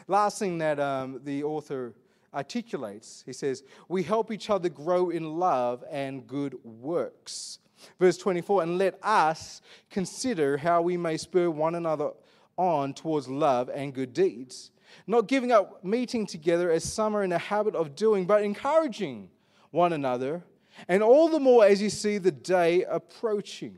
Last 0.07 0.39
thing 0.39 0.57
that 0.57 0.79
um, 0.79 1.21
the 1.23 1.43
author 1.43 1.93
articulates, 2.33 3.23
he 3.25 3.33
says, 3.33 3.63
we 3.87 4.03
help 4.03 4.31
each 4.31 4.49
other 4.49 4.69
grow 4.69 5.09
in 5.09 5.37
love 5.37 5.83
and 5.89 6.27
good 6.27 6.57
works. 6.63 7.59
Verse 7.99 8.17
24, 8.17 8.63
and 8.63 8.77
let 8.77 8.97
us 9.03 9.61
consider 9.89 10.57
how 10.57 10.81
we 10.81 10.97
may 10.97 11.17
spur 11.17 11.49
one 11.49 11.75
another 11.75 12.11
on 12.57 12.93
towards 12.93 13.27
love 13.27 13.69
and 13.69 13.93
good 13.93 14.13
deeds, 14.13 14.71
not 15.05 15.27
giving 15.27 15.51
up 15.51 15.83
meeting 15.83 16.25
together 16.25 16.71
as 16.71 16.83
some 16.83 17.15
are 17.15 17.23
in 17.23 17.29
the 17.29 17.37
habit 17.37 17.75
of 17.75 17.95
doing, 17.95 18.25
but 18.25 18.43
encouraging 18.43 19.29
one 19.71 19.93
another, 19.93 20.43
and 20.87 21.03
all 21.03 21.29
the 21.29 21.39
more 21.39 21.65
as 21.65 21.81
you 21.81 21.89
see 21.89 22.17
the 22.17 22.31
day 22.31 22.83
approaching. 22.83 23.77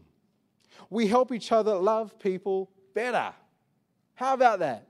We 0.90 1.08
help 1.08 1.32
each 1.32 1.52
other 1.52 1.76
love 1.76 2.18
people 2.20 2.72
better. 2.94 3.34
How 4.16 4.34
about 4.34 4.60
that? 4.60 4.88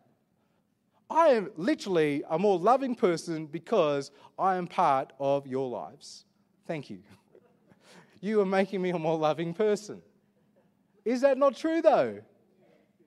I 1.10 1.30
am 1.30 1.52
literally 1.58 2.24
a 2.30 2.38
more 2.38 2.60
loving 2.60 2.96
person 2.96 3.48
because 3.48 4.12
I 4.38 4.56
am 4.56 4.68
part 4.68 5.12
of 5.20 5.48
your 5.48 5.68
lives. 5.68 6.26
Thank 6.68 6.90
you. 6.90 7.00
You 8.22 8.42
are 8.42 8.46
making 8.46 8.82
me 8.82 8.90
a 8.90 9.00
more 9.00 9.18
loving 9.18 9.54
person. 9.54 10.02
Is 11.06 11.22
that 11.22 11.38
not 11.38 11.56
true, 11.56 11.82
though? 11.82 12.20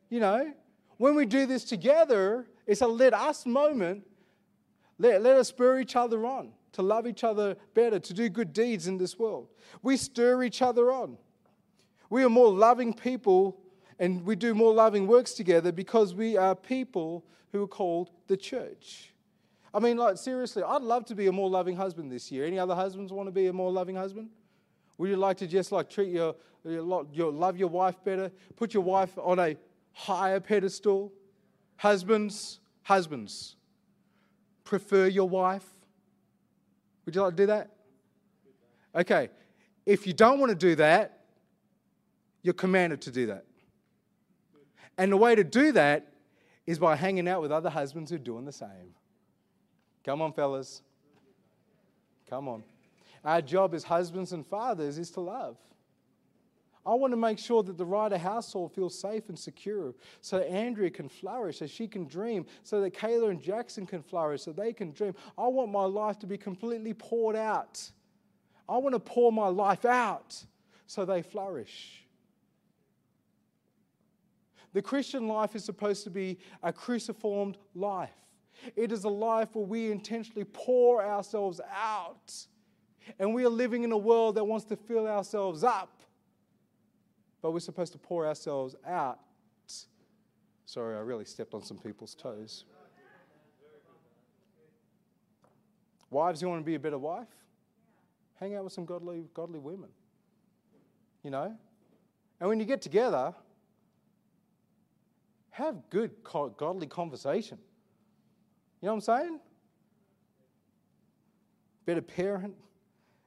You 0.09 0.21
know, 0.21 0.53
when 0.97 1.15
we 1.15 1.27
do 1.27 1.47
this 1.47 1.65
together, 1.65 2.47
it's 2.67 2.81
a 2.81 2.87
let 2.87 3.15
us 3.15 3.47
moment. 3.47 4.05
Let, 4.99 5.23
let 5.23 5.37
us 5.37 5.49
spur 5.49 5.81
each 5.81 5.97
other 5.97 6.25
on 6.27 6.53
to 6.73 6.83
love 6.83 7.07
each 7.07 7.25
other 7.25 7.57
better, 7.75 7.99
to 7.99 8.15
do 8.15 8.29
good 8.29 8.53
deeds 8.53 8.87
in 8.87 8.99
this 8.99 9.19
world. 9.19 9.49
We 9.83 9.97
stir 9.97 10.43
each 10.43 10.63
other 10.63 10.91
on. 10.91 11.19
We 12.11 12.25
are 12.25 12.31
more 12.31 12.51
loving 12.51 12.93
people 12.93 13.61
and 13.99 14.25
we 14.25 14.37
do 14.37 14.55
more 14.55 14.73
loving 14.73 15.07
works 15.07 15.33
together 15.35 15.71
because 15.71 16.15
we 16.15 16.37
are 16.37 16.55
people 16.55 17.25
who 17.53 17.63
are 17.63 17.69
called 17.69 18.11
the 18.27 18.37
church. 18.37 19.13
I 19.75 19.81
mean, 19.81 19.97
like, 19.97 20.19
seriously, 20.19 20.63
I'd 20.63 20.83
love 20.83 21.05
to 21.07 21.15
be 21.15 21.27
a 21.27 21.33
more 21.33 21.49
loving 21.49 21.77
husband 21.77 22.11
this 22.11 22.31
year. 22.31 22.45
Any 22.45 22.59
other 22.59 22.75
husbands 22.75 23.13
want 23.13 23.29
to 23.29 23.33
be 23.33 23.47
a 23.47 23.53
more 23.53 23.71
loving 23.71 23.97
husband? 23.97 24.31
Would 24.99 25.11
you 25.11 25.17
like 25.17 25.37
to 25.39 25.47
just 25.47 25.73
like 25.73 25.91
treat 25.91 26.11
your, 26.11 26.35
your, 26.65 27.07
your 27.13 27.33
love 27.33 27.57
your 27.57 27.69
wife 27.69 27.97
better? 28.05 28.31
Put 28.57 28.75
your 28.75 28.83
wife 28.83 29.17
on 29.19 29.39
a 29.39 29.57
higher 29.93 30.41
pedestal? 30.41 31.13
Husbands, 31.77 32.61
husbands, 32.83 33.57
prefer 34.65 35.07
your 35.07 35.29
wife? 35.29 35.65
Would 37.05 37.15
you 37.15 37.23
like 37.23 37.33
to 37.33 37.37
do 37.37 37.47
that? 37.47 37.71
Okay. 38.95 39.31
If 39.85 40.07
you 40.07 40.13
don't 40.13 40.39
want 40.39 40.51
to 40.51 40.57
do 40.57 40.77
that, 40.77 41.25
you're 42.43 42.55
commanded 42.55 43.01
to 43.03 43.11
do 43.11 43.27
that. 43.27 43.45
And 44.99 45.11
the 45.11 45.17
way 45.17 45.35
to 45.35 45.45
do 45.45 45.73
that 45.73 46.13
is 46.67 46.79
by 46.79 46.97
hanging 46.97 47.27
out 47.27 47.43
with 47.43 47.51
other 47.51 47.71
husbands 47.71 48.11
who 48.11 48.17
are 48.17 48.21
doing 48.21 48.45
the 48.45 48.53
same. 48.53 48.95
Come 50.05 50.23
on, 50.23 50.33
fellas. 50.33 50.83
Come 52.29 52.49
on. 52.49 52.63
Our 53.25 53.41
job 53.41 53.75
as 53.75 53.85
husbands 53.85 54.33
and 54.33 54.47
fathers 54.47 54.99
is 54.99 55.11
to 55.13 55.21
love. 55.21 55.57
I 56.85 56.95
want 56.95 57.13
to 57.13 57.17
make 57.17 57.39
sure 57.39 57.63
that 57.63 57.79
the 57.79 57.85
Ryder 57.85 58.19
household 58.19 58.75
feels 58.75 58.99
safe 58.99 59.29
and 59.29 59.39
secure 59.39 59.95
so 60.21 60.39
Andrea 60.39 60.91
can 60.91 61.09
flourish, 61.09 61.61
so 61.61 61.67
she 61.67 61.87
can 61.87 62.09
dream, 62.09 62.45
so 62.65 62.81
that 62.81 62.93
Kayla 62.95 63.31
and 63.31 63.41
Jackson 63.41 63.87
can 63.87 64.03
flourish, 64.03 64.43
so 64.43 64.53
they 64.53 64.73
can 64.73 64.91
dream. 64.91 65.15
I 65.39 65.47
want 65.47 65.71
my 65.71 65.85
life 65.85 66.19
to 66.21 66.27
be 66.27 66.37
completely 66.37 66.93
poured 66.93 67.37
out. 67.37 67.81
I 68.69 68.79
want 68.79 68.95
to 68.95 69.01
pour 69.01 69.31
my 69.31 69.47
life 69.47 69.85
out 69.85 70.45
so 70.87 71.05
they 71.05 71.23
flourish. 71.23 72.05
The 74.73 74.83
Christian 74.83 75.29
life 75.29 75.55
is 75.55 75.65
supposed 75.65 76.03
to 76.05 76.11
be 76.11 76.39
a 76.63 76.73
cruciformed 76.73 77.59
life. 77.75 78.11
It 78.75 78.91
is 78.91 79.05
a 79.05 79.09
life 79.09 79.55
where 79.55 79.65
we 79.65 79.93
intentionally 79.93 80.45
pour 80.45 81.05
ourselves 81.05 81.61
out 81.73 82.33
and 83.19 83.35
we 83.35 83.45
are 83.45 83.51
living 83.51 83.85
in 83.85 83.93
a 83.93 83.97
world 83.97 84.37
that 84.37 84.45
wants 84.45 84.65
to 84.67 84.77
fill 84.77 85.07
ourselves 85.07 85.65
up, 85.65 86.03
but 87.41 87.53
we're 87.53 87.61
supposed 87.61 87.93
to 87.93 87.99
pour 87.99 88.27
ourselves 88.27 88.75
out. 88.87 89.19
Sorry, 90.67 90.97
I 90.97 91.01
really 91.01 91.25
stepped 91.25 91.55
on 91.55 91.63
some 91.63 91.79
people's 91.79 92.15
toes. 92.15 92.65
Wives, 96.11 96.43
you 96.43 96.49
want 96.49 96.61
to 96.61 96.65
be 96.65 96.75
a 96.75 96.79
better 96.79 96.99
wife? 96.99 97.29
Hang 98.39 98.55
out 98.55 98.65
with 98.65 98.73
some 98.73 98.85
godly, 98.85 99.25
godly 99.35 99.59
women. 99.59 99.89
You 101.23 101.31
know? 101.31 101.57
And 102.41 102.49
when 102.49 102.59
you 102.59 102.67
get 102.67 102.83
together, 102.83 103.35
have 105.51 105.77
good, 105.91 106.11
godly 106.25 106.87
conversation. 106.87 107.59
You 108.81 108.87
know 108.87 108.95
what 108.95 109.09
I'm 109.09 109.21
saying? 109.21 109.41
Better 111.87 112.03
parent. 112.03 112.55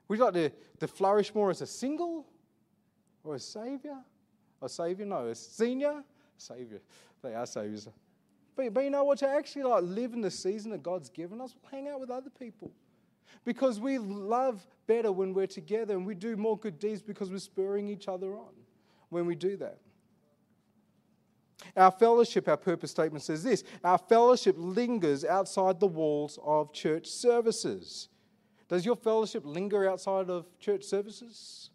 Would 0.08 0.20
you 0.20 0.26
like 0.26 0.34
to, 0.36 0.52
to 0.80 0.88
flourish 0.88 1.34
more 1.34 1.50
as 1.50 1.62
a 1.62 1.68
single 1.68 2.26
or 3.24 3.36
a 3.36 3.40
savior? 3.40 3.98
A 4.62 4.70
savior? 4.70 5.06
No, 5.06 5.28
a 5.28 5.36
senior? 5.36 6.04
Savior. 6.38 6.82
They 7.22 7.34
are 7.34 7.46
saviors. 7.46 7.88
But, 8.56 8.74
but 8.74 8.84
you 8.84 8.90
know 8.90 9.04
what? 9.04 9.20
To 9.20 9.28
actually 9.28 9.64
like 9.64 9.84
live 9.84 10.14
in 10.14 10.22
the 10.22 10.32
season 10.32 10.72
that 10.72 10.84
God's 10.84 11.10
given 11.10 11.42
us, 11.42 11.56
we'll 11.56 11.72
hang 11.72 11.88
out 11.92 12.00
with 12.00 12.10
other 12.10 12.30
people. 12.30 12.72
Because 13.44 13.80
we 13.80 13.98
love 13.98 14.66
better 14.88 15.12
when 15.12 15.34
we're 15.34 15.48
together 15.48 15.96
and 15.96 16.06
we 16.06 16.16
do 16.16 16.36
more 16.38 16.58
good 16.58 16.80
deeds 16.80 17.02
because 17.02 17.30
we're 17.30 17.40
spurring 17.40 17.88
each 17.88 18.08
other 18.08 18.36
on 18.36 18.54
when 19.10 19.26
we 19.26 19.36
do 19.36 19.58
that. 19.58 19.80
Our 21.76 21.92
fellowship, 21.92 22.48
our 22.48 22.58
purpose 22.58 22.92
statement 22.92 23.24
says 23.24 23.44
this 23.44 23.64
our 23.84 23.98
fellowship 23.98 24.56
lingers 24.58 25.26
outside 25.26 25.80
the 25.80 25.88
walls 25.88 26.40
of 26.44 26.74
church 26.74 27.08
services. 27.08 28.10
Does 28.68 28.86
your 28.86 28.96
fellowship 28.96 29.44
linger 29.46 29.90
outside 29.90 30.30
of 30.30 30.46
church 30.60 30.84
services? 30.84 31.70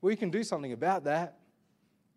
We 0.00 0.16
can 0.16 0.30
do 0.30 0.42
something 0.42 0.72
about 0.72 1.04
that. 1.04 1.38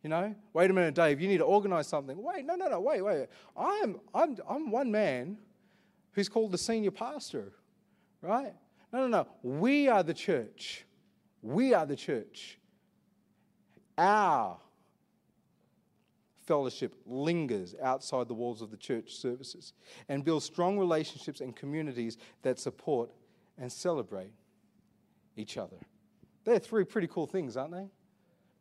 You 0.03 0.09
know, 0.09 0.35
wait 0.53 0.69
a 0.69 0.73
minute, 0.73 0.93
Dave, 0.93 1.19
you 1.19 1.27
need 1.27 1.39
to 1.39 1.45
organize 1.45 1.87
something. 1.87 2.21
Wait, 2.21 2.45
no, 2.45 2.55
no, 2.55 2.67
no, 2.67 2.79
wait, 2.79 3.01
wait. 3.01 3.27
I'm, 3.57 3.99
I'm, 4.13 4.37
I'm 4.47 4.69
one 4.69 4.91
man 4.91 5.37
who's 6.11 6.29
called 6.29 6.51
the 6.51 6.59
senior 6.59 6.91
pastor, 6.91 7.53
right? 8.21 8.53
No, 8.93 9.07
no, 9.07 9.07
no. 9.07 9.27
We 9.41 9.87
are 9.87 10.03
the 10.03 10.13
church. 10.13 10.85
We 11.41 11.73
are 11.73 11.85
the 11.85 11.95
church. 11.95 12.59
Our 13.97 14.57
fellowship 16.45 16.93
lingers 17.05 17.75
outside 17.81 18.27
the 18.27 18.33
walls 18.33 18.61
of 18.61 18.69
the 18.69 18.77
church 18.77 19.15
services 19.15 19.73
and 20.07 20.23
builds 20.23 20.45
strong 20.45 20.77
relationships 20.77 21.41
and 21.41 21.55
communities 21.55 22.17
that 22.43 22.59
support 22.59 23.09
and 23.57 23.71
celebrate 23.71 24.31
each 25.35 25.57
other. 25.57 25.77
They're 26.43 26.59
three 26.59 26.83
pretty 26.83 27.07
cool 27.07 27.27
things, 27.27 27.57
aren't 27.57 27.73
they? 27.73 27.89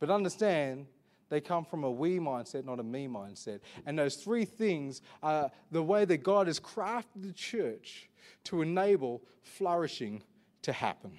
But 0.00 0.10
understand 0.10 0.86
they 1.28 1.40
come 1.40 1.64
from 1.64 1.84
a 1.84 1.90
we 1.90 2.18
mindset, 2.18 2.64
not 2.64 2.80
a 2.80 2.82
me 2.82 3.08
mindset. 3.08 3.60
And 3.86 3.98
those 3.98 4.16
three 4.16 4.44
things 4.44 5.02
are 5.22 5.50
the 5.70 5.82
way 5.82 6.04
that 6.04 6.18
God 6.18 6.46
has 6.46 6.60
crafted 6.60 7.22
the 7.22 7.32
church 7.32 8.08
to 8.44 8.62
enable 8.62 9.22
flourishing 9.42 10.22
to 10.62 10.72
happen. 10.72 11.12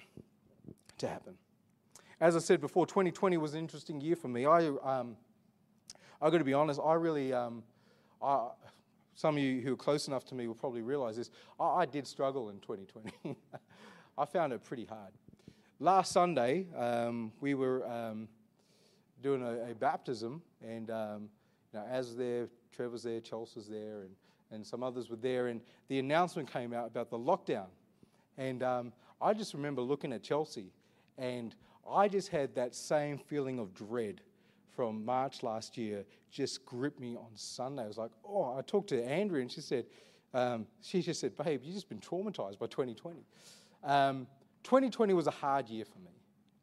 To 1.00 1.08
happen. 1.08 1.36
As 2.22 2.36
I 2.36 2.40
said 2.40 2.62
before, 2.62 2.86
2020 2.86 3.38
was 3.38 3.54
an 3.54 3.60
interesting 3.60 4.00
year 4.00 4.16
for 4.16 4.28
me. 4.28 4.46
I, 4.46 4.68
um, 4.68 5.18
I 6.22 6.30
got 6.30 6.38
to 6.38 6.44
be 6.44 6.54
honest, 6.54 6.80
I 6.84 6.94
really, 6.94 7.34
um, 7.34 7.64
I, 8.22 8.48
some 9.16 9.38
of 9.38 9.44
you 9.44 9.62
who 9.62 9.74
are 9.74 9.78
close 9.78 10.08
enough 10.08 10.26
to 10.26 10.36
me 10.36 10.48
will 10.48 10.56
probably 10.56 10.82
realize 10.82 11.16
this. 11.16 11.32
I, 11.60 11.66
I 11.66 11.86
did 11.86 12.06
struggle 12.06 12.50
in 12.50 12.60
2020. 12.60 13.38
I 14.18 14.26
found 14.26 14.54
it 14.54 14.64
pretty 14.64 14.86
hard. 14.86 15.12
Last 15.80 16.12
Sunday, 16.12 16.68
um, 16.78 17.32
we 17.42 17.54
were 17.54 17.86
um, 17.90 18.28
doing 19.22 19.42
a, 19.42 19.72
a, 19.72 19.76
baptism, 19.76 20.42
and 20.62 20.90
um, 20.90 21.30
you 21.74 21.80
know, 21.80 21.86
as 21.90 22.16
there, 22.16 22.48
Trevor's 22.74 23.04
there, 23.04 23.20
Chelsea's 23.20 23.68
there, 23.68 24.02
and, 24.02 24.12
and 24.52 24.66
some 24.66 24.84
others 24.84 25.10
were 25.10 25.18
there, 25.18 25.48
and 25.48 25.60
the 25.88 26.00
announcement 26.00 26.52
came 26.52 26.74
out 26.74 26.88
about 26.88 27.10
the 27.10 27.18
lockdown. 27.18 27.68
And 28.38 28.64
um, 28.64 28.94
I 29.22 29.34
just 29.34 29.54
remember 29.54 29.82
looking 29.82 30.14
at 30.14 30.24
Chelsea, 30.24 30.72
and 31.18 31.56
I 31.90 32.08
just 32.08 32.30
had 32.30 32.56
that 32.56 32.76
same 32.76 33.18
feeling 33.18 33.60
of 33.60 33.74
dread 33.74 34.22
from 34.76 35.04
March 35.06 35.44
last 35.44 35.78
year 35.78 36.06
just 36.32 36.66
gripped 36.66 37.00
me 37.00 37.16
on 37.16 37.30
Sunday. 37.36 37.84
I 37.84 37.88
was 37.88 37.98
like, 37.98 38.12
oh, 38.28 38.56
I 38.58 38.62
talked 38.62 38.90
to 38.90 39.04
Andrea 39.04 39.42
and 39.42 39.52
she 39.52 39.62
said, 39.62 39.86
um, 40.34 40.68
she 40.82 41.02
just 41.02 41.22
said, 41.22 41.36
babe, 41.38 41.62
you've 41.64 41.76
just 41.76 41.88
been 41.88 42.00
traumatized 42.00 42.60
by 42.60 42.68
2020. 42.68 43.22
Um, 43.84 44.28
2020 44.64 45.14
was 45.14 45.28
a 45.28 45.32
hard 45.32 45.70
year 45.70 45.86
for 45.86 46.00
me. 46.00 46.12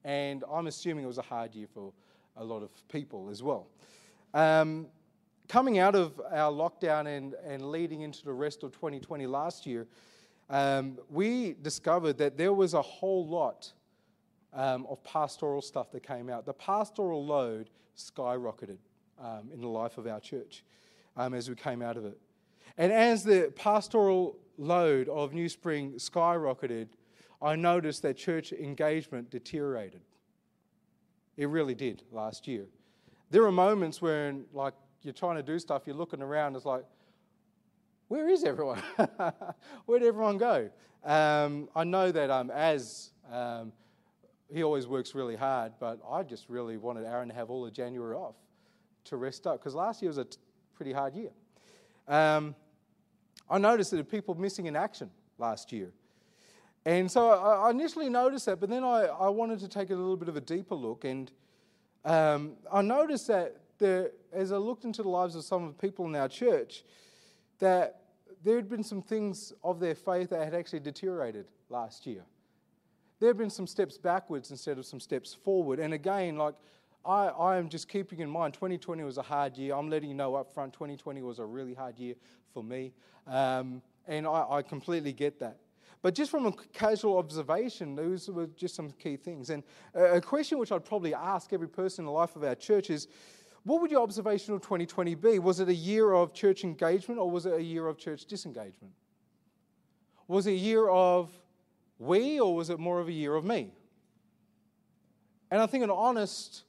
And 0.05 0.45
I'm 0.53 0.67
assuming 0.67 1.05
it 1.05 1.09
was 1.09 1.19
a 1.19 1.23
hard 1.23 1.55
year 1.55 1.69
for 1.73 1.93
a 2.37 2.45
lot 2.45 2.63
of 2.63 2.71
people 2.89 3.29
as 3.31 3.43
well. 3.43 3.69
Um, 4.35 4.89
coming 5.49 5.79
out 5.79 5.95
of 5.95 6.21
our 6.31 6.53
lockdown 6.53 7.07
and, 7.07 7.35
and 7.47 7.71
leading 7.71 8.03
into 8.03 8.25
the 8.25 8.33
rest 8.33 8.63
of 8.63 8.73
2020 8.73 9.27
last 9.27 9.67
year, 9.67 9.87
um, 10.51 10.99
we 11.09 11.55
discovered 11.63 12.19
that 12.19 12.37
there 12.37 12.53
was 12.53 12.75
a 12.75 12.83
whole 12.83 13.27
lot 13.27 13.73
um, 14.53 14.87
of 14.89 15.03
pastoral 15.05 15.63
stuff 15.63 15.91
that 15.93 16.03
came 16.03 16.29
out. 16.29 16.45
The 16.45 16.53
pastoral 16.53 17.25
load 17.25 17.71
skyrocketed 17.97 18.79
um, 19.21 19.51
in 19.53 19.61
the 19.61 19.69
life 19.69 19.99
of 19.99 20.07
our 20.07 20.21
church 20.21 20.65
um, 21.17 21.35
as 21.35 21.49
we 21.49 21.55
came 21.55 21.83
out 21.83 21.97
of 21.97 22.05
it. 22.05 22.19
And 22.79 22.93
as 22.93 23.25
the 23.25 23.53
pastoral 23.55 24.39
load 24.59 25.09
of 25.09 25.33
New 25.33 25.49
Spring 25.49 25.93
skyrocketed, 25.95 26.89
I 27.41 27.57
noticed 27.57 28.03
that 28.03 28.17
church 28.17 28.53
engagement 28.53 29.31
deteriorated. 29.31 30.01
It 31.37 31.49
really 31.49 31.75
did 31.75 32.03
last 32.13 32.47
year. 32.47 32.67
There 33.31 33.45
are 33.45 33.53
moments 33.53 34.01
when, 34.01 34.45
like, 34.53 34.75
you're 35.03 35.15
trying 35.15 35.37
to 35.37 35.43
do 35.43 35.59
stuff, 35.59 35.83
you're 35.87 35.97
looking 35.97 36.23
around, 36.23 36.55
it's 36.55 36.65
like, 36.65 36.85
where 38.09 38.29
is 38.29 38.45
everyone? 38.45 38.83
Where'd 39.87 40.03
everyone 40.03 40.37
go? 40.37 40.71
Um, 41.03 41.69
I 41.75 41.85
know 41.85 42.13
that 42.13 42.31
um, 42.31 42.51
as 42.51 43.11
um, 43.33 43.73
he 44.53 44.63
always 44.63 44.87
works 44.87 45.15
really 45.15 45.37
hard, 45.37 45.73
but 45.81 46.01
I 46.09 46.23
just 46.23 46.49
really 46.49 46.77
wanted 46.77 47.05
Aaron 47.05 47.29
to 47.29 47.35
have 47.35 47.51
all 47.51 47.65
of 47.65 47.73
January 47.73 48.15
off 48.15 48.35
to 49.05 49.17
rest 49.17 49.47
up 49.47 49.59
because 49.59 49.75
last 49.75 50.03
year 50.03 50.11
was 50.11 50.19
a 50.19 50.25
t- 50.25 50.39
pretty 50.75 50.93
hard 50.93 51.15
year. 51.15 51.31
Um, 52.07 52.55
I 53.49 53.59
noticed 53.59 53.91
that 53.91 53.97
there 53.97 54.05
were 54.05 54.11
people 54.11 54.35
missing 54.35 54.67
in 54.67 54.77
action 54.77 55.11
last 55.39 55.73
year. 55.73 55.93
And 56.85 57.11
so 57.11 57.31
I, 57.31 57.71
initially 57.71 58.09
noticed 58.09 58.47
that, 58.47 58.59
but 58.59 58.69
then 58.69 58.83
I, 58.83 59.05
I, 59.05 59.29
wanted 59.29 59.61
to 59.61 59.69
take 59.69 59.91
a 59.91 59.95
little 59.95 60.17
bit 60.17 60.29
of 60.29 60.37
a 60.37 60.41
deeper 60.41 60.75
look. 60.75 61.05
And 61.05 61.31
um, 62.05 62.55
I 62.73 62.83
noticed 62.83 63.29
that 63.29 63.57
there, 63.79 64.11
as 64.33 64.51
I 64.51 64.57
looked 64.57 64.85
into 64.85 65.03
the 65.03 65.09
lives 65.09 65.37
of 65.37 65.45
some 65.45 65.63
of 65.63 65.77
the 65.77 65.81
people 65.81 66.07
in 66.07 66.17
our 66.17 66.29
church, 66.29 66.83
that 67.61 68.03
there 68.43 68.57
had 68.57 68.69
been 68.69 68.83
some 68.83 69.01
things 69.01 69.53
of 69.63 69.79
their 69.79 69.95
faith 69.95 70.31
that 70.31 70.43
had 70.43 70.55
actually 70.55 70.81
deteriorated 70.81 71.47
last 71.69 72.05
year 72.05 72.25
there 73.23 73.29
have 73.29 73.39
been 73.39 73.51
some 73.51 73.69
steps 73.69 73.97
backwards 73.97 74.51
instead 74.51 74.79
of 74.79 74.85
some 74.85 74.99
steps 74.99 75.33
forward. 75.33 75.79
And 75.79 75.95
again, 75.95 76.37
like 76.37 76.57
I, 77.05 77.29
I 77.29 77.57
am 77.57 77.69
just 77.69 77.89
keeping 77.89 78.19
in 78.19 78.29
mind 78.29 78.53
2020 78.53 79.05
was 79.05 79.17
a 79.17 79.23
hard 79.23 79.57
year. 79.57 79.77
I'm 79.77 79.89
letting 79.89 80.09
you 80.09 80.17
know 80.17 80.35
up 80.35 80.53
front 80.53 80.73
2020 80.73 81.23
was 81.23 81.39
a 81.39 81.45
really 81.45 81.73
hard 81.73 82.01
year 82.01 82.17
for 82.53 82.65
me. 82.65 82.93
Um, 83.29 83.81
and 84.09 84.27
I, 84.27 84.45
I 84.51 84.63
completely 84.63 85.13
get 85.13 85.39
that. 85.39 85.59
But 86.03 86.17
just 86.17 86.33
from 86.33 86.47
a 86.47 86.53
casual 86.73 87.17
observation, 87.17 87.95
those 87.95 88.29
were 88.29 88.49
just 88.57 88.75
some 88.75 88.91
key 88.91 89.17
things. 89.17 89.51
And 89.51 89.63
a 89.95 90.21
question 90.21 90.59
which 90.59 90.73
I'd 90.73 90.85
probably 90.85 91.15
ask 91.15 91.53
every 91.53 91.69
person 91.69 92.03
in 92.03 92.07
the 92.07 92.13
life 92.13 92.35
of 92.35 92.43
our 92.43 92.57
church 92.57 92.91
is 92.91 93.07
what 93.63 93.81
would 93.81 93.93
your 93.93 94.03
observation 94.03 94.53
of 94.53 94.63
2020 94.63 95.15
be? 95.15 95.39
Was 95.39 95.61
it 95.61 95.69
a 95.69 95.75
year 95.75 96.13
of 96.13 96.35
church 96.35 96.65
engagement 96.65 97.21
or 97.21 97.31
was 97.31 97.47
it 97.47 97.53
a 97.53 97.63
year 97.63 97.87
of 97.87 97.99
church 97.99 98.25
disengagement? 98.25 98.95
Was 100.27 100.49
it 100.49 100.55
a 100.55 100.57
year 100.57 100.89
of 100.89 101.31
we, 102.03 102.41
or 102.41 102.55
was 102.55 102.69
it 102.71 102.79
more 102.79 102.99
of 102.99 103.09
a 103.09 103.13
year 103.13 103.35
of 103.35 103.45
me? 103.45 103.73
And 105.51 105.61
I 105.61 105.67
think 105.67 105.85
an 105.85 105.91
honest 105.91 106.65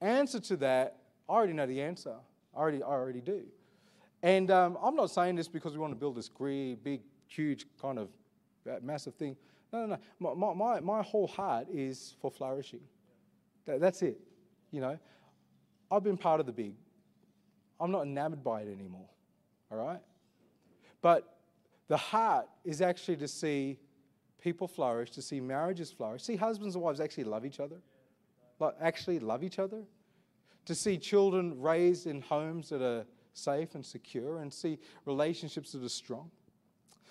answer 0.00 0.40
to 0.40 0.56
that, 0.58 0.96
I 1.28 1.32
already 1.32 1.52
know 1.52 1.66
the 1.66 1.80
answer. 1.80 2.14
I 2.54 2.58
already, 2.58 2.82
I 2.82 2.86
already 2.86 3.20
do. 3.20 3.42
And 4.22 4.50
um, 4.50 4.76
I'm 4.82 4.96
not 4.96 5.10
saying 5.10 5.36
this 5.36 5.46
because 5.46 5.74
we 5.74 5.78
want 5.78 5.92
to 5.92 5.98
build 5.98 6.16
this 6.16 6.28
great, 6.28 6.82
big, 6.82 7.02
huge 7.28 7.66
kind 7.80 7.98
of 7.98 8.08
uh, 8.68 8.78
massive 8.82 9.14
thing. 9.14 9.36
No, 9.72 9.86
no, 9.86 9.98
no. 10.18 10.34
My, 10.34 10.54
my, 10.54 10.80
my 10.80 11.02
whole 11.02 11.28
heart 11.28 11.68
is 11.72 12.16
for 12.20 12.30
flourishing. 12.30 12.80
That, 13.66 13.80
that's 13.80 14.02
it. 14.02 14.18
You 14.72 14.80
know, 14.80 14.98
I've 15.90 16.02
been 16.02 16.16
part 16.16 16.40
of 16.40 16.46
the 16.46 16.52
big. 16.52 16.74
I'm 17.78 17.92
not 17.92 18.02
enamored 18.02 18.42
by 18.42 18.62
it 18.62 18.68
anymore. 18.72 19.08
All 19.70 19.78
right? 19.78 20.00
But 21.00 21.36
the 21.86 21.96
heart 21.96 22.48
is 22.64 22.80
actually 22.80 23.18
to 23.18 23.28
see 23.28 23.78
people 24.40 24.68
flourish, 24.68 25.10
to 25.12 25.22
see 25.22 25.40
marriages 25.40 25.90
flourish, 25.90 26.22
see 26.22 26.36
husbands 26.36 26.74
and 26.74 26.82
wives 26.82 27.00
actually 27.00 27.24
love 27.24 27.44
each 27.44 27.60
other, 27.60 27.76
like 28.60 28.74
actually 28.80 29.18
love 29.18 29.42
each 29.42 29.58
other, 29.58 29.82
to 30.64 30.74
see 30.74 30.98
children 30.98 31.60
raised 31.60 32.06
in 32.06 32.20
homes 32.20 32.68
that 32.68 32.82
are 32.82 33.04
safe 33.32 33.74
and 33.74 33.84
secure, 33.84 34.38
and 34.38 34.52
see 34.52 34.78
relationships 35.04 35.72
that 35.72 35.82
are 35.82 35.88
strong. 35.88 36.30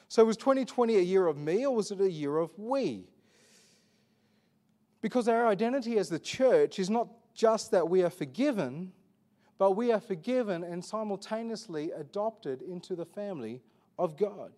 So, 0.10 0.24
was 0.24 0.38
2020 0.38 0.96
a 0.98 1.02
year 1.02 1.28
of 1.28 1.38
me 1.38 1.66
or 1.66 1.76
was 1.76 1.92
it 1.92 2.00
a 2.00 2.10
year 2.10 2.38
of 2.38 2.58
we? 2.58 3.06
Because 5.02 5.28
our 5.28 5.48
identity 5.48 5.98
as 5.98 6.10
the 6.10 6.20
church 6.20 6.80
is 6.80 6.90
not 6.90 7.08
just 7.34 7.72
that 7.72 7.88
we 7.88 8.04
are 8.04 8.10
forgiven, 8.10 8.92
but 9.58 9.72
we 9.72 9.92
are 9.92 10.00
forgiven 10.00 10.64
and 10.64 10.84
simultaneously 10.84 11.92
adopted 11.92 12.62
into 12.62 12.96
the 12.96 13.06
family 13.06 13.62
of 14.00 14.18
God. 14.18 14.52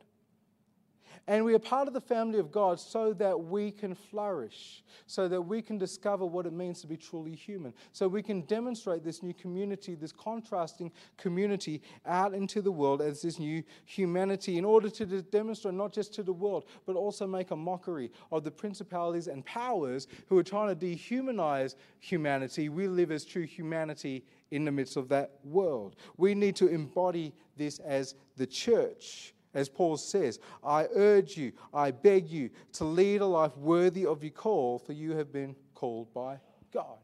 And 1.28 1.46
we 1.46 1.54
are 1.54 1.60
part 1.60 1.88
of 1.88 1.94
the 1.94 2.02
family 2.02 2.40
of 2.40 2.52
God 2.52 2.80
so 2.80 3.14
that 3.14 3.40
we 3.40 3.72
can 3.72 3.94
flourish, 3.94 4.84
so 5.06 5.28
that 5.28 5.42
we 5.42 5.62
can 5.62 5.78
discover 5.78 6.26
what 6.26 6.46
it 6.46 6.54
means 6.54 6.82
to 6.82 6.88
be 6.88 6.98
truly 6.98 7.36
human, 7.36 7.74
so 7.92 8.08
we 8.08 8.24
can 8.24 8.42
demonstrate 8.42 9.04
this 9.04 9.22
new 9.22 9.34
community, 9.34 9.96
this 9.96 10.12
contrasting 10.12 10.92
community 11.18 11.82
out 12.06 12.34
into 12.34 12.62
the 12.62 12.72
world 12.72 13.02
as 13.02 13.22
this 13.22 13.38
new 13.38 13.64
humanity, 13.86 14.58
in 14.58 14.66
order 14.66 14.90
to 14.90 15.22
demonstrate 15.22 15.76
not 15.76 15.94
just 15.94 16.14
to 16.16 16.24
the 16.24 16.34
world, 16.34 16.66
but 16.86 16.96
also 16.96 17.28
make 17.28 17.52
a 17.52 17.56
mockery 17.56 18.12
of 18.32 18.44
the 18.44 18.52
principalities 18.52 19.28
and 19.28 19.46
powers 19.46 20.08
who 20.28 20.38
are 20.38 20.44
trying 20.44 20.76
to 20.76 20.86
dehumanize 20.86 21.76
humanity. 22.00 22.70
We 22.70 22.88
live 22.88 23.12
as 23.12 23.26
true 23.26 23.46
humanity 23.46 24.24
in 24.52 24.66
the 24.66 24.72
midst 24.72 24.98
of 24.98 25.10
that 25.10 25.32
world. 25.44 25.96
We 26.18 26.34
need 26.34 26.56
to 26.56 26.68
embody 26.68 27.34
this 27.56 27.80
as 27.80 28.16
the 28.36 28.48
church. 28.48 29.34
As 29.54 29.68
Paul 29.68 29.98
says, 29.98 30.40
I 30.64 30.88
urge 30.94 31.36
you, 31.36 31.54
I 31.74 31.92
beg 31.92 32.30
you 32.30 32.52
to 32.74 32.86
lead 32.86 33.22
a 33.22 33.26
life 33.26 33.58
worthy 33.58 34.06
of 34.06 34.24
your 34.24 34.32
call, 34.32 34.78
for 34.78 34.94
you 34.94 35.12
have 35.14 35.32
been 35.32 35.56
called 35.74 36.14
by 36.14 36.40
God. 36.72 37.00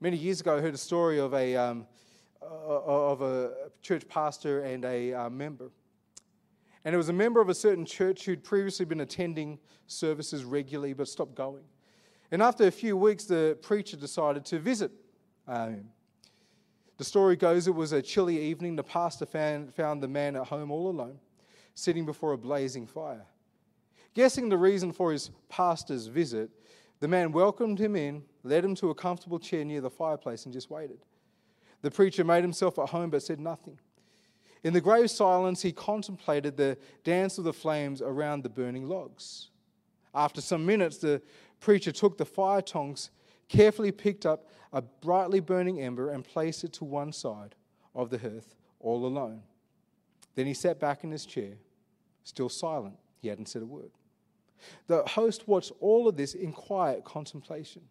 Many 0.00 0.16
years 0.16 0.40
ago, 0.40 0.58
I 0.58 0.60
heard 0.60 0.74
a 0.74 0.78
story 0.78 1.18
of 1.18 1.32
a, 1.32 1.56
um, 1.56 1.86
uh, 2.42 2.46
of 2.46 3.22
a 3.22 3.52
church 3.80 4.06
pastor 4.08 4.60
and 4.62 4.84
a 4.84 5.14
uh, 5.14 5.30
member. 5.30 5.70
And 6.84 6.94
it 6.94 6.98
was 6.98 7.08
a 7.08 7.14
member 7.14 7.40
of 7.40 7.48
a 7.48 7.54
certain 7.54 7.86
church 7.86 8.24
who'd 8.24 8.42
previously 8.42 8.84
been 8.84 9.00
attending 9.00 9.58
services 9.86 10.44
regularly 10.44 10.92
but 10.92 11.08
stopped 11.08 11.34
going. 11.34 11.62
And 12.32 12.42
after 12.42 12.66
a 12.66 12.70
few 12.70 12.96
weeks, 12.96 13.24
the 13.24 13.56
preacher 13.62 13.96
decided 13.96 14.44
to 14.46 14.58
visit 14.58 14.90
um, 15.46 15.84
the 17.02 17.08
story 17.08 17.34
goes 17.34 17.66
it 17.66 17.74
was 17.74 17.90
a 17.90 18.00
chilly 18.00 18.40
evening. 18.40 18.76
The 18.76 18.84
pastor 18.84 19.26
found, 19.26 19.74
found 19.74 20.00
the 20.00 20.06
man 20.06 20.36
at 20.36 20.46
home 20.46 20.70
all 20.70 20.88
alone, 20.88 21.18
sitting 21.74 22.06
before 22.06 22.32
a 22.32 22.38
blazing 22.38 22.86
fire. 22.86 23.26
Guessing 24.14 24.48
the 24.48 24.56
reason 24.56 24.92
for 24.92 25.10
his 25.10 25.32
pastor's 25.48 26.06
visit, 26.06 26.48
the 27.00 27.08
man 27.08 27.32
welcomed 27.32 27.80
him 27.80 27.96
in, 27.96 28.22
led 28.44 28.64
him 28.64 28.76
to 28.76 28.90
a 28.90 28.94
comfortable 28.94 29.40
chair 29.40 29.64
near 29.64 29.80
the 29.80 29.90
fireplace, 29.90 30.44
and 30.44 30.52
just 30.52 30.70
waited. 30.70 31.00
The 31.80 31.90
preacher 31.90 32.22
made 32.22 32.44
himself 32.44 32.78
at 32.78 32.90
home 32.90 33.10
but 33.10 33.24
said 33.24 33.40
nothing. 33.40 33.80
In 34.62 34.72
the 34.72 34.80
grave 34.80 35.10
silence, 35.10 35.60
he 35.60 35.72
contemplated 35.72 36.56
the 36.56 36.78
dance 37.02 37.36
of 37.36 37.42
the 37.42 37.52
flames 37.52 38.00
around 38.00 38.44
the 38.44 38.48
burning 38.48 38.88
logs. 38.88 39.48
After 40.14 40.40
some 40.40 40.64
minutes, 40.64 40.98
the 40.98 41.20
preacher 41.58 41.90
took 41.90 42.16
the 42.16 42.24
fire 42.24 42.62
tongs 42.62 43.10
carefully 43.48 43.90
picked 43.90 44.24
up 44.24 44.46
a 44.72 44.82
brightly 44.82 45.40
burning 45.40 45.80
ember 45.80 46.10
and 46.10 46.24
placed 46.24 46.64
it 46.64 46.72
to 46.74 46.84
one 46.84 47.12
side 47.12 47.54
of 47.94 48.10
the 48.10 48.18
hearth, 48.18 48.54
all 48.80 49.04
alone. 49.06 49.42
Then 50.34 50.46
he 50.46 50.54
sat 50.54 50.80
back 50.80 51.04
in 51.04 51.10
his 51.10 51.26
chair, 51.26 51.54
still 52.24 52.48
silent. 52.48 52.96
He 53.20 53.28
hadn't 53.28 53.48
said 53.48 53.62
a 53.62 53.66
word. 53.66 53.90
The 54.86 55.02
host 55.02 55.46
watched 55.46 55.72
all 55.80 56.08
of 56.08 56.16
this 56.16 56.34
in 56.34 56.52
quiet 56.52 57.04
contemplation. 57.04 57.82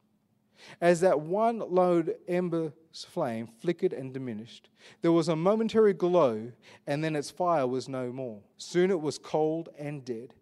As 0.80 1.02
that 1.02 1.20
one 1.20 1.60
low 1.60 2.04
ember's 2.28 2.72
flame 3.08 3.48
flickered 3.60 3.94
and 3.94 4.14
diminished, 4.14 4.70
there 5.02 5.12
was 5.12 5.28
a 5.28 5.36
momentary 5.36 5.94
glow, 5.94 6.52
and 6.86 7.04
then 7.04 7.16
its 7.16 7.32
fire 7.32 7.66
was 7.66 7.90
no 7.90 8.12
more. 8.12 8.42
Soon 8.58 8.92
it 8.92 9.02
was 9.02 9.18
cold 9.18 9.70
and 9.78 10.06
dead. 10.06 10.34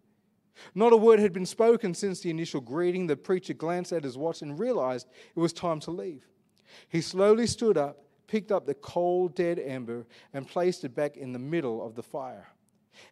Not 0.74 0.92
a 0.92 0.96
word 0.96 1.20
had 1.20 1.32
been 1.32 1.46
spoken 1.46 1.94
since 1.94 2.20
the 2.20 2.30
initial 2.30 2.60
greeting. 2.60 3.06
The 3.06 3.16
preacher 3.16 3.54
glanced 3.54 3.92
at 3.92 4.04
his 4.04 4.18
watch 4.18 4.42
and 4.42 4.58
realized 4.58 5.08
it 5.34 5.40
was 5.40 5.52
time 5.52 5.80
to 5.80 5.90
leave. 5.90 6.26
He 6.88 7.00
slowly 7.00 7.46
stood 7.46 7.76
up, 7.76 8.04
picked 8.26 8.52
up 8.52 8.66
the 8.66 8.74
cold, 8.74 9.34
dead 9.34 9.58
ember, 9.58 10.06
and 10.32 10.46
placed 10.46 10.84
it 10.84 10.94
back 10.94 11.16
in 11.16 11.32
the 11.32 11.38
middle 11.38 11.84
of 11.84 11.94
the 11.94 12.02
fire. 12.02 12.48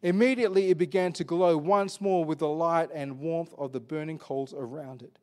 Immediately, 0.03 0.71
it 0.71 0.79
began 0.79 1.13
to 1.15 1.25
glow 1.25 1.57
once 1.57 2.01
more 2.01 2.25
with 2.25 2.39
the 2.39 2.49
light 2.49 2.91
and 2.93 3.19
warmth 3.19 3.55
of 3.57 3.73
the 3.73 3.81
burning 3.81 4.19
coals 4.19 4.55
around 4.55 5.03
it. 5.03 5.19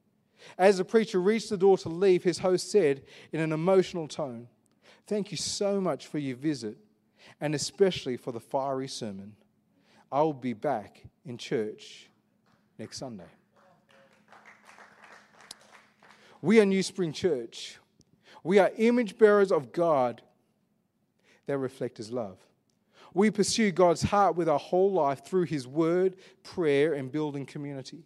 As 0.57 0.77
the 0.77 0.85
preacher 0.85 1.21
reached 1.21 1.49
the 1.49 1.57
door 1.57 1.77
to 1.79 1.89
leave, 1.89 2.23
his 2.23 2.39
host 2.39 2.71
said 2.71 3.03
in 3.31 3.39
an 3.39 3.51
emotional 3.51 4.07
tone, 4.07 4.47
Thank 5.07 5.31
you 5.31 5.37
so 5.37 5.79
much 5.79 6.07
for 6.07 6.17
your 6.17 6.35
visit, 6.35 6.77
and 7.39 7.53
especially 7.53 8.17
for 8.17 8.31
the 8.31 8.39
fiery 8.39 8.87
sermon. 8.87 9.35
I 10.11 10.21
will 10.21 10.33
be 10.33 10.53
back 10.53 11.03
in 11.25 11.37
church 11.37 12.09
next 12.79 12.97
Sunday. 12.97 13.25
We 16.41 16.59
are 16.59 16.65
New 16.65 16.83
Spring 16.83 17.13
Church. 17.13 17.77
We 18.45 18.59
are 18.59 18.71
image 18.77 19.17
bearers 19.17 19.51
of 19.51 19.73
God 19.73 20.21
that 21.47 21.57
reflect 21.57 21.97
His 21.97 22.11
love. 22.11 22.37
We 23.11 23.31
pursue 23.31 23.71
God's 23.71 24.03
heart 24.03 24.35
with 24.35 24.47
our 24.47 24.59
whole 24.59 24.91
life 24.91 25.25
through 25.25 25.45
His 25.45 25.67
word, 25.67 26.15
prayer, 26.43 26.93
and 26.93 27.11
building 27.11 27.47
community. 27.47 28.05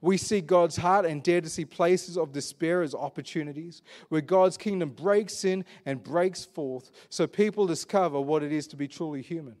We 0.00 0.16
see 0.16 0.42
God's 0.42 0.76
heart 0.76 1.06
and 1.06 1.24
dare 1.24 1.40
to 1.40 1.48
see 1.48 1.64
places 1.64 2.16
of 2.16 2.30
despair 2.30 2.82
as 2.82 2.94
opportunities 2.94 3.82
where 4.10 4.20
God's 4.20 4.56
kingdom 4.56 4.90
breaks 4.90 5.44
in 5.44 5.64
and 5.84 6.04
breaks 6.04 6.44
forth 6.44 6.92
so 7.08 7.26
people 7.26 7.66
discover 7.66 8.20
what 8.20 8.44
it 8.44 8.52
is 8.52 8.68
to 8.68 8.76
be 8.76 8.86
truly 8.86 9.22
human. 9.22 9.56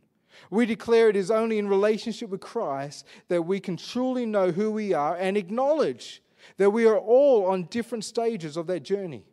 We 0.48 0.64
declare 0.64 1.08
it 1.08 1.16
is 1.16 1.32
only 1.32 1.58
in 1.58 1.66
relationship 1.66 2.30
with 2.30 2.40
Christ 2.40 3.04
that 3.26 3.42
we 3.42 3.58
can 3.58 3.76
truly 3.76 4.26
know 4.26 4.52
who 4.52 4.70
we 4.70 4.92
are 4.92 5.16
and 5.16 5.36
acknowledge 5.36 6.22
that 6.56 6.70
we 6.70 6.86
are 6.86 6.98
all 6.98 7.46
on 7.46 7.64
different 7.64 8.04
stages 8.04 8.56
of 8.56 8.68
that 8.68 8.84
journey. 8.84 9.24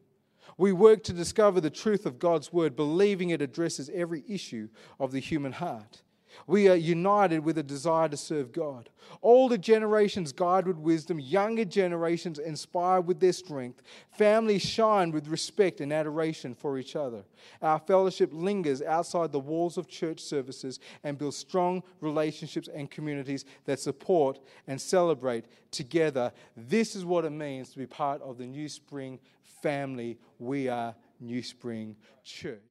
We 0.57 0.71
work 0.71 1.03
to 1.03 1.13
discover 1.13 1.61
the 1.61 1.69
truth 1.69 2.05
of 2.05 2.19
God's 2.19 2.51
word, 2.51 2.75
believing 2.75 3.29
it 3.29 3.41
addresses 3.41 3.89
every 3.93 4.23
issue 4.27 4.69
of 4.99 5.11
the 5.11 5.19
human 5.19 5.51
heart. 5.51 6.01
We 6.45 6.67
are 6.69 6.75
united 6.75 7.39
with 7.39 7.57
a 7.57 7.63
desire 7.63 8.09
to 8.09 8.17
serve 8.17 8.51
God. 8.51 8.89
Older 9.21 9.57
generations 9.57 10.31
guide 10.31 10.67
with 10.67 10.77
wisdom, 10.77 11.19
younger 11.19 11.65
generations 11.65 12.39
inspire 12.39 13.01
with 13.01 13.19
their 13.19 13.33
strength. 13.33 13.81
Families 14.11 14.61
shine 14.61 15.11
with 15.11 15.27
respect 15.27 15.81
and 15.81 15.91
adoration 15.93 16.53
for 16.53 16.77
each 16.77 16.95
other. 16.95 17.23
Our 17.61 17.79
fellowship 17.79 18.29
lingers 18.33 18.81
outside 18.81 19.31
the 19.31 19.39
walls 19.39 19.77
of 19.77 19.87
church 19.87 20.19
services 20.19 20.79
and 21.03 21.17
builds 21.17 21.37
strong 21.37 21.83
relationships 22.01 22.69
and 22.73 22.91
communities 22.91 23.45
that 23.65 23.79
support 23.79 24.39
and 24.67 24.79
celebrate 24.79 25.45
together. 25.71 26.31
This 26.55 26.95
is 26.95 27.05
what 27.05 27.25
it 27.25 27.31
means 27.31 27.69
to 27.71 27.77
be 27.77 27.87
part 27.87 28.21
of 28.21 28.37
the 28.37 28.45
New 28.45 28.69
Spring 28.69 29.19
family. 29.61 30.17
We 30.39 30.67
are 30.67 30.95
New 31.19 31.41
Spring 31.41 31.95
Church. 32.23 32.66